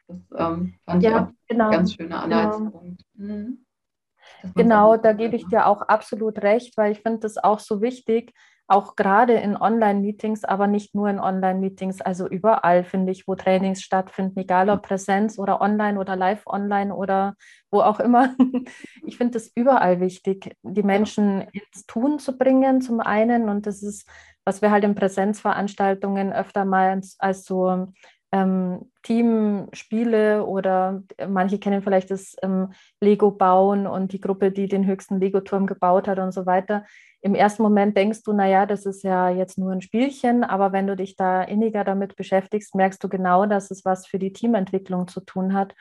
Das 0.06 0.18
ähm, 0.36 0.74
fand 0.84 1.02
ja, 1.02 1.10
ich 1.10 1.16
auch 1.16 1.28
genau. 1.48 1.64
ein 1.64 1.70
ganz 1.70 1.94
schöner 1.94 2.22
Anhaltspunkt. 2.24 3.02
Genau. 3.16 3.34
Mhm. 3.34 3.64
Genau, 4.54 4.96
da 4.96 5.12
gebe 5.12 5.36
ich 5.36 5.46
dir 5.46 5.66
auch 5.66 5.82
absolut 5.82 6.42
recht, 6.42 6.76
weil 6.76 6.92
ich 6.92 7.00
finde 7.00 7.20
das 7.20 7.38
auch 7.38 7.58
so 7.58 7.80
wichtig, 7.80 8.32
auch 8.70 8.96
gerade 8.96 9.32
in 9.32 9.56
Online-Meetings, 9.56 10.44
aber 10.44 10.66
nicht 10.66 10.94
nur 10.94 11.08
in 11.08 11.18
Online-Meetings, 11.18 12.02
also 12.02 12.28
überall 12.28 12.84
finde 12.84 13.12
ich, 13.12 13.26
wo 13.26 13.34
Trainings 13.34 13.80
stattfinden, 13.80 14.38
egal 14.38 14.68
ob 14.68 14.82
Präsenz 14.82 15.38
oder 15.38 15.62
online 15.62 15.98
oder 15.98 16.16
live 16.16 16.46
online 16.46 16.94
oder 16.94 17.34
wo 17.70 17.80
auch 17.80 17.98
immer. 17.98 18.34
Ich 19.06 19.16
finde 19.16 19.38
es 19.38 19.50
überall 19.54 20.00
wichtig, 20.00 20.54
die 20.62 20.82
Menschen 20.82 21.40
ins 21.52 21.86
Tun 21.86 22.18
zu 22.18 22.36
bringen, 22.36 22.82
zum 22.82 23.00
einen. 23.00 23.48
Und 23.48 23.66
das 23.66 23.82
ist, 23.82 24.06
was 24.44 24.60
wir 24.60 24.70
halt 24.70 24.84
in 24.84 24.94
Präsenzveranstaltungen 24.94 26.32
öfter 26.32 26.66
mal 26.66 26.90
als, 26.90 27.16
als 27.18 27.44
so 27.44 27.88
ähm, 28.32 28.90
Teamspiele 29.02 30.44
oder 30.44 31.02
manche 31.28 31.58
kennen 31.58 31.82
vielleicht 31.82 32.10
das 32.10 32.36
ähm, 32.42 32.72
Lego 33.00 33.30
bauen 33.30 33.86
und 33.86 34.12
die 34.12 34.20
Gruppe, 34.20 34.52
die 34.52 34.68
den 34.68 34.86
höchsten 34.86 35.18
Lego-Turm 35.18 35.66
gebaut 35.66 36.08
hat 36.08 36.18
und 36.18 36.32
so 36.32 36.44
weiter. 36.44 36.84
Im 37.20 37.34
ersten 37.34 37.62
Moment 37.62 37.96
denkst 37.96 38.22
du, 38.22 38.32
naja, 38.32 38.66
das 38.66 38.86
ist 38.86 39.02
ja 39.02 39.28
jetzt 39.30 39.58
nur 39.58 39.72
ein 39.72 39.80
Spielchen, 39.80 40.44
aber 40.44 40.72
wenn 40.72 40.86
du 40.86 40.94
dich 40.94 41.16
da 41.16 41.42
inniger 41.42 41.84
damit 41.84 42.16
beschäftigst, 42.16 42.74
merkst 42.74 43.02
du 43.02 43.08
genau, 43.08 43.46
dass 43.46 43.70
es 43.70 43.84
was 43.84 44.06
für 44.06 44.18
die 44.18 44.32
Teamentwicklung 44.32 45.08
zu 45.08 45.20
tun 45.20 45.54
hat. 45.54 45.74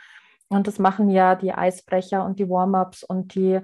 Und 0.50 0.68
das 0.68 0.80
machen 0.80 1.10
ja 1.10 1.36
die 1.36 1.54
Eisbrecher 1.54 2.26
und 2.26 2.40
die 2.40 2.50
Warm-ups 2.50 3.04
und 3.04 3.36
die 3.36 3.60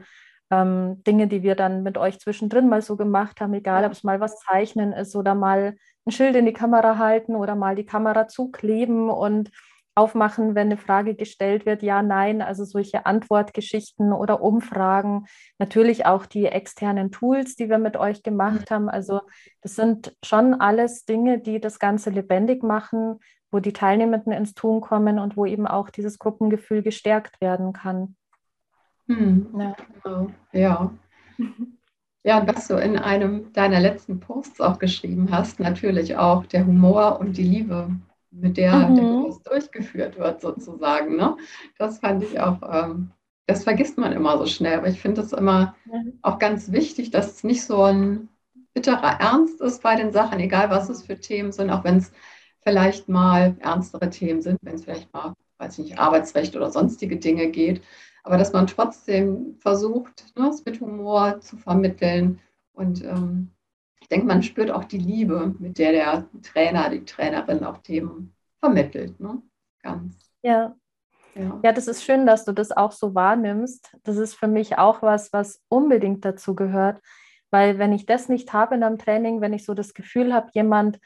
ähm, 0.51 1.01
Dinge, 1.03 1.27
die 1.27 1.41
wir 1.41 1.55
dann 1.55 1.83
mit 1.83 1.97
euch 1.97 2.19
zwischendrin 2.19 2.69
mal 2.69 2.81
so 2.81 2.97
gemacht 2.97 3.41
haben, 3.41 3.53
egal 3.53 3.85
ob 3.85 3.93
es 3.93 4.03
mal 4.03 4.19
was 4.19 4.37
zeichnen 4.39 4.91
ist 4.91 5.15
oder 5.15 5.33
mal 5.33 5.75
ein 6.05 6.11
Schild 6.11 6.35
in 6.35 6.45
die 6.45 6.53
Kamera 6.53 6.97
halten 6.97 7.35
oder 7.35 7.55
mal 7.55 7.75
die 7.75 7.85
Kamera 7.85 8.27
zukleben 8.27 9.09
und 9.09 9.51
aufmachen, 9.95 10.55
wenn 10.55 10.67
eine 10.67 10.77
Frage 10.77 11.15
gestellt 11.15 11.65
wird, 11.65 11.83
ja, 11.83 12.01
nein, 12.01 12.41
also 12.41 12.65
solche 12.65 13.05
Antwortgeschichten 13.05 14.11
oder 14.11 14.41
Umfragen, 14.41 15.25
natürlich 15.59 16.05
auch 16.05 16.25
die 16.25 16.45
externen 16.45 17.11
Tools, 17.11 17.55
die 17.55 17.69
wir 17.69 17.77
mit 17.77 17.95
euch 17.95 18.23
gemacht 18.23 18.71
haben. 18.71 18.89
Also 18.89 19.21
das 19.61 19.75
sind 19.75 20.15
schon 20.23 20.55
alles 20.55 21.05
Dinge, 21.05 21.39
die 21.39 21.59
das 21.59 21.77
Ganze 21.77 22.09
lebendig 22.09 22.63
machen, 22.63 23.19
wo 23.51 23.59
die 23.59 23.73
Teilnehmenden 23.73 24.33
ins 24.33 24.55
Tun 24.55 24.81
kommen 24.81 25.19
und 25.19 25.37
wo 25.37 25.45
eben 25.45 25.67
auch 25.67 25.91
dieses 25.91 26.17
Gruppengefühl 26.17 26.81
gestärkt 26.81 27.39
werden 27.39 27.71
kann. 27.71 28.15
Hm. 29.07 29.75
Ja. 30.03 30.27
Ja. 30.51 30.91
Ja, 32.23 32.39
und 32.39 32.47
was 32.47 32.67
du 32.67 32.75
in 32.75 32.97
einem 32.97 33.51
deiner 33.51 33.81
letzten 33.81 34.19
Posts 34.19 34.61
auch 34.61 34.79
geschrieben 34.79 35.29
hast, 35.29 35.59
natürlich 35.59 36.15
auch 36.15 36.45
der 36.45 36.65
Humor 36.65 37.19
und 37.19 37.35
die 37.35 37.43
Liebe, 37.43 37.89
mit 38.31 38.57
der 38.57 38.73
mhm. 38.73 38.95
der 38.95 39.03
Kurs 39.03 39.43
durchgeführt 39.43 40.17
wird, 40.17 40.41
sozusagen. 40.41 41.17
Ne? 41.17 41.37
Das 41.77 41.99
fand 41.99 42.23
ich 42.23 42.39
auch, 42.39 42.57
ähm, 42.71 43.11
das 43.45 43.63
vergisst 43.63 43.97
man 43.97 44.13
immer 44.13 44.37
so 44.37 44.45
schnell, 44.45 44.77
aber 44.77 44.87
ich 44.87 45.01
finde 45.01 45.21
es 45.21 45.33
immer 45.33 45.75
mhm. 45.85 46.17
auch 46.21 46.39
ganz 46.39 46.71
wichtig, 46.71 47.11
dass 47.11 47.27
es 47.27 47.43
nicht 47.43 47.65
so 47.65 47.83
ein 47.83 48.29
bitterer 48.73 49.19
Ernst 49.19 49.61
ist 49.61 49.83
bei 49.83 49.95
den 49.95 50.11
Sachen, 50.11 50.39
egal 50.39 50.69
was 50.69 50.89
es 50.89 51.03
für 51.03 51.19
Themen 51.19 51.51
sind, 51.51 51.69
auch 51.69 51.83
wenn 51.83 51.97
es 51.97 52.11
vielleicht 52.63 53.09
mal 53.09 53.55
ernstere 53.59 54.09
Themen 54.09 54.41
sind, 54.41 54.57
wenn 54.61 54.75
es 54.75 54.85
vielleicht 54.85 55.13
mal, 55.13 55.33
weiß 55.57 55.77
ich 55.77 55.85
nicht, 55.85 55.99
Arbeitsrecht 55.99 56.55
oder 56.55 56.71
sonstige 56.71 57.17
Dinge 57.17 57.49
geht 57.49 57.81
aber 58.23 58.37
dass 58.37 58.53
man 58.53 58.67
trotzdem 58.67 59.57
versucht, 59.59 60.25
ne, 60.37 60.47
es 60.47 60.65
mit 60.65 60.79
Humor 60.79 61.41
zu 61.41 61.57
vermitteln. 61.57 62.39
Und 62.71 63.03
ähm, 63.03 63.51
ich 64.01 64.07
denke, 64.07 64.25
man 64.25 64.41
spürt 64.41 64.71
auch 64.71 64.85
die 64.85 64.97
Liebe, 64.97 65.53
mit 65.59 65.77
der 65.77 65.91
der 65.91 66.25
Trainer, 66.41 66.89
die 66.89 67.03
Trainerin 67.03 67.63
auch 67.63 67.77
Themen 67.79 68.33
vermittelt. 68.59 69.19
Ne? 69.19 69.41
Ganz. 69.81 70.17
Ja. 70.41 70.75
ja. 71.35 71.59
Ja, 71.63 71.71
das 71.73 71.87
ist 71.87 72.03
schön, 72.03 72.25
dass 72.25 72.45
du 72.45 72.53
das 72.53 72.71
auch 72.71 72.93
so 72.93 73.13
wahrnimmst. 73.13 73.95
Das 74.03 74.15
ist 74.15 74.35
für 74.35 74.47
mich 74.47 74.77
auch 74.77 75.01
was, 75.01 75.33
was 75.33 75.61
unbedingt 75.67 76.23
dazu 76.23 76.55
gehört. 76.55 77.01
Weil 77.51 77.77
wenn 77.77 77.91
ich 77.91 78.05
das 78.05 78.29
nicht 78.29 78.53
habe 78.53 78.75
in 78.75 78.83
einem 78.83 78.97
Training, 78.97 79.41
wenn 79.41 79.53
ich 79.53 79.65
so 79.65 79.73
das 79.73 79.93
Gefühl 79.93 80.33
habe, 80.33 80.49
jemand 80.53 80.99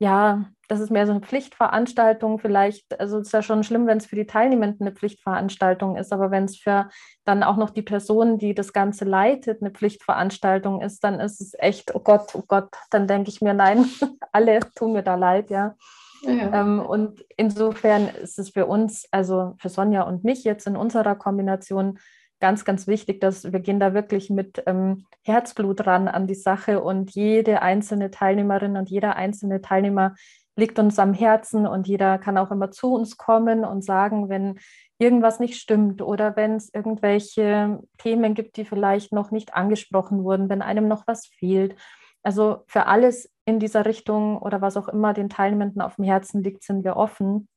ja, 0.00 0.46
das 0.66 0.80
ist 0.80 0.90
mehr 0.90 1.04
so 1.04 1.12
eine 1.12 1.20
Pflichtveranstaltung 1.20 2.38
vielleicht. 2.38 2.98
Also 2.98 3.18
es 3.18 3.26
ist 3.26 3.32
ja 3.32 3.42
schon 3.42 3.64
schlimm, 3.64 3.86
wenn 3.86 3.98
es 3.98 4.06
für 4.06 4.16
die 4.16 4.26
Teilnehmenden 4.26 4.86
eine 4.86 4.96
Pflichtveranstaltung 4.96 5.96
ist, 5.96 6.10
aber 6.10 6.30
wenn 6.30 6.44
es 6.44 6.56
für 6.56 6.88
dann 7.26 7.42
auch 7.42 7.58
noch 7.58 7.68
die 7.68 7.82
Person, 7.82 8.38
die 8.38 8.54
das 8.54 8.72
Ganze 8.72 9.04
leitet, 9.04 9.60
eine 9.60 9.70
Pflichtveranstaltung 9.70 10.80
ist, 10.80 11.04
dann 11.04 11.20
ist 11.20 11.42
es 11.42 11.52
echt, 11.58 11.94
oh 11.94 12.00
Gott, 12.00 12.34
oh 12.34 12.42
Gott, 12.48 12.70
dann 12.90 13.06
denke 13.06 13.28
ich 13.28 13.42
mir, 13.42 13.52
nein, 13.52 13.84
alle 14.32 14.60
tun 14.74 14.94
mir 14.94 15.02
da 15.02 15.16
leid, 15.16 15.50
ja. 15.50 15.74
ja. 16.22 16.60
Ähm, 16.60 16.80
und 16.80 17.22
insofern 17.36 18.08
ist 18.08 18.38
es 18.38 18.48
für 18.48 18.64
uns, 18.64 19.06
also 19.10 19.54
für 19.58 19.68
Sonja 19.68 20.02
und 20.02 20.24
mich 20.24 20.44
jetzt 20.44 20.66
in 20.66 20.76
unserer 20.76 21.14
Kombination 21.14 21.98
ganz, 22.40 22.64
ganz 22.64 22.86
wichtig, 22.86 23.20
dass 23.20 23.52
wir 23.52 23.60
gehen 23.60 23.80
da 23.80 23.94
wirklich 23.94 24.30
mit 24.30 24.62
ähm, 24.66 25.06
Herzblut 25.22 25.86
ran 25.86 26.08
an 26.08 26.26
die 26.26 26.34
Sache 26.34 26.82
und 26.82 27.14
jede 27.14 27.62
einzelne 27.62 28.10
Teilnehmerin 28.10 28.76
und 28.76 28.90
jeder 28.90 29.16
einzelne 29.16 29.60
Teilnehmer 29.60 30.14
liegt 30.56 30.78
uns 30.78 30.98
am 30.98 31.14
Herzen 31.14 31.66
und 31.66 31.86
jeder 31.86 32.18
kann 32.18 32.38
auch 32.38 32.50
immer 32.50 32.70
zu 32.70 32.94
uns 32.94 33.16
kommen 33.16 33.64
und 33.64 33.84
sagen, 33.84 34.28
wenn 34.28 34.58
irgendwas 34.98 35.40
nicht 35.40 35.58
stimmt 35.58 36.02
oder 36.02 36.36
wenn 36.36 36.56
es 36.56 36.72
irgendwelche 36.72 37.80
Themen 37.98 38.34
gibt, 38.34 38.56
die 38.56 38.64
vielleicht 38.64 39.12
noch 39.12 39.30
nicht 39.30 39.54
angesprochen 39.54 40.24
wurden, 40.24 40.48
wenn 40.48 40.62
einem 40.62 40.88
noch 40.88 41.06
was 41.06 41.26
fehlt. 41.26 41.76
Also 42.22 42.64
für 42.66 42.86
alles 42.86 43.32
in 43.46 43.58
dieser 43.58 43.86
Richtung 43.86 44.38
oder 44.38 44.60
was 44.60 44.76
auch 44.76 44.88
immer 44.88 45.14
den 45.14 45.30
Teilnehmenden 45.30 45.80
auf 45.80 45.96
dem 45.96 46.04
Herzen 46.04 46.42
liegt, 46.42 46.62
sind 46.62 46.84
wir 46.84 46.96
offen. 46.96 47.48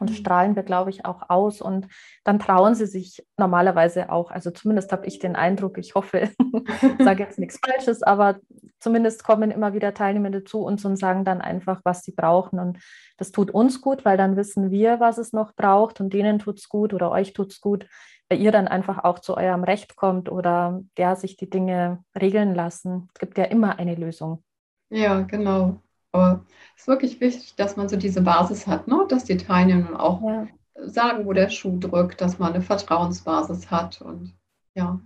Und 0.00 0.10
mhm. 0.10 0.14
strahlen 0.14 0.56
wir, 0.56 0.62
glaube 0.62 0.90
ich, 0.90 1.04
auch 1.04 1.30
aus. 1.30 1.60
Und 1.60 1.88
dann 2.24 2.38
trauen 2.38 2.74
sie 2.74 2.86
sich 2.86 3.26
normalerweise 3.36 4.10
auch. 4.10 4.30
Also 4.30 4.50
zumindest 4.50 4.92
habe 4.92 5.06
ich 5.06 5.18
den 5.18 5.36
Eindruck, 5.36 5.78
ich 5.78 5.94
hoffe, 5.94 6.30
ich 6.30 6.34
sage 7.04 7.22
jetzt 7.22 7.38
nichts 7.38 7.58
Falsches, 7.64 8.02
aber 8.02 8.36
zumindest 8.80 9.24
kommen 9.24 9.50
immer 9.50 9.72
wieder 9.72 9.94
Teilnehmende 9.94 10.44
zu 10.44 10.60
uns 10.60 10.84
und 10.84 10.96
sagen 10.96 11.24
dann 11.24 11.40
einfach, 11.40 11.80
was 11.84 12.02
sie 12.02 12.12
brauchen. 12.12 12.58
Und 12.58 12.78
das 13.16 13.32
tut 13.32 13.50
uns 13.50 13.80
gut, 13.80 14.04
weil 14.04 14.16
dann 14.16 14.36
wissen 14.36 14.70
wir, 14.70 15.00
was 15.00 15.18
es 15.18 15.32
noch 15.32 15.54
braucht 15.54 16.00
und 16.00 16.12
denen 16.12 16.38
tut 16.38 16.58
es 16.58 16.68
gut 16.68 16.92
oder 16.92 17.10
euch 17.10 17.32
tut 17.32 17.52
es 17.52 17.60
gut, 17.60 17.86
weil 18.28 18.40
ihr 18.40 18.52
dann 18.52 18.68
einfach 18.68 19.04
auch 19.04 19.18
zu 19.18 19.36
eurem 19.36 19.64
Recht 19.64 19.96
kommt 19.96 20.30
oder 20.30 20.80
ja, 20.98 21.16
sich 21.16 21.36
die 21.36 21.50
Dinge 21.50 22.04
regeln 22.20 22.54
lassen. 22.54 23.08
Es 23.14 23.20
gibt 23.20 23.38
ja 23.38 23.44
immer 23.44 23.78
eine 23.78 23.94
Lösung. 23.94 24.42
Ja, 24.90 25.22
genau. 25.22 25.80
Aber 26.14 26.44
es 26.76 26.82
ist 26.82 26.88
wirklich 26.88 27.20
wichtig, 27.20 27.56
dass 27.56 27.76
man 27.76 27.88
so 27.88 27.96
diese 27.96 28.22
Basis 28.22 28.68
hat, 28.68 28.86
ne? 28.86 29.04
dass 29.08 29.24
die 29.24 29.36
Teilnehmer 29.36 30.00
auch 30.00 30.22
ja. 30.22 30.46
sagen, 30.76 31.26
wo 31.26 31.32
der 31.32 31.50
Schuh 31.50 31.76
drückt, 31.80 32.20
dass 32.20 32.38
man 32.38 32.52
eine 32.52 32.62
Vertrauensbasis 32.62 33.68
hat. 33.72 34.00
Und 34.00 34.32
ja, 34.76 35.00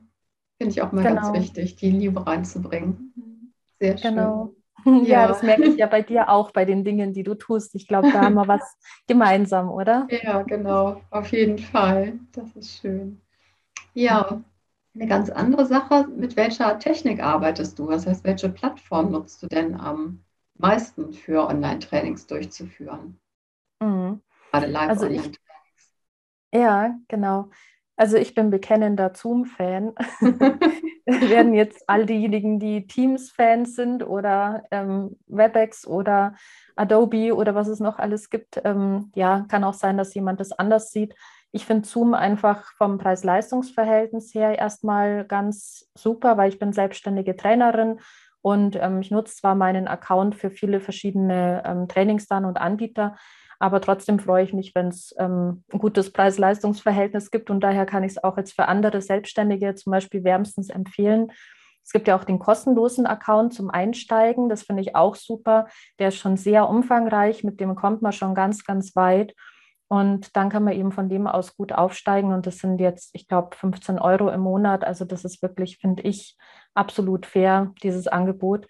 finde 0.59 0.73
ich 0.73 0.83
auch 0.83 0.93
mal 0.93 1.03
genau. 1.03 1.23
ganz 1.23 1.33
wichtig, 1.33 1.77
die 1.77 1.91
Liebe 1.91 2.27
reinzubringen. 2.27 3.53
Sehr 3.81 3.97
schön. 3.97 4.15
Genau. 4.15 4.53
Ja. 4.85 5.03
ja, 5.03 5.27
das 5.27 5.43
merke 5.43 5.65
ich 5.65 5.77
ja 5.77 5.87
bei 5.87 6.03
dir 6.03 6.29
auch, 6.29 6.53
bei 6.53 6.65
den 6.65 6.85
Dingen, 6.85 7.13
die 7.13 7.25
du 7.25 7.35
tust. 7.35 7.75
Ich 7.75 7.89
glaube, 7.89 8.13
da 8.13 8.23
haben 8.23 8.35
wir 8.35 8.47
was 8.47 8.63
gemeinsam, 9.09 9.71
oder? 9.71 10.07
Ja, 10.09 10.43
genau, 10.43 11.03
auf 11.11 11.33
jeden 11.33 11.59
Fall. 11.59 12.21
Das 12.31 12.55
ist 12.55 12.79
schön. 12.79 13.21
Ja, 13.93 14.41
eine 14.95 15.07
ganz 15.09 15.31
andere 15.31 15.67
Sache. 15.67 16.07
Mit 16.07 16.37
welcher 16.37 16.79
Technik 16.79 17.21
arbeitest 17.21 17.77
du? 17.77 17.91
Das 17.91 18.07
heißt, 18.07 18.23
welche 18.23 18.51
Plattform 18.51 19.11
nutzt 19.11 19.43
du 19.43 19.49
denn 19.49 19.75
am 19.75 20.21
meisten 20.59 21.13
für 21.13 21.47
Online-Trainings 21.47 22.27
durchzuführen. 22.27 23.19
Mhm. 23.81 24.21
Gerade 24.51 24.67
Live-Online-Trainings. 24.67 25.39
Also 26.51 26.65
ja, 26.65 26.95
genau. 27.09 27.51
Also 27.97 28.17
ich 28.17 28.35
bin 28.35 28.51
bekennender 28.51 29.13
Zoom-Fan. 29.15 29.95
werden 31.09 31.55
jetzt 31.55 31.89
all 31.89 32.05
diejenigen, 32.05 32.59
die 32.59 32.87
Teams-Fans 32.87 33.75
sind 33.75 34.07
oder 34.07 34.65
ähm, 34.71 35.17
WebEx 35.27 35.87
oder 35.87 36.35
Adobe 36.77 37.35
oder 37.35 37.55
was 37.55 37.69
es 37.69 37.81
noch 37.81 37.99
alles 37.99 38.31
gibt, 38.31 38.61
ähm, 38.65 39.11
ja, 39.15 39.47
kann 39.49 39.65
auch 39.65 39.75
sein, 39.75 39.97
dass 39.97 40.15
jemand 40.15 40.41
das 40.41 40.53
anders 40.53 40.93
sieht. 40.93 41.15
Ich 41.51 41.65
finde 41.65 41.89
Zoom 41.89 42.13
einfach 42.13 42.73
vom 42.77 42.99
Preis-Leistungs-Verhältnis 42.99 44.35
her 44.35 44.59
erstmal 44.59 45.25
ganz 45.25 45.89
super, 45.95 46.37
weil 46.37 46.51
ich 46.51 46.59
bin 46.59 46.75
selbstständige 46.75 47.37
Trainerin 47.37 48.01
und 48.43 48.77
ähm, 48.77 49.01
ich 49.01 49.11
nutze 49.11 49.37
zwar 49.37 49.55
meinen 49.55 49.89
Account 49.89 50.35
für 50.35 50.51
viele 50.51 50.81
verschiedene 50.81 51.63
ähm, 51.67 51.89
Trainings 51.89 52.27
dann 52.27 52.45
und 52.45 52.59
Anbieter, 52.59 53.17
aber 53.59 53.81
trotzdem 53.81 54.21
freue 54.21 54.45
ich 54.45 54.53
mich, 54.53 54.75
wenn 54.75 54.89
es 54.89 55.15
ähm, 55.19 55.65
ein 55.73 55.79
gutes 55.79 56.13
Preis-Leistungs-Verhältnis 56.13 57.31
gibt. 57.31 57.51
Und 57.51 57.61
daher 57.61 57.87
kann 57.87 58.05
ich 58.05 58.13
es 58.13 58.23
auch 58.23 58.37
jetzt 58.37 58.55
für 58.55 58.67
andere 58.67 59.03
Selbstständige 59.03 59.75
zum 59.75 59.91
Beispiel 59.91 60.23
wärmstens 60.23 60.71
empfehlen. 60.71 61.33
Es 61.83 61.93
gibt 61.93 62.07
ja 62.07 62.17
auch 62.17 62.25
den 62.25 62.39
kostenlosen 62.39 63.07
Account 63.07 63.55
zum 63.55 63.71
Einsteigen. 63.71 64.49
Das 64.49 64.63
finde 64.63 64.83
ich 64.83 64.95
auch 64.95 65.17
super. 65.17 65.67
Der 65.99 66.09
ist 66.09 66.19
schon 66.19 66.37
sehr 66.37 66.69
umfangreich. 66.69 67.43
Mit 67.43 67.61
dem 67.61 67.75
kommt 67.75 68.03
man 68.03 68.13
schon 68.13 68.35
ganz, 68.35 68.65
ganz 68.65 68.95
weit. 68.95 69.35
Und 69.89 70.37
dann 70.37 70.51
kann 70.51 70.65
man 70.65 70.75
eben 70.75 70.93
von 70.93 71.09
dem 71.09 71.27
aus 71.27 71.57
gut 71.57 71.73
aufsteigen. 71.73 72.33
Und 72.33 72.47
das 72.47 72.59
sind 72.59 72.79
jetzt, 72.79 73.11
ich 73.15 73.27
glaube, 73.27 73.57
15 73.57 73.99
Euro 73.99 74.29
im 74.31 74.43
Monat. 74.43 74.85
Also 74.85 75.07
das 75.07 75.25
ist 75.25 75.41
wirklich, 75.43 75.79
finde 75.79 76.03
ich, 76.03 76.37
absolut 76.75 77.25
fair, 77.25 77.73
dieses 77.83 78.07
Angebot. 78.07 78.67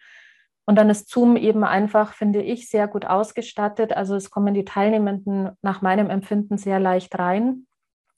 Und 0.65 0.77
dann 0.77 0.91
ist 0.91 1.11
Zoom 1.11 1.37
eben 1.37 1.65
einfach, 1.65 2.13
finde 2.13 2.43
ich, 2.43 2.69
sehr 2.69 2.87
gut 2.87 3.05
ausgestattet. 3.05 3.93
Also 3.97 4.15
es 4.15 4.31
kommen 4.31 4.55
die 4.55 4.65
Teilnehmenden 4.65 5.51
nach 5.63 5.83
meinem 5.83 6.11
Empfinden 6.11 6.57
sehr 6.57 6.79
leicht 6.79 7.19
rein. 7.19 7.67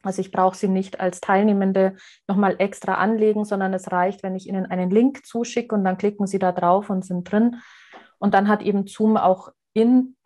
Also 0.02 0.20
ich 0.20 0.30
brauche 0.32 0.56
sie 0.56 0.68
nicht 0.68 1.00
als 1.00 1.20
Teilnehmende 1.20 1.96
nochmal 2.26 2.56
extra 2.58 2.94
anlegen, 2.94 3.44
sondern 3.44 3.72
es 3.72 3.92
reicht, 3.92 4.22
wenn 4.22 4.34
ich 4.34 4.48
ihnen 4.48 4.66
einen 4.66 4.90
Link 4.90 5.24
zuschicke 5.24 5.74
und 5.74 5.84
dann 5.84 5.98
klicken 5.98 6.26
sie 6.26 6.38
da 6.38 6.52
drauf 6.52 6.90
und 6.90 7.04
sind 7.04 7.30
drin. 7.30 7.56
Und 8.18 8.34
dann 8.34 8.48
hat 8.48 8.62
eben 8.62 8.86
Zoom 8.86 9.16
auch 9.16 9.50
in 9.72 10.16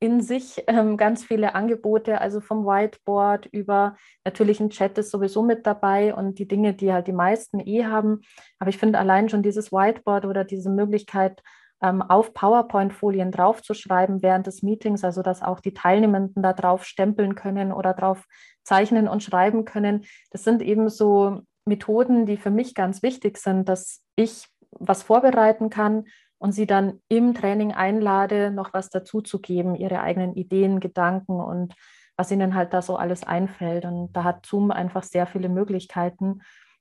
in 0.00 0.22
sich 0.22 0.64
ähm, 0.66 0.96
ganz 0.96 1.24
viele 1.24 1.54
Angebote, 1.54 2.20
also 2.20 2.40
vom 2.40 2.64
Whiteboard 2.64 3.46
über 3.46 3.96
natürlich 4.24 4.58
ein 4.58 4.70
Chat 4.70 4.96
ist 4.96 5.10
sowieso 5.10 5.42
mit 5.42 5.66
dabei 5.66 6.14
und 6.14 6.38
die 6.38 6.48
Dinge, 6.48 6.72
die 6.72 6.92
halt 6.92 7.06
die 7.06 7.12
meisten 7.12 7.60
eh 7.60 7.84
haben. 7.84 8.22
Aber 8.58 8.70
ich 8.70 8.78
finde 8.78 8.98
allein 8.98 9.28
schon 9.28 9.42
dieses 9.42 9.70
Whiteboard 9.70 10.24
oder 10.24 10.44
diese 10.44 10.70
Möglichkeit, 10.70 11.42
ähm, 11.82 12.02
auf 12.02 12.32
PowerPoint-Folien 12.32 13.30
draufzuschreiben 13.30 14.22
während 14.22 14.46
des 14.46 14.62
Meetings, 14.62 15.04
also 15.04 15.22
dass 15.22 15.42
auch 15.42 15.60
die 15.60 15.74
Teilnehmenden 15.74 16.42
da 16.42 16.52
drauf 16.52 16.84
stempeln 16.84 17.34
können 17.34 17.72
oder 17.72 17.94
drauf 17.94 18.24
zeichnen 18.62 19.08
und 19.08 19.22
schreiben 19.22 19.64
können. 19.64 20.04
Das 20.30 20.44
sind 20.44 20.62
eben 20.62 20.88
so 20.88 21.42
Methoden, 21.64 22.26
die 22.26 22.36
für 22.36 22.50
mich 22.50 22.74
ganz 22.74 23.02
wichtig 23.02 23.38
sind, 23.38 23.68
dass 23.68 24.02
ich 24.16 24.46
was 24.70 25.02
vorbereiten 25.02 25.68
kann 25.68 26.04
und 26.40 26.52
sie 26.52 26.66
dann 26.66 27.00
im 27.08 27.34
Training 27.34 27.72
einlade, 27.72 28.50
noch 28.50 28.72
was 28.72 28.88
dazu 28.88 29.20
zu 29.20 29.40
geben, 29.40 29.76
ihre 29.76 30.00
eigenen 30.00 30.34
Ideen, 30.34 30.80
Gedanken 30.80 31.38
und 31.40 31.74
was 32.16 32.32
ihnen 32.32 32.54
halt 32.54 32.72
da 32.72 32.82
so 32.82 32.96
alles 32.96 33.24
einfällt. 33.24 33.84
Und 33.84 34.12
da 34.14 34.24
hat 34.24 34.46
Zoom 34.46 34.70
einfach 34.70 35.02
sehr 35.02 35.26
viele 35.26 35.50
Möglichkeiten. 35.50 36.40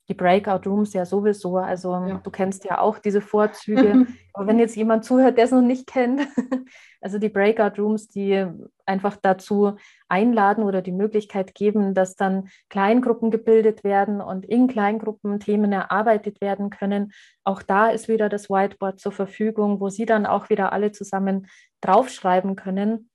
Die 0.09 0.15
Breakout 0.15 0.67
Rooms 0.67 0.93
ja 0.93 1.05
sowieso. 1.05 1.57
Also 1.57 1.93
ja. 1.93 2.19
du 2.23 2.31
kennst 2.31 2.65
ja 2.65 2.79
auch 2.79 2.97
diese 2.99 3.21
Vorzüge. 3.21 4.07
Aber 4.33 4.47
wenn 4.47 4.57
jetzt 4.57 4.75
jemand 4.75 5.05
zuhört, 5.05 5.37
der 5.37 5.45
es 5.45 5.51
noch 5.51 5.61
nicht 5.61 5.85
kennt, 5.85 6.21
also 7.01 7.19
die 7.19 7.29
Breakout 7.29 7.81
Rooms, 7.81 8.09
die 8.09 8.45
einfach 8.85 9.17
dazu 9.21 9.75
einladen 10.07 10.63
oder 10.63 10.81
die 10.81 10.91
Möglichkeit 10.91 11.53
geben, 11.53 11.93
dass 11.93 12.15
dann 12.15 12.49
Kleingruppen 12.69 13.29
gebildet 13.29 13.83
werden 13.83 14.19
und 14.19 14.45
in 14.45 14.67
Kleingruppen 14.67 15.39
Themen 15.39 15.71
erarbeitet 15.71 16.41
werden 16.41 16.71
können. 16.71 17.11
Auch 17.43 17.61
da 17.61 17.89
ist 17.89 18.07
wieder 18.07 18.29
das 18.29 18.49
Whiteboard 18.49 18.99
zur 18.99 19.11
Verfügung, 19.11 19.79
wo 19.79 19.89
Sie 19.89 20.07
dann 20.07 20.25
auch 20.25 20.49
wieder 20.49 20.73
alle 20.73 20.91
zusammen 20.91 21.47
draufschreiben 21.81 22.55
können. 22.55 23.09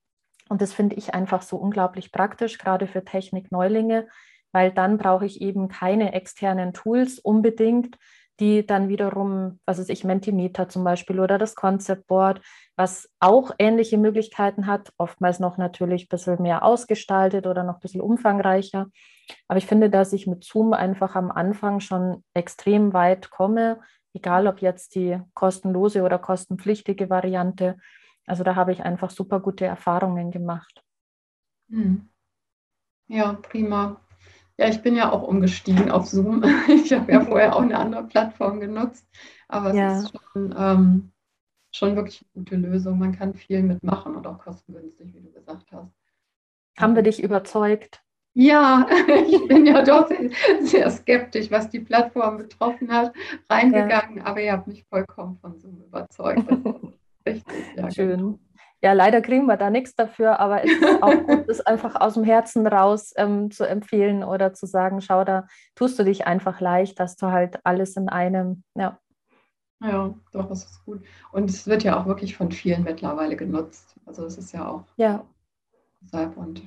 Und 0.49 0.63
das 0.63 0.73
finde 0.73 0.97
ich 0.97 1.15
einfach 1.15 1.43
so 1.43 1.57
unglaublich 1.57 2.13
praktisch, 2.13 2.59
gerade 2.59 2.87
für 2.87 3.05
Technik-Neulinge, 3.05 4.07
weil 4.55 4.71
dann 4.71 4.97
brauche 4.97 5.27
ich 5.27 5.43
eben 5.43 5.69
keine 5.69 6.15
externen 6.15 6.73
Tools 6.73 7.19
unbedingt, 7.19 7.99
die 8.41 8.67
dann 8.67 8.89
wiederum, 8.89 9.61
was 9.67 9.79
ist 9.79 9.91
ich, 9.91 10.05
Mentimeter 10.05 10.69
zum 10.69 10.85
Beispiel 10.85 11.21
oder 11.21 11.39
das 11.39 11.55
Concept 11.55 12.07
Board, 12.07 12.41
was 12.77 13.09
auch 13.21 13.53
ähnliche 13.59 13.99
Möglichkeiten 13.99 14.67
hat, 14.67 14.93
oftmals 14.97 15.41
noch 15.41 15.59
natürlich 15.59 16.05
ein 16.05 16.09
bisschen 16.09 16.41
mehr 16.43 16.65
ausgestaltet 16.65 17.47
oder 17.47 17.63
noch 17.65 17.75
ein 17.75 17.81
bisschen 17.81 18.01
umfangreicher. 18.01 18.87
Aber 19.49 19.59
ich 19.59 19.67
finde, 19.67 19.91
dass 19.91 20.13
ich 20.13 20.27
mit 20.27 20.45
Zoom 20.45 20.73
einfach 20.73 21.15
am 21.15 21.31
Anfang 21.31 21.81
schon 21.81 22.25
extrem 22.35 22.93
weit 22.93 23.31
komme, 23.31 23.81
egal 24.15 24.47
ob 24.47 24.61
jetzt 24.63 24.95
die 24.95 25.21
kostenlose 25.35 26.03
oder 26.03 26.19
kostenpflichtige 26.19 27.11
Variante. 27.11 27.77
Also 28.27 28.45
da 28.45 28.55
habe 28.55 28.73
ich 28.73 28.83
einfach 28.83 29.11
super 29.11 29.41
gute 29.41 29.65
Erfahrungen 29.65 30.31
gemacht. 30.31 30.83
Hm. 31.69 32.09
Ja, 33.09 33.35
prima. 33.35 34.01
Ja, 34.57 34.69
ich 34.69 34.83
bin 34.83 34.95
ja 34.95 35.11
auch 35.11 35.23
umgestiegen 35.23 35.91
auf 35.91 36.07
Zoom. 36.07 36.45
Ich 36.69 36.93
habe 36.93 37.11
ja 37.13 37.21
vorher 37.21 37.57
auch 37.57 37.63
eine 37.63 37.79
andere 37.79 38.05
Plattform 38.05 38.61
genutzt, 38.61 39.07
aber 39.49 39.71
es 39.71 39.77
ja. 39.77 39.99
ist 39.99 40.13
schon, 40.33 40.55
ähm, 40.57 41.13
schon 41.73 41.97
wirklich 41.97 42.25
eine 42.35 42.45
gute 42.45 42.57
Lösung. 42.57 42.99
Man 42.99 43.17
kann 43.17 43.35
viel 43.35 43.63
mitmachen 43.63 44.15
und 44.15 44.27
auch 44.27 44.39
kostengünstig, 44.39 45.13
wie 45.13 45.21
du 45.21 45.33
gesagt 45.33 45.73
hast. 45.73 45.93
Haben 46.79 46.95
wir 46.95 47.03
dich 47.03 47.23
überzeugt? 47.23 48.05
Ja, 48.35 48.87
ich 49.29 49.47
bin 49.47 49.65
ja 49.67 49.83
doch 49.83 50.11
sehr 50.61 50.91
skeptisch, 50.91 51.51
was 51.51 51.71
die 51.71 51.81
Plattform 51.81 52.37
betroffen 52.37 52.93
hat, 52.93 53.13
reingegangen, 53.49 54.19
ja. 54.19 54.25
aber 54.25 54.41
ihr 54.41 54.53
habt 54.53 54.67
mich 54.67 54.85
vollkommen 54.85 55.39
von 55.39 55.57
Zoom 55.59 55.83
überzeugt. 55.85 56.45
richtig, 57.27 57.65
ja. 57.77 57.91
Schön. 57.93 58.19
Genau. 58.19 58.39
Ja, 58.85 58.93
leider 58.93 59.23
kriegen 59.23 59.47
wir 59.47 59.57
da 59.57 59.71
nichts 59.71 59.97
dafür, 59.97 60.39
aber 60.39 60.63
es 60.63 60.71
ist 60.71 61.03
auch 61.03 61.15
gut, 61.27 61.49
das 61.49 61.63
einfach 61.63 61.99
aus 61.99 62.15
dem 62.15 62.25
Herzen 62.25 62.67
raus 62.67 63.15
ähm, 63.17 63.51
zu 63.51 63.67
empfehlen 63.67 64.23
oder 64.23 64.53
zu 64.53 64.67
sagen, 64.67 65.01
schau, 65.01 65.25
da 65.25 65.47
tust 65.75 65.99
du 65.99 66.05
dich 66.05 66.27
einfach 66.27 66.61
leicht, 66.61 67.01
dass 67.01 67.17
du 67.17 67.29
halt 67.29 67.59
alles 67.65 67.97
in 67.97 68.11
einem, 68.11 68.63
ja. 68.75 68.99
Ja, 69.83 70.13
doch, 70.33 70.49
das 70.49 70.67
ist 70.67 70.85
gut. 70.85 71.03
Und 71.33 71.49
es 71.49 71.67
wird 71.67 71.83
ja 71.83 71.99
auch 71.99 72.05
wirklich 72.05 72.37
von 72.37 72.53
vielen 72.53 72.85
mittlerweile 72.85 73.37
genutzt. 73.37 73.97
Also 74.05 74.27
es 74.27 74.37
ist 74.37 74.53
ja 74.53 74.69
auch. 74.69 74.85
Ja. 74.97 75.25
Deshalb 76.03 76.37
und. 76.37 76.63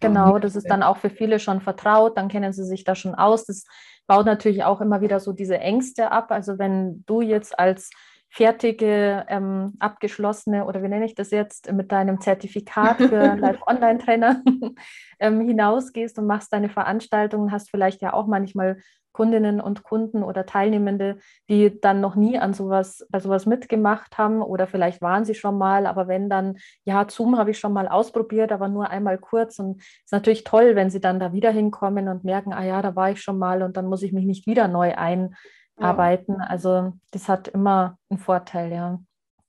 Genau, 0.00 0.38
das 0.38 0.56
ist 0.56 0.70
dann 0.70 0.82
auch 0.82 0.96
für 0.96 1.10
viele 1.10 1.40
schon 1.40 1.60
vertraut, 1.60 2.16
dann 2.16 2.28
kennen 2.28 2.52
sie 2.52 2.64
sich 2.64 2.84
da 2.84 2.94
schon 2.94 3.14
aus. 3.14 3.44
Das 3.44 3.64
baut 4.06 4.24
natürlich 4.24 4.64
auch 4.64 4.80
immer 4.80 5.02
wieder 5.02 5.20
so 5.20 5.32
diese 5.32 5.58
Ängste 5.58 6.10
ab. 6.10 6.30
Also 6.30 6.58
wenn 6.58 7.04
du 7.06 7.20
jetzt 7.20 7.58
als 7.58 7.90
fertige, 8.30 9.24
ähm, 9.28 9.74
abgeschlossene 9.78 10.64
oder 10.66 10.82
wie 10.82 10.88
nenne 10.88 11.06
ich 11.06 11.14
das 11.14 11.30
jetzt, 11.30 11.72
mit 11.72 11.90
deinem 11.92 12.20
Zertifikat 12.20 12.98
für 12.98 13.34
Live-Online-Trainer 13.36 14.42
ähm, 15.18 15.40
hinausgehst 15.40 16.18
und 16.18 16.26
machst 16.26 16.52
deine 16.52 16.68
Veranstaltungen, 16.68 17.52
hast 17.52 17.70
vielleicht 17.70 18.02
ja 18.02 18.12
auch 18.12 18.26
manchmal 18.26 18.78
Kundinnen 19.12 19.60
und 19.60 19.82
Kunden 19.82 20.22
oder 20.22 20.46
Teilnehmende, 20.46 21.18
die 21.48 21.80
dann 21.80 22.00
noch 22.00 22.14
nie 22.14 22.38
an 22.38 22.54
sowas, 22.54 23.04
bei 23.10 23.18
sowas 23.18 23.46
mitgemacht 23.46 24.16
haben 24.16 24.42
oder 24.42 24.68
vielleicht 24.68 25.02
waren 25.02 25.24
sie 25.24 25.34
schon 25.34 25.58
mal, 25.58 25.86
aber 25.86 26.06
wenn 26.06 26.30
dann, 26.30 26.58
ja, 26.84 27.04
Zoom 27.08 27.36
habe 27.36 27.50
ich 27.50 27.58
schon 27.58 27.72
mal 27.72 27.88
ausprobiert, 27.88 28.52
aber 28.52 28.68
nur 28.68 28.90
einmal 28.90 29.18
kurz 29.18 29.58
und 29.58 29.80
es 29.80 30.04
ist 30.04 30.12
natürlich 30.12 30.44
toll, 30.44 30.76
wenn 30.76 30.90
sie 30.90 31.00
dann 31.00 31.18
da 31.18 31.32
wieder 31.32 31.50
hinkommen 31.50 32.06
und 32.06 32.22
merken, 32.22 32.52
ah 32.52 32.62
ja, 32.62 32.80
da 32.80 32.94
war 32.94 33.10
ich 33.10 33.20
schon 33.20 33.38
mal 33.38 33.62
und 33.62 33.76
dann 33.76 33.86
muss 33.86 34.04
ich 34.04 34.12
mich 34.12 34.24
nicht 34.24 34.46
wieder 34.46 34.68
neu 34.68 34.94
einarbeiten. 34.94 35.34
Ja. 35.80 36.46
Also 36.48 36.92
das 37.10 37.28
hat 37.28 37.48
immer 37.48 37.98
einen 38.10 38.18
Vorteil, 38.18 38.72
ja. 38.72 39.00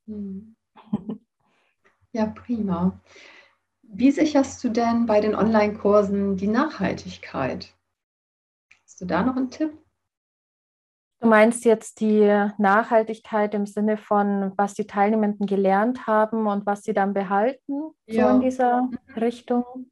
Hm. 0.07 0.55
Ja, 2.11 2.25
prima. 2.25 2.99
Wie 3.83 4.11
sicherst 4.11 4.63
du 4.63 4.69
denn 4.69 5.05
bei 5.05 5.21
den 5.21 5.35
Online-Kursen 5.35 6.37
die 6.37 6.47
Nachhaltigkeit? 6.47 7.75
Hast 8.83 9.01
du 9.01 9.05
da 9.05 9.21
noch 9.21 9.35
einen 9.35 9.51
Tipp? 9.51 9.77
Du 11.19 11.27
meinst 11.27 11.65
jetzt 11.65 11.99
die 11.99 12.25
Nachhaltigkeit 12.57 13.53
im 13.53 13.65
Sinne 13.65 13.97
von, 13.97 14.53
was 14.55 14.73
die 14.73 14.87
Teilnehmenden 14.87 15.47
gelernt 15.47 16.07
haben 16.07 16.47
und 16.47 16.65
was 16.65 16.83
sie 16.83 16.93
dann 16.93 17.13
behalten, 17.13 17.91
ja. 18.07 18.29
so 18.29 18.35
in 18.35 18.41
dieser 18.41 18.83
mhm. 18.83 18.97
Richtung? 19.15 19.91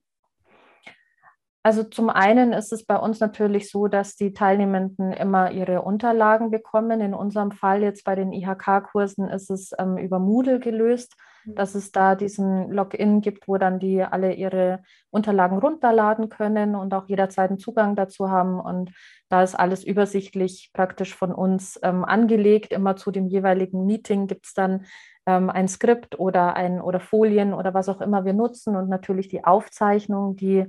Also 1.68 1.84
zum 1.84 2.10
einen 2.10 2.54
ist 2.54 2.72
es 2.72 2.86
bei 2.86 2.96
uns 2.96 3.20
natürlich 3.20 3.70
so, 3.70 3.90
dass 3.90 4.16
die 4.16 4.32
Teilnehmenden 4.32 5.12
immer 5.12 5.52
ihre 5.52 5.82
Unterlagen 5.82 6.50
bekommen. 6.50 7.02
In 7.02 7.14
unserem 7.14 7.52
Fall 7.52 7.82
jetzt 7.82 8.06
bei 8.06 8.16
den 8.16 8.32
IHK-Kursen 8.32 9.28
ist 9.28 9.52
es 9.52 9.72
ähm, 9.78 9.98
über 9.98 10.18
Moodle 10.18 10.62
gelöst 10.62 11.18
dass 11.56 11.76
es 11.76 11.92
da 11.92 12.16
diesen 12.16 12.72
Login 12.72 13.22
gibt, 13.22 13.48
wo 13.48 13.58
dann 13.58 13.80
die 13.80 14.04
alle 14.04 14.34
ihre 14.34 14.82
Unterlagen 15.10 15.58
runterladen 15.58 16.30
können 16.30 16.76
und 16.76 16.94
auch 16.94 17.08
jederzeit 17.08 17.50
einen 17.50 17.60
Zugang 17.60 17.96
dazu 17.96 18.30
haben. 18.30 18.60
Und 18.60 18.92
da 19.30 19.44
ist 19.44 19.56
alles 19.56 19.84
übersichtlich 19.84 20.72
praktisch 20.74 21.16
von 21.16 21.34
uns 21.34 21.80
ähm, 21.84 22.04
angelegt. 22.04 22.74
Immer 22.74 22.96
zu 22.96 23.12
dem 23.12 23.28
jeweiligen 23.28 23.86
Meeting 23.86 24.28
gibt 24.28 24.48
es 24.48 24.54
dann 24.54 24.86
ähm, 25.26 25.50
ein 25.50 25.68
Skript 25.68 26.20
oder 26.20 26.56
ein 26.56 26.82
oder 26.82 27.00
Folien 27.00 27.54
oder 27.54 27.74
was 27.74 27.90
auch 27.90 28.02
immer 28.02 28.26
wir 28.26 28.34
nutzen 28.34 28.76
und 28.76 28.90
natürlich 28.90 29.28
die 29.28 29.46
Aufzeichnung, 29.46 30.36
die 30.36 30.66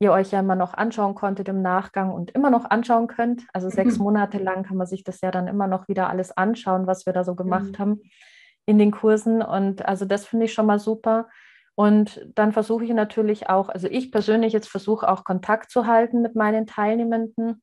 ihr 0.00 0.12
euch 0.12 0.30
ja 0.30 0.40
immer 0.40 0.54
noch 0.54 0.74
anschauen 0.74 1.14
konntet 1.14 1.48
im 1.48 1.62
Nachgang 1.62 2.12
und 2.12 2.30
immer 2.30 2.50
noch 2.50 2.70
anschauen 2.70 3.08
könnt. 3.08 3.46
Also 3.52 3.68
sechs 3.68 3.98
mhm. 3.98 4.04
Monate 4.04 4.38
lang 4.38 4.62
kann 4.62 4.76
man 4.76 4.86
sich 4.86 5.02
das 5.04 5.20
ja 5.20 5.30
dann 5.30 5.48
immer 5.48 5.66
noch 5.66 5.88
wieder 5.88 6.08
alles 6.08 6.36
anschauen, 6.36 6.86
was 6.86 7.06
wir 7.06 7.12
da 7.12 7.24
so 7.24 7.34
gemacht 7.34 7.72
mhm. 7.72 7.78
haben 7.78 8.02
in 8.64 8.78
den 8.78 8.90
Kursen. 8.90 9.42
Und 9.42 9.86
also 9.86 10.04
das 10.04 10.26
finde 10.26 10.46
ich 10.46 10.52
schon 10.52 10.66
mal 10.66 10.78
super. 10.78 11.28
Und 11.74 12.26
dann 12.34 12.52
versuche 12.52 12.84
ich 12.84 12.90
natürlich 12.92 13.48
auch, 13.48 13.68
also 13.68 13.88
ich 13.88 14.10
persönlich 14.10 14.52
jetzt 14.52 14.68
versuche 14.68 15.08
auch 15.08 15.24
Kontakt 15.24 15.70
zu 15.70 15.86
halten 15.86 16.22
mit 16.22 16.34
meinen 16.34 16.66
Teilnehmenden. 16.66 17.62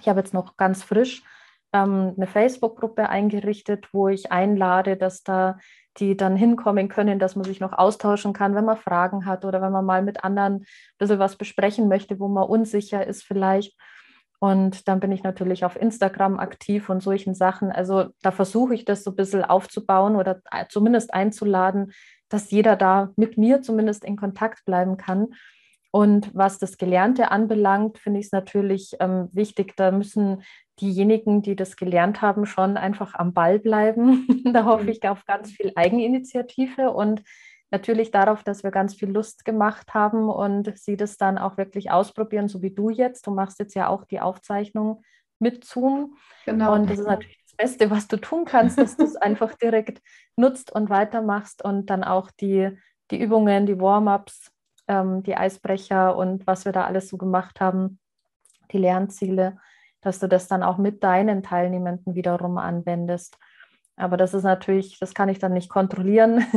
Ich 0.00 0.08
habe 0.08 0.20
jetzt 0.20 0.34
noch 0.34 0.56
ganz 0.56 0.82
frisch 0.82 1.22
ähm, 1.72 2.14
eine 2.16 2.26
Facebook-Gruppe 2.26 3.08
eingerichtet, 3.08 3.88
wo 3.92 4.08
ich 4.08 4.32
einlade, 4.32 4.96
dass 4.96 5.22
da 5.22 5.58
die 5.98 6.16
dann 6.16 6.36
hinkommen 6.36 6.88
können, 6.88 7.18
dass 7.18 7.36
man 7.36 7.44
sich 7.44 7.60
noch 7.60 7.72
austauschen 7.72 8.32
kann, 8.32 8.54
wenn 8.54 8.64
man 8.64 8.76
Fragen 8.76 9.26
hat 9.26 9.44
oder 9.44 9.60
wenn 9.60 9.72
man 9.72 9.84
mal 9.84 10.02
mit 10.02 10.24
anderen 10.24 10.54
ein 10.54 10.66
bisschen 10.98 11.18
was 11.18 11.36
besprechen 11.36 11.88
möchte, 11.88 12.20
wo 12.20 12.28
man 12.28 12.44
unsicher 12.44 13.06
ist 13.06 13.24
vielleicht. 13.24 13.76
Und 14.40 14.86
dann 14.86 15.00
bin 15.00 15.10
ich 15.10 15.24
natürlich 15.24 15.64
auf 15.64 15.74
Instagram 15.74 16.38
aktiv 16.38 16.88
und 16.88 17.02
solchen 17.02 17.34
Sachen. 17.34 17.72
Also 17.72 18.10
da 18.22 18.30
versuche 18.30 18.74
ich 18.74 18.84
das 18.84 19.02
so 19.02 19.10
ein 19.10 19.16
bisschen 19.16 19.44
aufzubauen 19.44 20.14
oder 20.14 20.40
äh, 20.52 20.66
zumindest 20.68 21.12
einzuladen, 21.12 21.92
dass 22.28 22.50
jeder 22.50 22.76
da 22.76 23.10
mit 23.16 23.36
mir 23.36 23.62
zumindest 23.62 24.04
in 24.04 24.16
Kontakt 24.16 24.64
bleiben 24.64 24.96
kann. 24.96 25.28
Und 25.90 26.32
was 26.34 26.58
das 26.58 26.76
Gelernte 26.76 27.32
anbelangt, 27.32 27.98
finde 27.98 28.20
ich 28.20 28.26
es 28.26 28.32
natürlich 28.32 28.94
ähm, 29.00 29.28
wichtig, 29.32 29.74
da 29.76 29.90
müssen 29.90 30.42
diejenigen, 30.80 31.42
die 31.42 31.56
das 31.56 31.76
gelernt 31.76 32.22
haben, 32.22 32.46
schon 32.46 32.76
einfach 32.76 33.14
am 33.14 33.32
Ball 33.32 33.58
bleiben. 33.58 34.26
da 34.52 34.64
hoffe 34.64 34.84
mhm. 34.84 34.90
ich 34.90 35.08
auf 35.08 35.24
ganz 35.24 35.50
viel 35.50 35.72
Eigeninitiative 35.74 36.90
und 36.90 37.22
natürlich 37.70 38.10
darauf, 38.10 38.42
dass 38.42 38.62
wir 38.62 38.70
ganz 38.70 38.94
viel 38.94 39.10
Lust 39.10 39.44
gemacht 39.44 39.94
haben 39.94 40.28
und 40.28 40.76
sie 40.78 40.96
das 40.96 41.16
dann 41.16 41.38
auch 41.38 41.56
wirklich 41.56 41.90
ausprobieren, 41.90 42.48
so 42.48 42.62
wie 42.62 42.70
du 42.70 42.90
jetzt. 42.90 43.26
Du 43.26 43.30
machst 43.30 43.58
jetzt 43.58 43.74
ja 43.74 43.88
auch 43.88 44.04
die 44.04 44.20
Aufzeichnung 44.20 45.02
mit 45.38 45.64
Zoom. 45.64 46.16
Genau. 46.46 46.74
Und 46.74 46.90
das 46.90 46.98
ist 46.98 47.06
natürlich 47.06 47.44
das 47.44 47.56
Beste, 47.56 47.90
was 47.90 48.08
du 48.08 48.16
tun 48.16 48.44
kannst, 48.44 48.78
dass 48.78 48.96
du 48.96 49.04
es 49.04 49.16
einfach 49.16 49.54
direkt 49.54 50.00
nutzt 50.36 50.72
und 50.72 50.90
weitermachst 50.90 51.62
und 51.62 51.90
dann 51.90 52.04
auch 52.04 52.30
die, 52.30 52.70
die 53.10 53.20
Übungen, 53.20 53.66
die 53.66 53.78
Warm-ups, 53.78 54.50
ähm, 54.86 55.22
die 55.22 55.36
Eisbrecher 55.36 56.16
und 56.16 56.46
was 56.46 56.64
wir 56.64 56.72
da 56.72 56.84
alles 56.84 57.08
so 57.08 57.18
gemacht 57.18 57.60
haben, 57.60 57.98
die 58.72 58.78
Lernziele, 58.78 59.58
dass 60.00 60.18
du 60.18 60.28
das 60.28 60.48
dann 60.48 60.62
auch 60.62 60.78
mit 60.78 61.02
deinen 61.02 61.42
Teilnehmenden 61.42 62.14
wiederum 62.14 62.58
anwendest. 62.58 63.38
Aber 63.96 64.16
das 64.16 64.32
ist 64.34 64.44
natürlich, 64.44 64.98
das 64.98 65.12
kann 65.14 65.28
ich 65.28 65.38
dann 65.38 65.52
nicht 65.52 65.68
kontrollieren. 65.68 66.46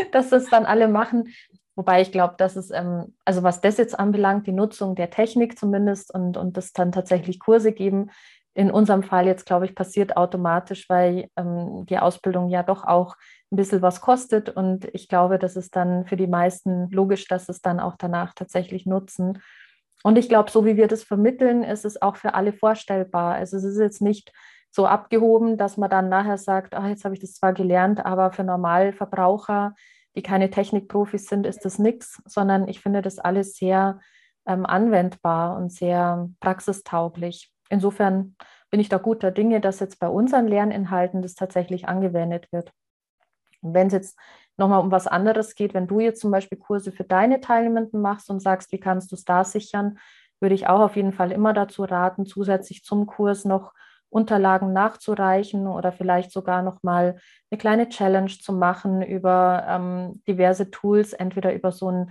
dass 0.12 0.30
das 0.30 0.46
dann 0.46 0.66
alle 0.66 0.88
machen. 0.88 1.28
Wobei 1.76 2.02
ich 2.02 2.12
glaube, 2.12 2.34
dass 2.36 2.56
es, 2.56 2.70
ähm, 2.70 3.14
also 3.24 3.42
was 3.42 3.60
das 3.60 3.78
jetzt 3.78 3.98
anbelangt, 3.98 4.46
die 4.46 4.52
Nutzung 4.52 4.94
der 4.94 5.10
Technik 5.10 5.58
zumindest 5.58 6.12
und, 6.12 6.36
und 6.36 6.56
das 6.56 6.72
dann 6.72 6.92
tatsächlich 6.92 7.38
Kurse 7.38 7.72
geben, 7.72 8.10
in 8.52 8.70
unserem 8.70 9.02
Fall 9.02 9.26
jetzt, 9.26 9.46
glaube 9.46 9.64
ich, 9.64 9.74
passiert 9.74 10.16
automatisch, 10.16 10.88
weil 10.88 11.28
ähm, 11.36 11.86
die 11.88 11.98
Ausbildung 11.98 12.48
ja 12.48 12.62
doch 12.62 12.84
auch 12.84 13.16
ein 13.50 13.56
bisschen 13.56 13.80
was 13.80 14.00
kostet. 14.00 14.50
Und 14.50 14.86
ich 14.92 15.08
glaube, 15.08 15.38
das 15.38 15.56
ist 15.56 15.76
dann 15.76 16.04
für 16.04 16.16
die 16.16 16.26
meisten 16.26 16.90
logisch, 16.90 17.28
dass 17.28 17.48
es 17.48 17.62
dann 17.62 17.78
auch 17.78 17.94
danach 17.96 18.34
tatsächlich 18.34 18.86
nutzen. 18.86 19.40
Und 20.02 20.16
ich 20.16 20.28
glaube, 20.28 20.50
so 20.50 20.64
wie 20.64 20.76
wir 20.76 20.88
das 20.88 21.02
vermitteln, 21.02 21.62
ist 21.62 21.84
es 21.84 22.00
auch 22.00 22.16
für 22.16 22.34
alle 22.34 22.52
vorstellbar. 22.52 23.34
Also 23.34 23.56
es 23.56 23.64
ist 23.64 23.78
jetzt 23.78 24.00
nicht 24.00 24.32
so 24.70 24.86
abgehoben, 24.86 25.56
dass 25.56 25.76
man 25.76 25.90
dann 25.90 26.08
nachher 26.08 26.38
sagt, 26.38 26.74
ah, 26.74 26.88
jetzt 26.88 27.04
habe 27.04 27.14
ich 27.14 27.20
das 27.20 27.34
zwar 27.34 27.52
gelernt, 27.52 28.04
aber 28.04 28.32
für 28.32 28.44
Normalverbraucher, 28.44 29.74
die 30.16 30.22
keine 30.22 30.50
Technikprofis 30.50 31.26
sind, 31.26 31.46
ist 31.46 31.64
das 31.64 31.78
nichts, 31.78 32.22
sondern 32.24 32.68
ich 32.68 32.80
finde 32.80 33.02
das 33.02 33.18
alles 33.18 33.56
sehr 33.56 34.00
ähm, 34.46 34.64
anwendbar 34.64 35.56
und 35.56 35.72
sehr 35.72 36.28
praxistauglich. 36.40 37.52
Insofern 37.68 38.36
bin 38.70 38.80
ich 38.80 38.88
da 38.88 38.98
guter 38.98 39.30
Dinge, 39.30 39.60
dass 39.60 39.80
jetzt 39.80 39.98
bei 39.98 40.08
unseren 40.08 40.46
Lerninhalten 40.46 41.22
das 41.22 41.34
tatsächlich 41.34 41.88
angewendet 41.88 42.50
wird. 42.52 42.72
Und 43.62 43.74
wenn 43.74 43.88
es 43.88 43.92
jetzt 43.92 44.18
nochmal 44.56 44.80
um 44.80 44.90
was 44.90 45.06
anderes 45.06 45.54
geht, 45.54 45.74
wenn 45.74 45.86
du 45.86 46.00
jetzt 46.00 46.20
zum 46.20 46.30
Beispiel 46.30 46.58
Kurse 46.58 46.92
für 46.92 47.04
deine 47.04 47.40
Teilnehmenden 47.40 48.00
machst 48.00 48.30
und 48.30 48.40
sagst, 48.40 48.72
wie 48.72 48.80
kannst 48.80 49.10
du 49.10 49.16
es 49.16 49.24
da 49.24 49.44
sichern, 49.44 49.98
würde 50.40 50.54
ich 50.54 50.68
auch 50.68 50.80
auf 50.80 50.96
jeden 50.96 51.12
Fall 51.12 51.32
immer 51.32 51.52
dazu 51.52 51.84
raten, 51.84 52.26
zusätzlich 52.26 52.84
zum 52.84 53.06
Kurs 53.06 53.44
noch 53.44 53.72
Unterlagen 54.10 54.72
nachzureichen 54.72 55.68
oder 55.68 55.92
vielleicht 55.92 56.32
sogar 56.32 56.62
nochmal 56.62 57.20
eine 57.50 57.58
kleine 57.58 57.88
Challenge 57.88 58.30
zu 58.30 58.52
machen 58.52 59.02
über 59.02 59.64
ähm, 59.68 60.22
diverse 60.26 60.70
Tools, 60.70 61.12
entweder 61.12 61.54
über 61.54 61.70
so 61.70 61.90
ein 61.90 62.10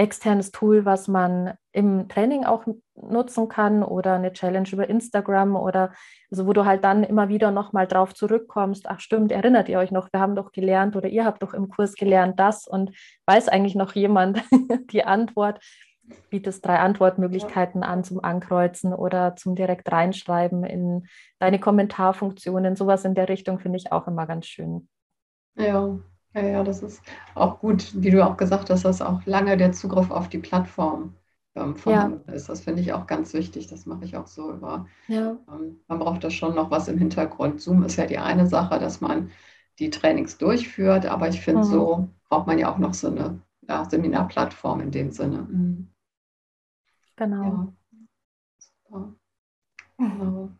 externes 0.00 0.50
Tool, 0.50 0.86
was 0.86 1.08
man 1.08 1.52
im 1.72 2.08
Training 2.08 2.44
auch 2.44 2.64
nutzen 2.94 3.48
kann 3.48 3.82
oder 3.82 4.14
eine 4.14 4.32
Challenge 4.32 4.68
über 4.72 4.88
Instagram 4.88 5.56
oder 5.56 5.92
also 6.30 6.46
wo 6.46 6.54
du 6.54 6.64
halt 6.64 6.84
dann 6.84 7.04
immer 7.04 7.28
wieder 7.28 7.50
nochmal 7.50 7.86
drauf 7.86 8.14
zurückkommst, 8.14 8.88
ach 8.88 9.00
stimmt, 9.00 9.30
erinnert 9.30 9.68
ihr 9.68 9.78
euch 9.78 9.90
noch, 9.90 10.10
wir 10.10 10.20
haben 10.20 10.36
doch 10.36 10.52
gelernt 10.52 10.96
oder 10.96 11.08
ihr 11.08 11.26
habt 11.26 11.42
doch 11.42 11.52
im 11.52 11.68
Kurs 11.68 11.94
gelernt 11.96 12.40
das 12.40 12.66
und 12.66 12.96
weiß 13.26 13.48
eigentlich 13.48 13.74
noch 13.74 13.94
jemand 13.94 14.42
die 14.90 15.04
Antwort, 15.04 15.60
bietest 16.30 16.64
drei 16.64 16.78
Antwortmöglichkeiten 16.78 17.82
an 17.82 18.02
zum 18.02 18.24
Ankreuzen 18.24 18.94
oder 18.94 19.36
zum 19.36 19.54
direkt 19.54 19.92
reinschreiben 19.92 20.64
in 20.64 21.06
deine 21.38 21.60
Kommentarfunktionen. 21.60 22.74
Sowas 22.74 23.04
in 23.04 23.14
der 23.14 23.28
Richtung 23.28 23.58
finde 23.58 23.76
ich 23.76 23.92
auch 23.92 24.08
immer 24.08 24.26
ganz 24.26 24.46
schön. 24.46 24.88
Ja, 25.56 26.00
ja, 26.34 26.42
ja, 26.42 26.64
das 26.64 26.82
ist 26.82 27.02
auch 27.34 27.58
gut, 27.58 27.92
wie 27.94 28.10
du 28.10 28.24
auch 28.24 28.36
gesagt 28.36 28.70
hast, 28.70 28.84
dass 28.84 29.02
auch 29.02 29.24
lange 29.26 29.56
der 29.56 29.72
Zugriff 29.72 30.10
auf 30.10 30.28
die 30.28 30.38
Plattform 30.38 31.14
ähm, 31.56 31.76
vorhanden 31.76 32.22
ja. 32.28 32.34
ist. 32.34 32.48
Das 32.48 32.60
finde 32.60 32.82
ich 32.82 32.92
auch 32.92 33.06
ganz 33.06 33.34
wichtig. 33.34 33.66
Das 33.66 33.86
mache 33.86 34.04
ich 34.04 34.16
auch 34.16 34.26
so 34.26 34.52
über. 34.52 34.86
Ja. 35.08 35.36
Ähm, 35.48 35.80
man 35.88 35.98
braucht 35.98 36.22
da 36.22 36.30
schon 36.30 36.54
noch 36.54 36.70
was 36.70 36.88
im 36.88 36.98
Hintergrund. 36.98 37.60
Zoom 37.60 37.82
ist 37.82 37.96
ja 37.96 38.06
die 38.06 38.18
eine 38.18 38.46
Sache, 38.46 38.78
dass 38.78 39.00
man 39.00 39.30
die 39.78 39.90
Trainings 39.90 40.38
durchführt. 40.38 41.06
Aber 41.06 41.28
ich 41.28 41.40
finde, 41.40 41.62
mhm. 41.62 41.70
so 41.70 42.08
braucht 42.28 42.46
man 42.46 42.58
ja 42.58 42.72
auch 42.72 42.78
noch 42.78 42.94
so 42.94 43.08
eine 43.08 43.40
ja, 43.68 43.84
Seminarplattform 43.88 44.80
in 44.80 44.90
dem 44.90 45.10
Sinne. 45.10 45.48
Mhm. 45.50 45.88
Genau. 47.16 47.42
Ja. 47.42 47.72
Super. 48.58 49.14
Genau. 49.98 50.50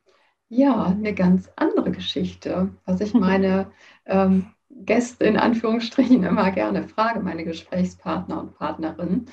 Ja, 0.49 0.85
eine 0.85 1.15
ganz 1.15 1.49
andere 1.55 1.93
Geschichte, 1.93 2.75
was 2.85 3.01
ich 3.01 3.15
meine 3.15 3.71
ähm, 4.05 4.47
Gäste 4.85 5.25
in 5.25 5.37
Anführungsstrichen 5.37 6.25
immer 6.25 6.51
gerne 6.51 6.89
frage, 6.89 7.21
meine 7.21 7.45
Gesprächspartner 7.45 8.41
und 8.41 8.55
Partnerinnen. 8.55 9.27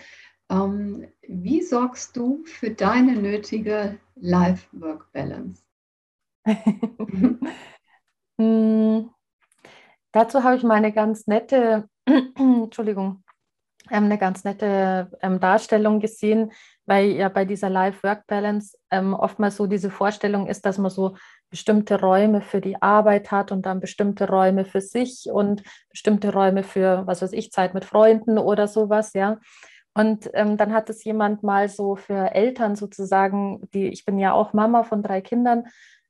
Ähm, 0.49 1.07
wie 1.21 1.61
sorgst 1.61 2.15
du 2.15 2.43
für 2.45 2.71
deine 2.71 3.15
nötige 3.15 3.99
Life-Work-Balance? 4.15 5.63
hm, 8.39 9.09
dazu 10.11 10.43
habe 10.43 10.55
ich 10.55 10.63
mal 10.63 10.75
eine 10.75 10.93
ganz 10.93 11.27
nette, 11.27 11.89
Entschuldigung, 12.05 13.23
ähm, 13.91 14.05
eine 14.05 14.17
ganz 14.17 14.43
nette 14.43 15.11
ähm, 15.21 15.39
Darstellung 15.39 15.99
gesehen, 15.99 16.51
weil 16.87 17.11
ja 17.11 17.29
bei 17.29 17.45
dieser 17.45 17.69
Life-Work-Balance 17.69 18.77
ähm, 18.89 19.13
oftmals 19.13 19.57
so 19.57 19.67
diese 19.67 19.91
Vorstellung 19.91 20.47
ist, 20.47 20.65
dass 20.65 20.77
man 20.77 20.89
so 20.89 21.15
bestimmte 21.49 21.99
Räume 21.99 22.41
für 22.41 22.61
die 22.61 22.81
Arbeit 22.81 23.29
hat 23.29 23.51
und 23.51 23.65
dann 23.65 23.79
bestimmte 23.79 24.27
Räume 24.27 24.65
für 24.65 24.81
sich 24.81 25.27
und 25.31 25.63
bestimmte 25.89 26.33
Räume 26.33 26.63
für, 26.63 27.05
was 27.05 27.21
weiß 27.21 27.33
ich, 27.33 27.51
Zeit 27.51 27.73
mit 27.73 27.85
Freunden 27.85 28.37
oder 28.37 28.67
sowas, 28.67 29.13
ja. 29.13 29.37
Und 29.93 30.29
ähm, 30.33 30.57
dann 30.57 30.73
hat 30.73 30.89
es 30.89 31.03
jemand 31.03 31.43
mal 31.43 31.69
so 31.69 31.95
für 31.95 32.33
Eltern 32.33 32.75
sozusagen, 32.75 33.67
die, 33.73 33.87
ich 33.87 34.05
bin 34.05 34.19
ja 34.19 34.31
auch 34.31 34.53
Mama 34.53 34.83
von 34.83 35.01
drei 35.01 35.21
Kindern, 35.21 35.65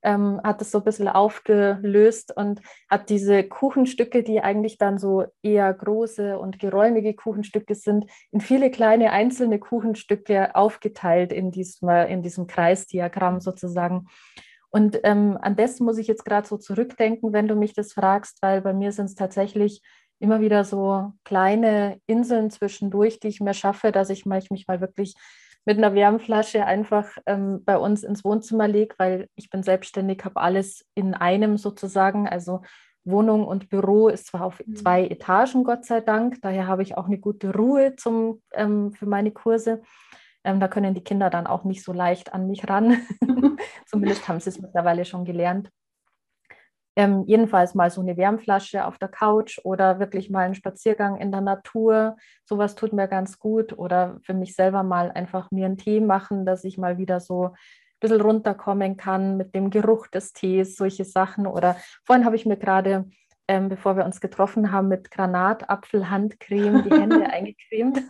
ähm, 0.07 0.39
hat 0.41 0.61
es 0.61 0.71
so 0.71 0.77
ein 0.77 0.85
bisschen 0.85 1.09
aufgelöst 1.09 2.31
und 2.35 2.61
hat 2.89 3.09
diese 3.09 3.43
Kuchenstücke, 3.43 4.23
die 4.23 4.39
eigentlich 4.39 4.77
dann 4.77 4.97
so 4.97 5.25
eher 5.43 5.73
große 5.73 6.39
und 6.39 6.59
geräumige 6.59 7.13
Kuchenstücke 7.13 7.75
sind, 7.75 8.05
in 8.31 8.39
viele 8.39 8.71
kleine 8.71 9.11
einzelne 9.11 9.59
Kuchenstücke 9.59 10.55
aufgeteilt 10.55 11.33
in 11.33 11.51
diesem, 11.51 11.89
in 11.89 12.21
diesem 12.21 12.47
Kreisdiagramm 12.47 13.41
sozusagen. 13.41 14.07
Und 14.69 14.97
ähm, 15.03 15.37
an 15.41 15.57
das 15.57 15.81
muss 15.81 15.97
ich 15.97 16.07
jetzt 16.07 16.23
gerade 16.23 16.47
so 16.47 16.55
zurückdenken, 16.55 17.33
wenn 17.33 17.49
du 17.49 17.55
mich 17.55 17.73
das 17.73 17.91
fragst, 17.91 18.37
weil 18.41 18.61
bei 18.61 18.71
mir 18.71 18.93
sind 18.93 19.05
es 19.05 19.15
tatsächlich 19.15 19.81
immer 20.19 20.39
wieder 20.39 20.63
so 20.63 21.11
kleine 21.25 21.99
Inseln 22.07 22.49
zwischendurch, 22.49 23.19
die 23.19 23.27
ich 23.27 23.41
mir 23.41 23.53
schaffe, 23.53 23.91
dass 23.91 24.09
ich 24.09 24.25
mich 24.25 24.67
mal 24.67 24.79
wirklich 24.79 25.15
mit 25.67 25.77
einer 25.77 25.93
Wärmflasche 25.93 26.65
einfach 26.65 27.09
ähm, 27.25 27.61
bei 27.65 27.77
uns 27.77 28.03
ins 28.03 28.23
Wohnzimmer 28.23 28.69
lege, 28.69 28.95
weil 28.97 29.27
ich 29.35 29.49
bin 29.49 29.63
selbstständig, 29.63 30.23
habe 30.23 30.39
alles 30.39 30.85
in 30.95 31.13
einem 31.13 31.57
sozusagen. 31.57 32.25
Also 32.25 32.61
Wohnung 33.03 33.45
und 33.45 33.67
Büro 33.67 34.07
ist 34.07 34.27
zwar 34.27 34.45
auf 34.45 34.61
mhm. 34.65 34.77
zwei 34.77 35.05
Etagen, 35.05 35.65
Gott 35.65 35.83
sei 35.83 35.99
Dank. 35.99 36.41
Daher 36.41 36.67
habe 36.67 36.83
ich 36.83 36.97
auch 36.97 37.07
eine 37.07 37.17
gute 37.17 37.53
Ruhe 37.53 37.97
zum, 37.97 38.41
ähm, 38.53 38.93
für 38.93 39.07
meine 39.07 39.31
Kurse. 39.31 39.81
Ähm, 40.45 40.61
da 40.61 40.69
können 40.69 40.93
die 40.93 41.03
Kinder 41.03 41.29
dann 41.29 41.47
auch 41.47 41.65
nicht 41.65 41.83
so 41.83 41.91
leicht 41.91 42.33
an 42.33 42.47
mich 42.47 42.69
ran. 42.69 43.01
Zumindest 43.87 44.25
haben 44.29 44.39
sie 44.39 44.51
es 44.51 44.61
mittlerweile 44.61 45.03
schon 45.03 45.25
gelernt. 45.25 45.69
Ähm, 46.97 47.25
jedenfalls 47.27 47.75
mal 47.75 47.91
so 47.91 48.01
eine 48.01 48.17
Wärmflasche 48.17 48.83
auf 48.83 48.97
der 48.97 49.07
Couch 49.07 49.59
oder 49.63 49.99
wirklich 49.99 50.31
mal 50.31 50.45
einen 50.45 50.55
Spaziergang 50.55 51.17
in 51.17 51.31
der 51.31 51.41
Natur. 51.41 52.15
Sowas 52.43 52.73
tut 52.73 52.91
mir 52.91 53.07
ganz 53.07 53.37
gut. 53.37 53.77
Oder 53.77 54.17
für 54.23 54.33
mich 54.33 54.55
selber 54.55 54.81
mal 54.81 55.11
einfach 55.11 55.51
mir 55.51 55.67
einen 55.67 55.77
Tee 55.77 55.99
machen, 55.99 56.43
dass 56.43 56.63
ich 56.63 56.79
mal 56.79 56.97
wieder 56.97 57.19
so 57.19 57.49
ein 57.49 57.55
bisschen 57.99 58.19
runterkommen 58.19 58.97
kann 58.97 59.37
mit 59.37 59.53
dem 59.53 59.69
Geruch 59.69 60.07
des 60.07 60.33
Tees, 60.33 60.75
solche 60.75 61.05
Sachen. 61.05 61.45
Oder 61.45 61.77
vorhin 62.03 62.25
habe 62.25 62.35
ich 62.35 62.47
mir 62.47 62.57
gerade 62.57 63.05
ähm, 63.47 63.69
bevor 63.69 63.95
wir 63.95 64.05
uns 64.05 64.19
getroffen 64.19 64.71
haben, 64.71 64.87
mit 64.89 65.09
Granatapfelhandcreme 65.11 66.83
die 66.83 66.91
Hände 66.91 67.25
eingecremt. 67.31 68.01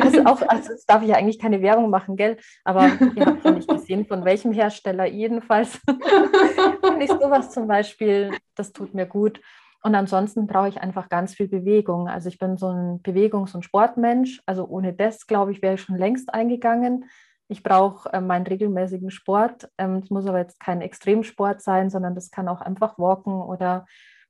also 0.00 0.24
auch, 0.24 0.42
also 0.42 0.72
das 0.72 0.86
darf 0.86 1.02
ich 1.02 1.08
ja 1.08 1.16
eigentlich 1.16 1.38
keine 1.38 1.60
Werbung 1.62 1.90
machen, 1.90 2.16
gell? 2.16 2.38
Aber 2.64 2.86
ihr 3.14 3.26
habt 3.26 3.44
ja 3.44 3.50
nicht 3.50 3.68
gesehen, 3.68 4.06
von 4.06 4.24
welchem 4.24 4.52
Hersteller 4.52 5.06
jedenfalls. 5.06 5.76
Finde 5.86 7.04
ich 7.04 7.10
sowas 7.10 7.50
zum 7.50 7.66
Beispiel, 7.66 8.30
das 8.54 8.72
tut 8.72 8.94
mir 8.94 9.06
gut. 9.06 9.40
Und 9.82 9.94
ansonsten 9.94 10.46
brauche 10.46 10.68
ich 10.68 10.80
einfach 10.80 11.08
ganz 11.08 11.34
viel 11.34 11.48
Bewegung. 11.48 12.08
Also 12.08 12.28
ich 12.28 12.38
bin 12.38 12.56
so 12.56 12.68
ein 12.68 13.02
Bewegungs- 13.02 13.54
und 13.54 13.64
Sportmensch. 13.64 14.40
Also 14.46 14.64
ohne 14.66 14.92
das, 14.94 15.26
glaube 15.26 15.52
ich, 15.52 15.60
wäre 15.60 15.74
ich 15.74 15.82
schon 15.82 15.96
längst 15.98 16.32
eingegangen. 16.32 17.06
Ich 17.48 17.62
brauche 17.62 18.10
äh, 18.12 18.20
meinen 18.20 18.46
regelmäßigen 18.46 19.10
Sport. 19.10 19.64
Es 19.64 19.70
ähm, 19.78 20.02
muss 20.08 20.26
aber 20.26 20.38
jetzt 20.38 20.60
kein 20.60 20.80
Extremsport 20.80 21.60
sein, 21.60 21.90
sondern 21.90 22.14
das 22.14 22.30
kann 22.30 22.48
auch 22.48 22.60
einfach 22.60 22.96
Walken 22.98 23.42
oder 23.42 23.84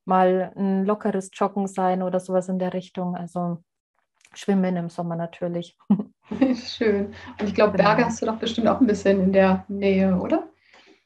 mal 0.05 0.53
ein 0.57 0.85
lockeres 0.85 1.31
Joggen 1.33 1.67
sein 1.67 2.03
oder 2.03 2.21
sowas 2.21 2.49
in 2.49 2.59
der 2.59 2.75
Richtung. 2.75 3.17
Also 3.17 3.59
Schwimmen 4.35 4.77
im 4.77 4.89
Sommer 4.89 5.17
natürlich. 5.17 5.77
Schön. 6.55 7.13
Und 7.41 7.49
ich 7.49 7.55
glaube, 7.55 7.77
Berge 7.77 7.97
genau. 7.97 8.07
hast 8.09 8.23
du 8.23 8.27
doch 8.27 8.37
bestimmt 8.37 8.69
auch 8.69 8.81
ein 8.81 8.87
bisschen 8.87 9.21
in 9.23 9.33
der 9.33 9.65
Nähe, 9.69 10.17
oder? 10.17 10.49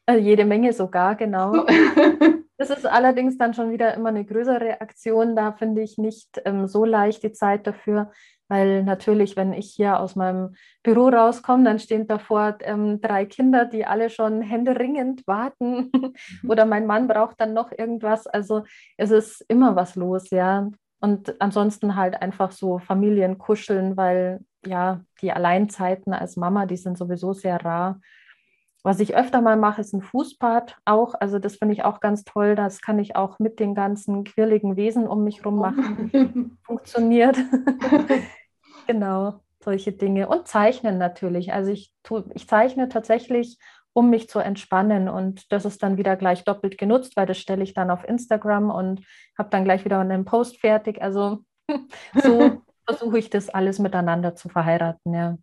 Also 0.07 0.23
jede 0.23 0.45
Menge 0.45 0.73
sogar, 0.73 1.17
genau. 1.17 1.67
Das 2.59 2.71
ist 2.71 2.87
allerdings 2.87 3.37
dann 3.37 3.53
schon 3.55 3.71
wieder 3.71 3.95
immer 3.95 4.09
eine 4.09 4.25
größere 4.25 4.81
Aktion. 4.81 5.37
Da 5.37 5.53
finde 5.53 5.83
ich 5.83 5.99
nicht 5.99 6.41
ähm, 6.45 6.67
so 6.67 6.85
leicht 6.85 7.23
die 7.23 7.33
Zeit 7.33 7.67
dafür. 7.67 8.11
Weil 8.49 8.85
natürlich, 8.85 9.37
wenn 9.37 9.53
ich 9.53 9.73
hier 9.73 9.99
aus 9.99 10.15
meinem 10.15 10.55
Büro 10.83 11.09
rauskomme, 11.09 11.65
dann 11.65 11.79
stehen 11.81 12.07
davor 12.07 12.59
ähm, 12.61 13.01
drei 13.01 13.27
Kinder, 13.27 13.65
die 13.65 13.85
alle 13.85 14.09
schon 14.09 14.41
händeringend 14.41 15.27
warten. 15.27 15.91
Oder 16.49 16.65
mein 16.65 16.87
Mann 16.87 17.09
braucht 17.09 17.41
dann 17.41 17.55
noch 17.55 17.73
irgendwas. 17.73 18.27
Also 18.27 18.65
es 18.97 19.11
ist 19.11 19.45
immer 19.49 19.75
was 19.75 19.97
los, 19.97 20.31
ja. 20.31 20.71
Und 21.01 21.41
ansonsten 21.41 21.97
halt 21.97 22.23
einfach 22.23 22.53
so 22.53 22.79
Familien 22.79 23.37
kuscheln, 23.37 23.97
weil 23.97 24.41
ja, 24.65 25.03
die 25.21 25.33
Alleinzeiten 25.33 26.13
als 26.15 26.37
Mama, 26.37 26.67
die 26.67 26.77
sind 26.77 26.97
sowieso 26.99 27.33
sehr 27.33 27.63
rar. 27.65 28.01
Was 28.87 29.01
ich 29.01 29.17
öfter 29.17 29.41
mal 29.41 29.57
mache, 29.57 29.81
ist 29.81 29.95
ein 29.95 30.01
Fußbad 30.01 30.77
auch. 30.85 31.15
Also 31.19 31.41
das 31.41 31.57
finde 31.57 31.75
ich 31.75 31.83
auch 31.83 31.99
ganz 31.99 32.23
toll. 32.23 32.55
Das 32.55 32.81
kann 32.81 33.01
ich 33.01 33.17
auch 33.17 33.41
mit 33.41 33.59
den 33.59 33.75
ganzen 33.75 34.23
quirligen 34.23 34.77
Wesen 34.77 35.09
um 35.09 35.25
mich 35.25 35.45
rum 35.45 35.57
machen. 35.57 36.57
Funktioniert. 36.63 37.37
genau, 38.87 39.41
solche 39.59 39.91
Dinge. 39.91 40.29
Und 40.29 40.47
zeichnen 40.47 40.99
natürlich. 40.99 41.53
Also 41.53 41.73
ich, 41.73 41.93
tu, 42.05 42.23
ich 42.35 42.47
zeichne 42.47 42.89
tatsächlich, 42.89 43.59
um 43.93 44.09
mich 44.09 44.29
zu 44.29 44.39
entspannen. 44.39 45.09
Und 45.09 45.51
das 45.51 45.65
ist 45.65 45.83
dann 45.83 45.97
wieder 45.97 46.15
gleich 46.15 46.45
doppelt 46.45 46.79
genutzt, 46.79 47.17
weil 47.17 47.27
das 47.27 47.39
stelle 47.39 47.65
ich 47.65 47.75
dann 47.75 47.91
auf 47.91 48.09
Instagram 48.09 48.71
und 48.71 49.05
habe 49.37 49.51
dann 49.51 49.65
gleich 49.65 49.85
wieder 49.85 49.99
einen 49.99 50.25
Post 50.25 50.61
fertig. 50.61 51.03
Also 51.03 51.41
so 52.15 52.63
versuche 52.87 53.19
ich 53.19 53.31
das 53.31 53.49
alles 53.49 53.81
miteinander 53.81 54.37
zu 54.37 54.49
verheiraten, 54.49 55.13
ja. 55.13 55.37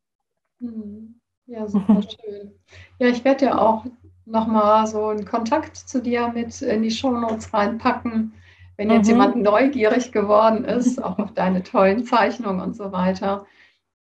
Mhm. 0.60 1.20
Ja, 1.46 1.68
super 1.68 2.02
schön. 2.02 2.54
Ja, 3.00 3.08
ich 3.08 3.24
werde 3.26 3.46
ja 3.46 3.58
auch 3.58 3.86
nochmal 4.26 4.88
so 4.88 5.08
einen 5.08 5.26
Kontakt 5.26 5.76
zu 5.76 6.02
dir 6.02 6.30
mit 6.30 6.62
in 6.62 6.84
die 6.84 6.92
Shownotes 6.92 7.54
reinpacken, 7.54 8.34
wenn 8.78 8.90
jetzt 8.90 9.06
mhm. 9.06 9.12
jemand 9.12 9.36
neugierig 9.38 10.12
geworden 10.12 10.64
ist, 10.64 11.04
auch 11.04 11.20
auf 11.20 11.34
deine 11.34 11.64
tollen 11.64 12.06
Zeichnungen 12.06 12.62
und 12.62 12.76
so 12.76 12.92
weiter. 12.92 13.46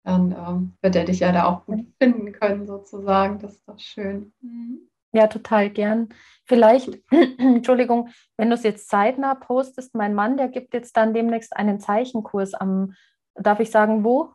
Dann 0.04 0.32
ähm, 0.32 0.72
wird 0.80 0.96
er 0.96 1.04
dich 1.04 1.20
ja 1.20 1.32
da 1.32 1.44
auch 1.44 1.64
gut 1.66 1.86
finden 2.00 2.32
können, 2.32 2.66
sozusagen. 2.66 3.38
Das 3.38 3.52
ist 3.52 3.68
doch 3.68 3.78
schön. 3.78 4.32
Mhm. 4.40 4.88
Ja, 5.12 5.26
total 5.26 5.68
gern. 5.68 6.08
Vielleicht, 6.46 7.02
Entschuldigung, 7.38 8.08
wenn 8.36 8.48
du 8.48 8.54
es 8.54 8.62
jetzt 8.62 8.88
zeitnah 8.88 9.34
postest, 9.34 9.94
mein 9.94 10.14
Mann, 10.14 10.36
der 10.36 10.48
gibt 10.48 10.74
jetzt 10.74 10.96
dann 10.96 11.12
demnächst 11.12 11.54
einen 11.54 11.80
Zeichenkurs 11.80 12.54
am, 12.54 12.94
darf 13.34 13.60
ich 13.60 13.70
sagen, 13.70 14.04
wo? 14.04 14.30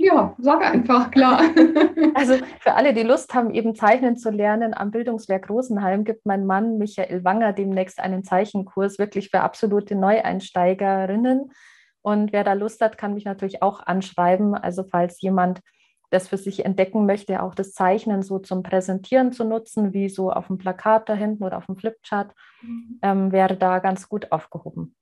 Ja, 0.00 0.36
sag 0.38 0.64
einfach, 0.64 1.10
klar. 1.10 1.42
Also 2.14 2.34
für 2.60 2.74
alle, 2.74 2.94
die 2.94 3.02
Lust 3.02 3.34
haben, 3.34 3.52
eben 3.52 3.74
zeichnen 3.74 4.16
zu 4.16 4.30
lernen, 4.30 4.74
am 4.74 4.90
Bildungswerk 4.90 5.48
Rosenheim 5.50 6.04
gibt 6.04 6.26
mein 6.26 6.46
Mann 6.46 6.78
Michael 6.78 7.22
Wanger 7.22 7.52
demnächst 7.52 8.00
einen 8.00 8.24
Zeichenkurs, 8.24 8.98
wirklich 8.98 9.30
für 9.30 9.40
absolute 9.40 9.94
Neueinsteigerinnen. 9.94 11.52
Und 12.02 12.32
wer 12.32 12.44
da 12.44 12.54
Lust 12.54 12.80
hat, 12.80 12.98
kann 12.98 13.14
mich 13.14 13.24
natürlich 13.24 13.62
auch 13.62 13.80
anschreiben. 13.80 14.54
Also 14.54 14.84
falls 14.84 15.20
jemand 15.20 15.60
das 16.10 16.28
für 16.28 16.38
sich 16.38 16.64
entdecken 16.64 17.06
möchte, 17.06 17.42
auch 17.42 17.54
das 17.54 17.72
Zeichnen 17.72 18.22
so 18.22 18.38
zum 18.38 18.62
Präsentieren 18.62 19.32
zu 19.32 19.44
nutzen, 19.44 19.92
wie 19.92 20.08
so 20.08 20.32
auf 20.32 20.46
dem 20.46 20.58
Plakat 20.58 21.08
da 21.08 21.14
hinten 21.14 21.44
oder 21.44 21.58
auf 21.58 21.66
dem 21.66 21.76
Flipchart, 21.76 22.34
mhm. 22.62 22.98
ähm, 23.02 23.32
wäre 23.32 23.56
da 23.56 23.78
ganz 23.78 24.08
gut 24.08 24.32
aufgehoben. 24.32 24.96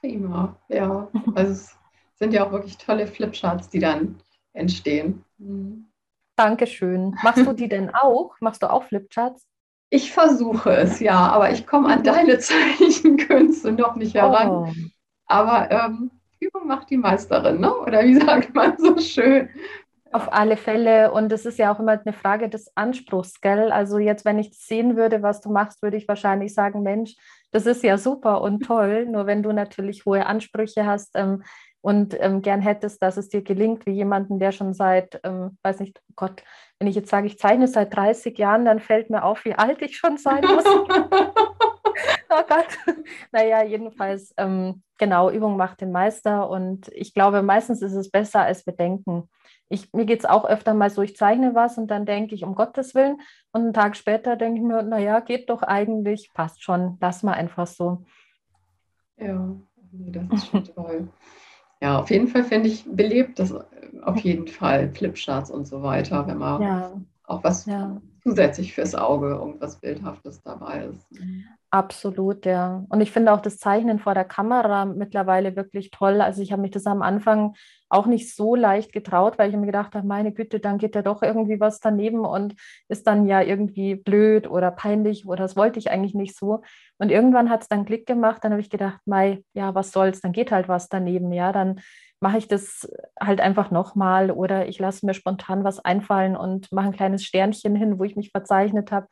Prima, 0.00 0.56
ja. 0.68 1.08
Also 1.34 1.81
sind 2.14 2.32
ja 2.32 2.46
auch 2.46 2.52
wirklich 2.52 2.78
tolle 2.78 3.06
Flipcharts, 3.06 3.68
die 3.68 3.78
dann 3.78 4.20
entstehen. 4.52 5.24
Mhm. 5.38 5.88
Dankeschön. 6.36 7.16
Machst 7.22 7.46
du 7.46 7.52
die 7.52 7.68
denn 7.68 7.90
auch? 7.94 8.34
Machst 8.40 8.62
du 8.62 8.70
auch 8.70 8.84
Flipcharts? 8.84 9.46
Ich 9.90 10.10
versuche 10.12 10.70
es, 10.70 11.00
ja, 11.00 11.18
aber 11.18 11.50
ich 11.50 11.66
komme 11.66 11.88
an 11.88 12.02
deine 12.02 12.38
Zeichenkünste 12.40 13.72
noch 13.72 13.96
nicht 13.96 14.14
heran. 14.14 14.48
Oh. 14.48 14.72
Aber 15.26 15.70
ähm, 15.70 16.10
Übung 16.40 16.66
macht 16.66 16.90
die 16.90 16.96
Meisterin, 16.96 17.60
ne? 17.60 17.72
oder 17.74 18.02
wie 18.02 18.14
sagt 18.20 18.54
man 18.54 18.76
so 18.78 18.98
schön? 18.98 19.50
Auf 20.10 20.32
alle 20.32 20.56
Fälle. 20.56 21.12
Und 21.12 21.32
es 21.32 21.46
ist 21.46 21.58
ja 21.58 21.72
auch 21.72 21.78
immer 21.78 21.92
eine 21.92 22.12
Frage 22.12 22.48
des 22.48 22.70
Anspruchs, 22.74 23.40
gell? 23.40 23.72
Also 23.72 23.98
jetzt, 23.98 24.24
wenn 24.26 24.38
ich 24.38 24.58
sehen 24.58 24.96
würde, 24.96 25.22
was 25.22 25.40
du 25.40 25.50
machst, 25.50 25.82
würde 25.82 25.96
ich 25.96 26.08
wahrscheinlich 26.08 26.52
sagen, 26.52 26.82
Mensch, 26.82 27.14
das 27.50 27.66
ist 27.66 27.82
ja 27.82 27.96
super 27.96 28.42
und 28.42 28.60
toll. 28.60 29.06
Nur 29.06 29.26
wenn 29.26 29.42
du 29.42 29.52
natürlich 29.52 30.04
hohe 30.04 30.26
Ansprüche 30.26 30.84
hast 30.84 31.12
ähm, 31.14 31.42
und 31.82 32.16
ähm, 32.20 32.42
gern 32.42 32.62
hättest, 32.62 33.02
dass 33.02 33.16
es 33.16 33.28
dir 33.28 33.42
gelingt, 33.42 33.86
wie 33.86 33.92
jemanden, 33.92 34.38
der 34.38 34.52
schon 34.52 34.72
seit, 34.72 35.20
ähm, 35.24 35.58
weiß 35.62 35.80
nicht, 35.80 36.00
oh 36.08 36.14
Gott, 36.16 36.42
wenn 36.78 36.88
ich 36.88 36.94
jetzt 36.94 37.10
sage, 37.10 37.26
ich 37.26 37.38
zeichne 37.38 37.66
seit 37.66 37.94
30 37.94 38.38
Jahren, 38.38 38.64
dann 38.64 38.80
fällt 38.80 39.10
mir 39.10 39.24
auf, 39.24 39.44
wie 39.44 39.54
alt 39.54 39.82
ich 39.82 39.96
schon 39.96 40.16
sein 40.16 40.42
muss. 40.42 40.64
oh 40.66 42.42
Gott. 42.48 42.96
Naja, 43.32 43.64
jedenfalls, 43.64 44.32
ähm, 44.36 44.82
genau, 44.98 45.30
Übung 45.30 45.56
macht 45.56 45.80
den 45.80 45.90
Meister 45.90 46.48
und 46.48 46.88
ich 46.92 47.14
glaube, 47.14 47.42
meistens 47.42 47.82
ist 47.82 47.94
es 47.94 48.10
besser, 48.10 48.42
als 48.42 48.64
wir 48.64 48.74
denken. 48.74 49.28
Ich, 49.68 49.92
mir 49.92 50.04
geht 50.04 50.20
es 50.20 50.24
auch 50.24 50.44
öfter 50.44 50.74
mal 50.74 50.90
so, 50.90 51.02
ich 51.02 51.16
zeichne 51.16 51.54
was 51.56 51.78
und 51.78 51.88
dann 51.88 52.06
denke 52.06 52.34
ich, 52.34 52.44
um 52.44 52.54
Gottes 52.54 52.94
Willen. 52.94 53.20
Und 53.52 53.62
einen 53.62 53.72
Tag 53.72 53.96
später 53.96 54.36
denke 54.36 54.60
ich 54.60 54.64
mir, 54.64 54.82
naja, 54.82 55.18
geht 55.20 55.50
doch 55.50 55.62
eigentlich, 55.62 56.30
passt 56.32 56.62
schon, 56.62 56.98
lass 57.00 57.24
mal 57.24 57.32
einfach 57.32 57.66
so. 57.66 58.04
Ja, 59.16 59.50
das 59.92 60.42
ist 60.42 60.46
schon 60.48 60.64
toll. 60.64 61.08
Ja, 61.82 61.98
auf 61.98 62.10
jeden 62.10 62.28
Fall 62.28 62.44
finde 62.44 62.68
ich 62.68 62.84
belebt 62.84 63.40
das 63.40 63.52
auf 64.02 64.18
jeden 64.20 64.46
Fall, 64.46 64.88
Flipcharts 64.94 65.50
und 65.50 65.66
so 65.66 65.82
weiter, 65.82 66.28
wenn 66.28 66.38
man 66.38 66.62
ja. 66.62 66.92
auch 67.24 67.42
was 67.42 67.66
ja. 67.66 68.00
Zusätzlich 68.22 68.74
fürs 68.74 68.94
Auge, 68.94 69.30
irgendwas 69.30 69.80
Bildhaftes 69.80 70.42
dabei 70.42 70.86
ist. 70.86 71.06
Absolut, 71.70 72.44
ja. 72.44 72.84
Und 72.90 73.00
ich 73.00 73.10
finde 73.10 73.32
auch 73.32 73.40
das 73.40 73.58
Zeichnen 73.58 73.98
vor 73.98 74.12
der 74.14 74.24
Kamera 74.24 74.84
mittlerweile 74.84 75.56
wirklich 75.56 75.90
toll. 75.90 76.20
Also 76.20 76.42
ich 76.42 76.52
habe 76.52 76.60
mich 76.60 76.70
das 76.70 76.86
am 76.86 77.00
Anfang 77.00 77.54
auch 77.88 78.06
nicht 78.06 78.34
so 78.34 78.54
leicht 78.54 78.92
getraut, 78.92 79.38
weil 79.38 79.50
ich 79.50 79.56
mir 79.56 79.66
gedacht 79.66 79.94
habe, 79.94 80.06
meine 80.06 80.32
Güte, 80.32 80.60
dann 80.60 80.78
geht 80.78 80.94
ja 80.94 81.02
doch 81.02 81.22
irgendwie 81.22 81.60
was 81.60 81.80
daneben 81.80 82.26
und 82.26 82.54
ist 82.88 83.06
dann 83.06 83.26
ja 83.26 83.40
irgendwie 83.40 83.94
blöd 83.96 84.48
oder 84.48 84.70
peinlich 84.70 85.26
oder 85.26 85.44
das 85.44 85.56
wollte 85.56 85.78
ich 85.78 85.90
eigentlich 85.90 86.14
nicht 86.14 86.36
so. 86.36 86.62
Und 86.98 87.10
irgendwann 87.10 87.50
hat 87.50 87.62
es 87.62 87.68
dann 87.68 87.86
Klick 87.86 88.06
gemacht, 88.06 88.44
dann 88.44 88.52
habe 88.52 88.60
ich 88.60 88.70
gedacht, 88.70 89.00
Mai, 89.06 89.42
ja, 89.54 89.74
was 89.74 89.92
soll's, 89.92 90.20
dann 90.20 90.32
geht 90.32 90.52
halt 90.52 90.68
was 90.68 90.88
daneben, 90.88 91.32
ja, 91.32 91.52
dann 91.52 91.80
mache 92.22 92.38
ich 92.38 92.48
das 92.48 92.90
halt 93.20 93.40
einfach 93.40 93.70
nochmal 93.70 94.30
oder 94.30 94.68
ich 94.68 94.78
lasse 94.78 95.04
mir 95.04 95.14
spontan 95.14 95.64
was 95.64 95.80
einfallen 95.80 96.36
und 96.36 96.72
mache 96.72 96.86
ein 96.86 96.92
kleines 96.96 97.24
Sternchen 97.24 97.76
hin, 97.76 97.98
wo 97.98 98.04
ich 98.04 98.16
mich 98.16 98.30
verzeichnet 98.30 98.92
habe 98.92 99.08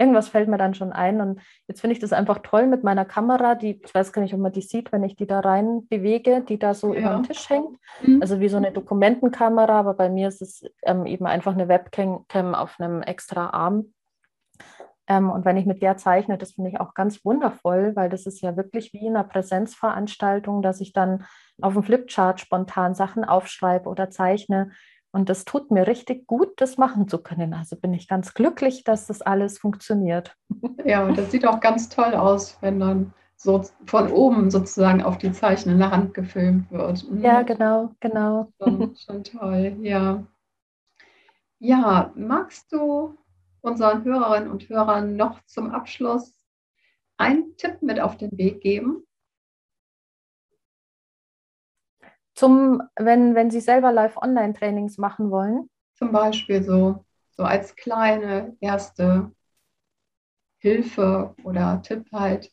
irgendwas 0.00 0.28
fällt 0.28 0.48
mir 0.48 0.56
dann 0.56 0.74
schon 0.74 0.92
ein. 0.92 1.20
Und 1.20 1.40
jetzt 1.68 1.82
finde 1.82 1.92
ich 1.92 2.00
das 2.00 2.12
einfach 2.12 2.38
toll 2.38 2.66
mit 2.66 2.82
meiner 2.82 3.04
Kamera, 3.04 3.54
die, 3.54 3.80
ich 3.84 3.94
weiß 3.94 4.12
gar 4.12 4.22
nicht, 4.22 4.34
ob 4.34 4.40
man 4.40 4.50
die 4.50 4.62
sieht, 4.62 4.90
wenn 4.92 5.04
ich 5.04 5.14
die 5.14 5.26
da 5.26 5.40
rein 5.40 5.86
bewege, 5.88 6.40
die 6.40 6.58
da 6.58 6.72
so 6.74 6.94
ja. 6.94 7.00
über 7.00 7.10
den 7.10 7.22
Tisch 7.24 7.48
hängt. 7.50 7.76
Mhm. 8.02 8.20
Also 8.22 8.40
wie 8.40 8.48
so 8.48 8.56
eine 8.56 8.72
Dokumentenkamera, 8.72 9.78
aber 9.78 9.94
bei 9.94 10.08
mir 10.08 10.28
ist 10.28 10.40
es 10.40 10.64
ähm, 10.84 11.04
eben 11.04 11.26
einfach 11.26 11.52
eine 11.52 11.68
Webcam 11.68 12.54
auf 12.54 12.80
einem 12.80 13.02
extra 13.02 13.50
Arm. 13.50 13.92
Ähm, 15.10 15.28
und 15.28 15.44
wenn 15.44 15.56
ich 15.56 15.66
mit 15.66 15.82
der 15.82 15.96
zeichne, 15.96 16.38
das 16.38 16.52
finde 16.52 16.70
ich 16.70 16.80
auch 16.80 16.94
ganz 16.94 17.24
wundervoll, 17.24 17.96
weil 17.96 18.08
das 18.08 18.26
ist 18.26 18.40
ja 18.40 18.56
wirklich 18.56 18.92
wie 18.92 19.06
in 19.06 19.16
einer 19.16 19.24
Präsenzveranstaltung, 19.24 20.62
dass 20.62 20.80
ich 20.80 20.92
dann 20.92 21.24
auf 21.60 21.74
dem 21.74 21.82
Flipchart 21.82 22.38
spontan 22.38 22.94
Sachen 22.94 23.24
aufschreibe 23.24 23.88
oder 23.88 24.08
zeichne 24.10 24.70
und 25.12 25.28
das 25.28 25.44
tut 25.44 25.70
mir 25.70 25.86
richtig 25.88 26.26
gut, 26.26 26.52
das 26.60 26.78
machen 26.78 27.08
zu 27.08 27.18
können. 27.18 27.52
Also 27.52 27.76
bin 27.76 27.92
ich 27.92 28.06
ganz 28.06 28.34
glücklich, 28.34 28.84
dass 28.84 29.08
das 29.08 29.22
alles 29.22 29.58
funktioniert. 29.58 30.36
Ja, 30.84 31.04
und 31.04 31.18
das 31.18 31.30
sieht 31.30 31.46
auch 31.46 31.60
ganz 31.60 31.88
toll 31.88 32.14
aus, 32.14 32.56
wenn 32.60 32.78
dann 32.80 33.12
so 33.36 33.62
von 33.86 34.10
oben 34.12 34.50
sozusagen 34.50 35.02
auf 35.02 35.18
die 35.18 35.32
zeichnende 35.32 35.90
Hand 35.90 36.14
gefilmt 36.14 36.70
wird. 36.70 37.10
Mhm. 37.10 37.22
Ja, 37.22 37.42
genau, 37.42 37.90
genau. 37.98 38.52
Schon, 38.62 38.94
schon 38.96 39.24
toll, 39.24 39.76
ja. 39.80 40.24
Ja, 41.58 42.12
magst 42.14 42.72
du 42.72 43.16
unseren 43.62 44.04
Hörerinnen 44.04 44.50
und 44.50 44.68
Hörern 44.68 45.16
noch 45.16 45.44
zum 45.46 45.70
Abschluss 45.70 46.36
einen 47.16 47.56
Tipp 47.56 47.82
mit 47.82 48.00
auf 48.00 48.16
den 48.16 48.36
Weg 48.38 48.60
geben? 48.60 49.04
zum, 52.40 52.82
wenn, 52.96 53.34
wenn 53.34 53.50
Sie 53.50 53.60
selber 53.60 53.92
Live-Online-Trainings 53.92 54.96
machen 54.96 55.30
wollen? 55.30 55.68
Zum 55.92 56.10
Beispiel 56.10 56.62
so, 56.62 57.04
so 57.32 57.42
als 57.42 57.76
kleine 57.76 58.56
erste 58.60 59.30
Hilfe 60.56 61.34
oder 61.44 61.82
Tipp 61.82 62.10
halt. 62.12 62.50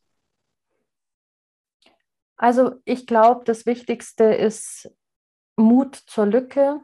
Also 2.36 2.76
ich 2.84 3.08
glaube, 3.08 3.46
das 3.46 3.66
Wichtigste 3.66 4.26
ist 4.26 4.92
Mut 5.56 5.96
zur 5.96 6.26
Lücke, 6.26 6.82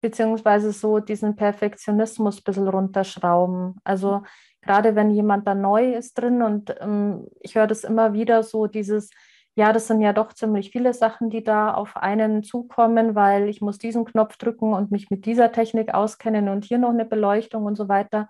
beziehungsweise 0.00 0.72
so 0.72 0.98
diesen 0.98 1.36
Perfektionismus 1.36 2.38
ein 2.38 2.44
bisschen 2.44 2.68
runterschrauben. 2.68 3.76
Also 3.84 4.22
gerade 4.62 4.94
wenn 4.94 5.10
jemand 5.10 5.46
da 5.46 5.54
neu 5.54 5.94
ist 5.94 6.14
drin 6.14 6.42
und 6.42 6.74
ähm, 6.80 7.26
ich 7.40 7.54
höre 7.54 7.66
das 7.66 7.84
immer 7.84 8.12
wieder 8.12 8.42
so, 8.42 8.66
dieses, 8.66 9.10
ja, 9.54 9.72
das 9.72 9.88
sind 9.88 10.00
ja 10.00 10.12
doch 10.12 10.32
ziemlich 10.32 10.70
viele 10.70 10.94
Sachen, 10.94 11.30
die 11.30 11.42
da 11.42 11.74
auf 11.74 11.96
einen 11.96 12.42
zukommen, 12.42 13.14
weil 13.14 13.48
ich 13.48 13.60
muss 13.60 13.78
diesen 13.78 14.04
Knopf 14.04 14.36
drücken 14.36 14.72
und 14.72 14.90
mich 14.90 15.10
mit 15.10 15.26
dieser 15.26 15.52
Technik 15.52 15.94
auskennen 15.94 16.48
und 16.48 16.64
hier 16.64 16.78
noch 16.78 16.90
eine 16.90 17.04
Beleuchtung 17.04 17.64
und 17.64 17.76
so 17.76 17.88
weiter. 17.88 18.28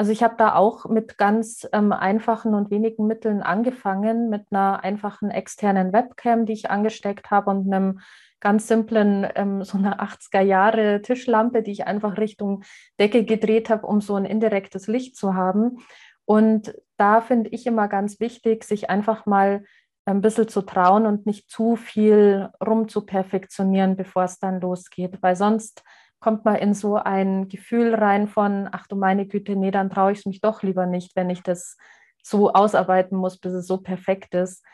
Also 0.00 0.12
ich 0.12 0.22
habe 0.22 0.36
da 0.38 0.54
auch 0.54 0.86
mit 0.86 1.18
ganz 1.18 1.68
ähm, 1.74 1.92
einfachen 1.92 2.54
und 2.54 2.70
wenigen 2.70 3.06
Mitteln 3.06 3.42
angefangen, 3.42 4.30
mit 4.30 4.46
einer 4.50 4.82
einfachen 4.82 5.30
externen 5.30 5.92
Webcam, 5.92 6.46
die 6.46 6.54
ich 6.54 6.70
angesteckt 6.70 7.30
habe 7.30 7.50
und 7.50 7.70
einem 7.70 8.00
ganz 8.40 8.66
simplen, 8.66 9.28
ähm, 9.34 9.62
so 9.62 9.76
einer 9.76 10.02
80er 10.02 10.40
Jahre 10.40 11.02
Tischlampe, 11.02 11.62
die 11.62 11.72
ich 11.72 11.86
einfach 11.86 12.16
Richtung 12.16 12.62
Decke 12.98 13.26
gedreht 13.26 13.68
habe, 13.68 13.86
um 13.86 14.00
so 14.00 14.14
ein 14.14 14.24
indirektes 14.24 14.86
Licht 14.86 15.16
zu 15.16 15.34
haben. 15.34 15.80
Und 16.24 16.74
da 16.96 17.20
finde 17.20 17.50
ich 17.50 17.66
immer 17.66 17.86
ganz 17.86 18.20
wichtig, 18.20 18.64
sich 18.64 18.88
einfach 18.88 19.26
mal 19.26 19.64
ein 20.06 20.22
bisschen 20.22 20.48
zu 20.48 20.62
trauen 20.62 21.04
und 21.04 21.26
nicht 21.26 21.50
zu 21.50 21.76
viel 21.76 22.48
rum 22.66 22.88
zu 22.88 23.04
perfektionieren, 23.04 23.96
bevor 23.96 24.24
es 24.24 24.38
dann 24.38 24.62
losgeht, 24.62 25.18
weil 25.20 25.36
sonst 25.36 25.84
kommt 26.20 26.44
man 26.44 26.56
in 26.56 26.74
so 26.74 26.96
ein 26.96 27.48
Gefühl 27.48 27.94
rein 27.94 28.28
von, 28.28 28.68
ach 28.70 28.86
du 28.86 28.96
meine 28.96 29.26
Güte, 29.26 29.56
nee, 29.56 29.70
dann 29.70 29.90
traue 29.90 30.12
ich 30.12 30.20
es 30.20 30.26
mich 30.26 30.40
doch 30.40 30.62
lieber 30.62 30.86
nicht, 30.86 31.16
wenn 31.16 31.30
ich 31.30 31.42
das 31.42 31.76
so 32.22 32.52
ausarbeiten 32.52 33.16
muss, 33.16 33.38
bis 33.38 33.52
es 33.52 33.66
so 33.66 33.78
perfekt 33.78 34.34
ist. 34.34 34.64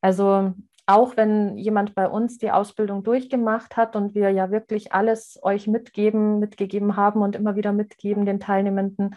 Also 0.00 0.52
auch 0.86 1.16
wenn 1.16 1.56
jemand 1.56 1.94
bei 1.94 2.08
uns 2.08 2.38
die 2.38 2.50
Ausbildung 2.50 3.02
durchgemacht 3.02 3.76
hat 3.76 3.96
und 3.96 4.14
wir 4.14 4.30
ja 4.30 4.50
wirklich 4.50 4.92
alles 4.92 5.38
euch 5.42 5.66
mitgeben, 5.66 6.38
mitgegeben 6.38 6.96
haben 6.96 7.22
und 7.22 7.34
immer 7.34 7.56
wieder 7.56 7.72
mitgeben 7.72 8.24
den 8.24 8.38
Teilnehmenden, 8.40 9.16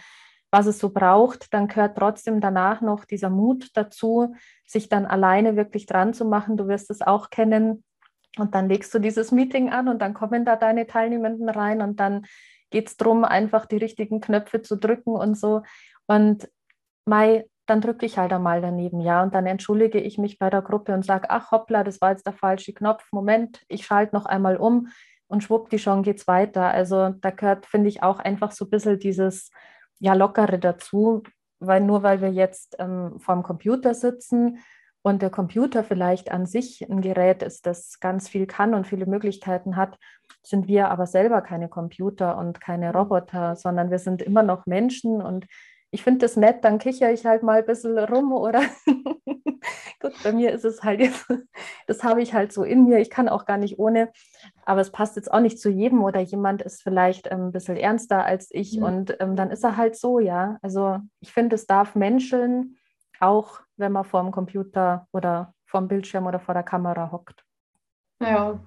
was 0.51 0.65
es 0.65 0.79
so 0.79 0.89
braucht, 0.89 1.53
dann 1.53 1.67
gehört 1.67 1.95
trotzdem 1.97 2.41
danach 2.41 2.81
noch 2.81 3.05
dieser 3.05 3.29
Mut 3.29 3.69
dazu, 3.75 4.33
sich 4.65 4.89
dann 4.89 5.05
alleine 5.05 5.55
wirklich 5.55 5.85
dran 5.85 6.13
zu 6.15 6.25
machen. 6.25 6.57
Du 6.57 6.67
wirst 6.67 6.89
es 6.89 7.03
auch 7.03 7.29
kennen. 7.29 7.83
Und 8.39 8.55
dann 8.55 8.69
legst 8.69 8.93
du 8.93 8.99
dieses 8.99 9.31
Meeting 9.31 9.69
an 9.69 9.87
und 9.87 10.01
dann 10.01 10.13
kommen 10.13 10.45
da 10.45 10.55
deine 10.55 10.87
Teilnehmenden 10.87 11.49
rein 11.49 11.81
und 11.81 11.99
dann 11.99 12.25
geht 12.69 12.87
es 12.87 12.97
darum, 12.97 13.23
einfach 13.23 13.65
die 13.65 13.77
richtigen 13.77 14.21
Knöpfe 14.21 14.61
zu 14.61 14.75
drücken 14.75 15.11
und 15.11 15.35
so. 15.37 15.63
Und 16.07 16.49
Mai, 17.05 17.45
dann 17.65 17.81
drücke 17.81 18.05
ich 18.05 18.17
halt 18.17 18.33
einmal 18.33 18.61
daneben, 18.61 18.99
ja. 18.99 19.21
Und 19.23 19.33
dann 19.35 19.45
entschuldige 19.45 19.99
ich 19.99 20.17
mich 20.17 20.39
bei 20.39 20.49
der 20.49 20.61
Gruppe 20.61 20.93
und 20.93 21.05
sage, 21.05 21.29
ach 21.29 21.51
hoppla, 21.51 21.83
das 21.83 22.01
war 22.01 22.11
jetzt 22.11 22.25
der 22.25 22.33
falsche 22.33 22.73
Knopf. 22.73 23.05
Moment, 23.11 23.63
ich 23.67 23.85
schalte 23.85 24.15
noch 24.15 24.25
einmal 24.25 24.57
um 24.57 24.87
und 25.27 25.43
schwuppdi 25.43 25.79
schon 25.79 26.03
geht's 26.03 26.27
weiter. 26.27 26.65
Also 26.65 27.09
da 27.09 27.29
gehört, 27.29 27.65
finde 27.65 27.89
ich, 27.89 28.03
auch 28.03 28.19
einfach 28.19 28.51
so 28.51 28.65
ein 28.65 28.69
bisschen 28.71 28.99
dieses 28.99 29.51
ja, 29.99 30.13
lockere 30.13 30.57
dazu, 30.59 31.23
weil 31.59 31.81
nur 31.81 32.03
weil 32.03 32.21
wir 32.21 32.31
jetzt 32.31 32.75
ähm, 32.79 33.19
vor 33.19 33.35
dem 33.35 33.43
Computer 33.43 33.93
sitzen 33.93 34.59
und 35.01 35.21
der 35.21 35.29
Computer 35.29 35.83
vielleicht 35.83 36.31
an 36.31 36.45
sich 36.45 36.81
ein 36.89 37.01
Gerät 37.01 37.43
ist, 37.43 37.65
das 37.65 37.99
ganz 37.99 38.27
viel 38.27 38.47
kann 38.47 38.73
und 38.73 38.87
viele 38.87 39.05
Möglichkeiten 39.05 39.75
hat, 39.75 39.97
sind 40.43 40.67
wir 40.67 40.89
aber 40.89 41.05
selber 41.05 41.41
keine 41.41 41.69
Computer 41.69 42.37
und 42.37 42.59
keine 42.59 42.93
Roboter, 42.93 43.55
sondern 43.55 43.91
wir 43.91 43.99
sind 43.99 44.21
immer 44.21 44.43
noch 44.43 44.65
Menschen 44.65 45.21
und 45.21 45.45
ich 45.91 46.03
finde 46.03 46.19
das 46.19 46.35
nett, 46.35 46.63
dann 46.63 46.77
kichere 46.77 47.11
ich 47.11 47.25
halt 47.25 47.41
mal 47.41 47.59
ein 47.59 47.65
bisschen 47.65 47.97
rum 47.97 48.31
oder 48.31 48.61
gut, 49.99 50.13
bei 50.23 50.31
mir 50.31 50.51
ist 50.51 50.65
es 50.65 50.83
halt 50.83 50.99
jetzt, 50.99 51.25
das 51.87 52.03
habe 52.03 52.21
ich 52.21 52.33
halt 52.33 52.51
so 52.51 52.63
in 52.63 52.85
mir, 52.85 52.99
ich 52.99 53.09
kann 53.09 53.29
auch 53.29 53.45
gar 53.45 53.57
nicht 53.57 53.79
ohne, 53.79 54.11
aber 54.65 54.81
es 54.81 54.91
passt 54.91 55.15
jetzt 55.15 55.31
auch 55.31 55.39
nicht 55.39 55.59
zu 55.59 55.69
jedem 55.69 56.03
oder 56.03 56.19
jemand 56.19 56.61
ist 56.61 56.83
vielleicht 56.83 57.31
ähm, 57.31 57.47
ein 57.47 57.51
bisschen 57.51 57.77
ernster 57.77 58.23
als 58.23 58.49
ich 58.51 58.77
mhm. 58.77 58.83
und 58.83 59.17
ähm, 59.19 59.35
dann 59.35 59.49
ist 59.49 59.63
er 59.63 59.77
halt 59.77 59.95
so, 59.95 60.19
ja. 60.19 60.57
Also 60.61 60.97
ich 61.21 61.33
finde, 61.33 61.55
es 61.55 61.65
darf 61.65 61.95
menscheln, 61.95 62.77
auch 63.19 63.61
wenn 63.77 63.91
man 63.91 64.05
vor 64.05 64.21
dem 64.21 64.31
Computer 64.31 65.07
oder 65.11 65.53
vor 65.65 65.81
dem 65.81 65.87
Bildschirm 65.87 66.25
oder 66.25 66.39
vor 66.39 66.53
der 66.53 66.63
Kamera 66.63 67.11
hockt. 67.11 67.45
Ja, 68.21 68.59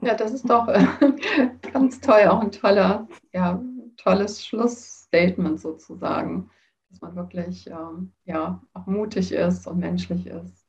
ja, 0.00 0.14
das 0.14 0.32
ist 0.32 0.48
doch 0.48 0.66
ganz 1.72 2.00
toll, 2.00 2.26
auch 2.28 2.40
ein 2.40 2.52
toller, 2.52 3.08
ja, 3.32 3.60
tolles 3.96 4.46
Schlussstatement 4.46 5.60
sozusagen, 5.60 6.50
dass 6.90 7.00
man 7.00 7.16
wirklich 7.16 7.66
ähm, 7.68 8.12
ja, 8.24 8.62
auch 8.74 8.86
mutig 8.86 9.32
ist 9.32 9.66
und 9.66 9.78
menschlich 9.78 10.26
ist. 10.26 10.66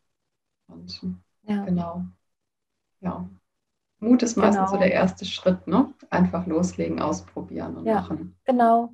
Und 0.67 1.17
ja. 1.43 1.63
genau, 1.63 2.05
ja. 3.01 3.29
Mut 3.99 4.21
ist 4.21 4.35
meistens 4.35 4.65
genau. 4.65 4.71
so 4.71 4.77
der 4.77 4.91
erste 4.91 5.25
Schritt, 5.25 5.65
ne? 5.65 5.91
Einfach 6.11 6.45
loslegen, 6.45 6.99
ausprobieren 6.99 7.77
und 7.77 7.85
ja, 7.85 7.95
machen. 7.95 8.35
Genau. 8.45 8.93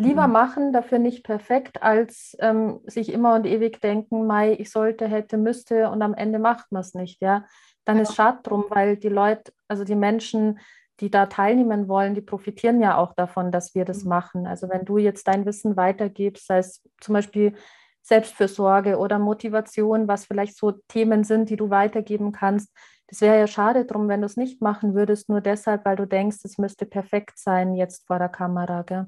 Lieber 0.00 0.26
mhm. 0.26 0.32
machen, 0.32 0.72
dafür 0.72 0.98
nicht 0.98 1.24
perfekt, 1.24 1.82
als 1.82 2.36
ähm, 2.40 2.80
sich 2.84 3.12
immer 3.12 3.34
und 3.34 3.46
ewig 3.46 3.80
denken, 3.80 4.26
Mai, 4.26 4.52
ich 4.52 4.70
sollte, 4.70 5.06
hätte, 5.06 5.36
müsste 5.36 5.90
und 5.90 6.00
am 6.02 6.14
Ende 6.14 6.38
macht 6.38 6.72
man 6.72 6.80
es 6.80 6.94
nicht, 6.94 7.20
ja. 7.20 7.44
Dann 7.84 7.96
ja. 7.96 8.02
ist 8.02 8.14
schade 8.14 8.38
drum, 8.42 8.64
weil 8.70 8.96
die 8.96 9.08
Leute, 9.08 9.52
also 9.68 9.84
die 9.84 9.94
Menschen, 9.94 10.58
die 11.00 11.10
da 11.10 11.26
teilnehmen 11.26 11.88
wollen, 11.88 12.14
die 12.14 12.20
profitieren 12.20 12.80
ja 12.80 12.96
auch 12.96 13.14
davon, 13.14 13.52
dass 13.52 13.74
wir 13.74 13.84
das 13.84 14.04
mhm. 14.04 14.08
machen. 14.08 14.46
Also 14.46 14.68
wenn 14.68 14.84
du 14.84 14.98
jetzt 14.98 15.28
dein 15.28 15.44
Wissen 15.44 15.76
weitergibst, 15.76 16.46
sei 16.46 16.58
es 16.58 16.82
zum 17.00 17.14
Beispiel 17.14 17.54
Selbstfürsorge 18.02 18.96
oder 18.96 19.18
Motivation, 19.18 20.08
was 20.08 20.24
vielleicht 20.24 20.56
so 20.56 20.72
Themen 20.88 21.24
sind, 21.24 21.50
die 21.50 21.56
du 21.56 21.68
weitergeben 21.70 22.32
kannst, 22.32 22.70
das 23.08 23.20
wäre 23.20 23.38
ja 23.38 23.46
schade 23.46 23.84
drum, 23.84 24.08
wenn 24.08 24.20
du 24.20 24.26
es 24.26 24.36
nicht 24.36 24.62
machen 24.62 24.94
würdest, 24.94 25.28
nur 25.28 25.40
deshalb, 25.40 25.84
weil 25.84 25.96
du 25.96 26.06
denkst, 26.06 26.38
es 26.44 26.58
müsste 26.58 26.86
perfekt 26.86 27.38
sein 27.38 27.74
jetzt 27.74 28.06
vor 28.06 28.18
der 28.18 28.28
Kamera. 28.28 28.82
Gell? 28.82 29.06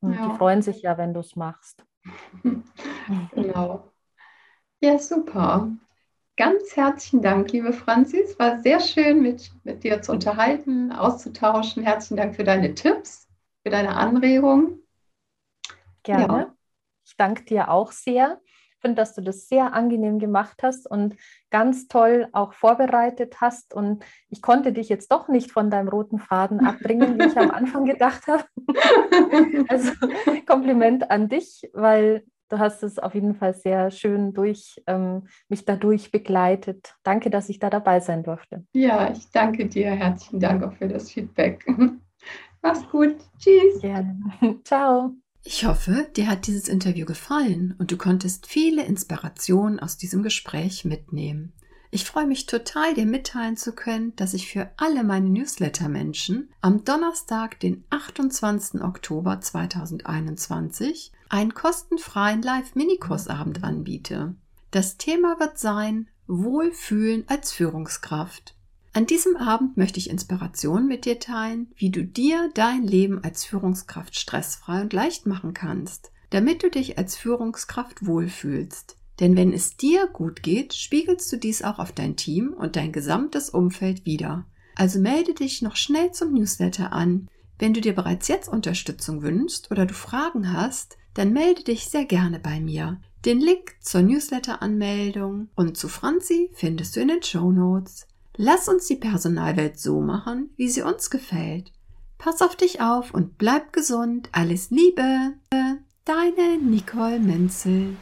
Und 0.00 0.14
ja. 0.14 0.28
die 0.28 0.36
freuen 0.36 0.62
sich 0.62 0.82
ja, 0.82 0.98
wenn 0.98 1.14
du 1.14 1.20
es 1.20 1.36
machst. 1.36 1.84
Genau. 3.34 3.90
Ja, 4.80 4.98
super. 5.00 5.68
Ganz 6.36 6.76
herzlichen 6.76 7.22
Dank, 7.22 7.50
liebe 7.50 7.72
Franzis. 7.72 8.38
War 8.38 8.60
sehr 8.60 8.78
schön, 8.78 9.20
mit, 9.20 9.50
mit 9.64 9.82
dir 9.82 10.00
zu 10.00 10.12
unterhalten, 10.12 10.92
auszutauschen. 10.92 11.82
Herzlichen 11.82 12.16
Dank 12.16 12.36
für 12.36 12.44
deine 12.44 12.74
Tipps, 12.74 13.28
für 13.62 13.70
deine 13.70 13.96
Anregungen. 13.96 14.86
Gerne. 16.02 16.38
Ja. 16.38 16.54
Ich 17.04 17.16
danke 17.16 17.44
dir 17.44 17.68
auch 17.68 17.90
sehr 17.92 18.40
finde, 18.80 18.96
dass 18.96 19.14
du 19.14 19.20
das 19.20 19.48
sehr 19.48 19.72
angenehm 19.72 20.18
gemacht 20.18 20.62
hast 20.62 20.90
und 20.90 21.16
ganz 21.50 21.88
toll 21.88 22.28
auch 22.32 22.52
vorbereitet 22.52 23.40
hast. 23.40 23.74
Und 23.74 24.04
ich 24.28 24.42
konnte 24.42 24.72
dich 24.72 24.88
jetzt 24.88 25.12
doch 25.12 25.28
nicht 25.28 25.52
von 25.52 25.70
deinem 25.70 25.88
roten 25.88 26.18
Faden 26.18 26.60
abbringen, 26.66 27.18
wie 27.18 27.26
ich 27.26 27.36
am 27.36 27.50
Anfang 27.50 27.84
gedacht 27.84 28.26
habe. 28.26 28.44
also 29.68 29.92
Kompliment 30.46 31.10
an 31.10 31.28
dich, 31.28 31.70
weil 31.72 32.24
du 32.50 32.58
hast 32.58 32.82
es 32.82 32.98
auf 32.98 33.14
jeden 33.14 33.34
Fall 33.34 33.54
sehr 33.54 33.90
schön 33.90 34.34
durch 34.34 34.82
ähm, 34.86 35.26
mich 35.48 35.64
dadurch 35.64 36.10
begleitet. 36.10 36.94
Danke, 37.02 37.30
dass 37.30 37.48
ich 37.48 37.58
da 37.58 37.70
dabei 37.70 38.00
sein 38.00 38.22
durfte. 38.22 38.64
Ja, 38.72 39.10
ich 39.12 39.30
danke 39.30 39.66
dir. 39.66 39.90
Herzlichen 39.90 40.40
Dank 40.40 40.62
auch 40.62 40.72
für 40.74 40.88
das 40.88 41.10
Feedback. 41.10 41.64
Mach's 42.62 42.86
gut. 42.90 43.16
Tschüss. 43.38 43.80
Gerne. 43.80 44.18
Ciao. 44.64 45.14
Ich 45.42 45.64
hoffe, 45.64 46.08
dir 46.16 46.28
hat 46.28 46.46
dieses 46.46 46.68
Interview 46.68 47.06
gefallen 47.06 47.74
und 47.78 47.90
du 47.90 47.96
konntest 47.96 48.46
viele 48.46 48.84
Inspirationen 48.84 49.80
aus 49.80 49.96
diesem 49.96 50.22
Gespräch 50.22 50.84
mitnehmen. 50.84 51.52
Ich 51.92 52.04
freue 52.04 52.26
mich 52.26 52.46
total, 52.46 52.94
dir 52.94 53.06
mitteilen 53.06 53.56
zu 53.56 53.72
können, 53.72 54.14
dass 54.14 54.34
ich 54.34 54.48
für 54.48 54.70
alle 54.76 55.02
meine 55.02 55.28
Newsletter-Menschen 55.28 56.50
am 56.60 56.84
Donnerstag, 56.84 57.58
den 57.58 57.84
28. 57.90 58.82
Oktober 58.82 59.40
2021, 59.40 61.10
einen 61.30 61.54
kostenfreien 61.54 62.42
Live-Minikursabend 62.42 63.64
anbiete. 63.64 64.36
Das 64.70 64.98
Thema 64.98 65.40
wird 65.40 65.58
sein 65.58 66.08
Wohlfühlen 66.28 67.24
als 67.26 67.50
Führungskraft. 67.50 68.54
An 68.92 69.06
diesem 69.06 69.36
Abend 69.36 69.76
möchte 69.76 69.98
ich 69.98 70.10
Inspiration 70.10 70.88
mit 70.88 71.04
dir 71.04 71.20
teilen, 71.20 71.68
wie 71.76 71.90
du 71.90 72.04
dir 72.04 72.50
dein 72.54 72.82
Leben 72.82 73.22
als 73.22 73.44
Führungskraft 73.44 74.18
stressfrei 74.18 74.82
und 74.82 74.92
leicht 74.92 75.26
machen 75.26 75.54
kannst, 75.54 76.10
damit 76.30 76.64
du 76.64 76.70
dich 76.70 76.98
als 76.98 77.16
Führungskraft 77.16 78.04
wohlfühlst. 78.04 78.96
Denn 79.20 79.36
wenn 79.36 79.52
es 79.52 79.76
dir 79.76 80.08
gut 80.08 80.42
geht, 80.42 80.74
spiegelst 80.74 81.30
du 81.30 81.36
dies 81.36 81.62
auch 81.62 81.78
auf 81.78 81.92
dein 81.92 82.16
Team 82.16 82.52
und 82.52 82.74
dein 82.74 82.90
gesamtes 82.90 83.50
Umfeld 83.50 84.06
wieder. 84.06 84.46
Also 84.74 84.98
melde 84.98 85.34
dich 85.34 85.62
noch 85.62 85.76
schnell 85.76 86.10
zum 86.10 86.32
Newsletter 86.32 86.92
an. 86.92 87.28
Wenn 87.58 87.74
du 87.74 87.80
dir 87.80 87.94
bereits 87.94 88.26
jetzt 88.28 88.48
Unterstützung 88.48 89.22
wünschst 89.22 89.70
oder 89.70 89.86
du 89.86 89.94
Fragen 89.94 90.52
hast, 90.52 90.96
dann 91.14 91.32
melde 91.32 91.62
dich 91.62 91.84
sehr 91.84 92.06
gerne 92.06 92.40
bei 92.40 92.60
mir. 92.60 93.00
Den 93.24 93.40
Link 93.40 93.76
zur 93.80 94.02
Newsletter-Anmeldung 94.02 95.48
und 95.54 95.76
zu 95.76 95.88
Franzi 95.88 96.50
findest 96.54 96.96
du 96.96 97.00
in 97.00 97.08
den 97.08 97.22
Show 97.22 97.52
Notes. 97.52 98.06
Lass 98.42 98.68
uns 98.68 98.86
die 98.86 98.96
Personalwelt 98.96 99.78
so 99.78 100.00
machen, 100.00 100.48
wie 100.56 100.70
sie 100.70 100.80
uns 100.80 101.10
gefällt. 101.10 101.72
Pass 102.16 102.40
auf 102.40 102.56
dich 102.56 102.80
auf 102.80 103.12
und 103.12 103.36
bleib 103.36 103.74
gesund. 103.74 104.30
Alles 104.32 104.70
Liebe. 104.70 105.34
Deine 106.06 106.56
Nicole 106.58 107.20
Menzel. 107.20 107.96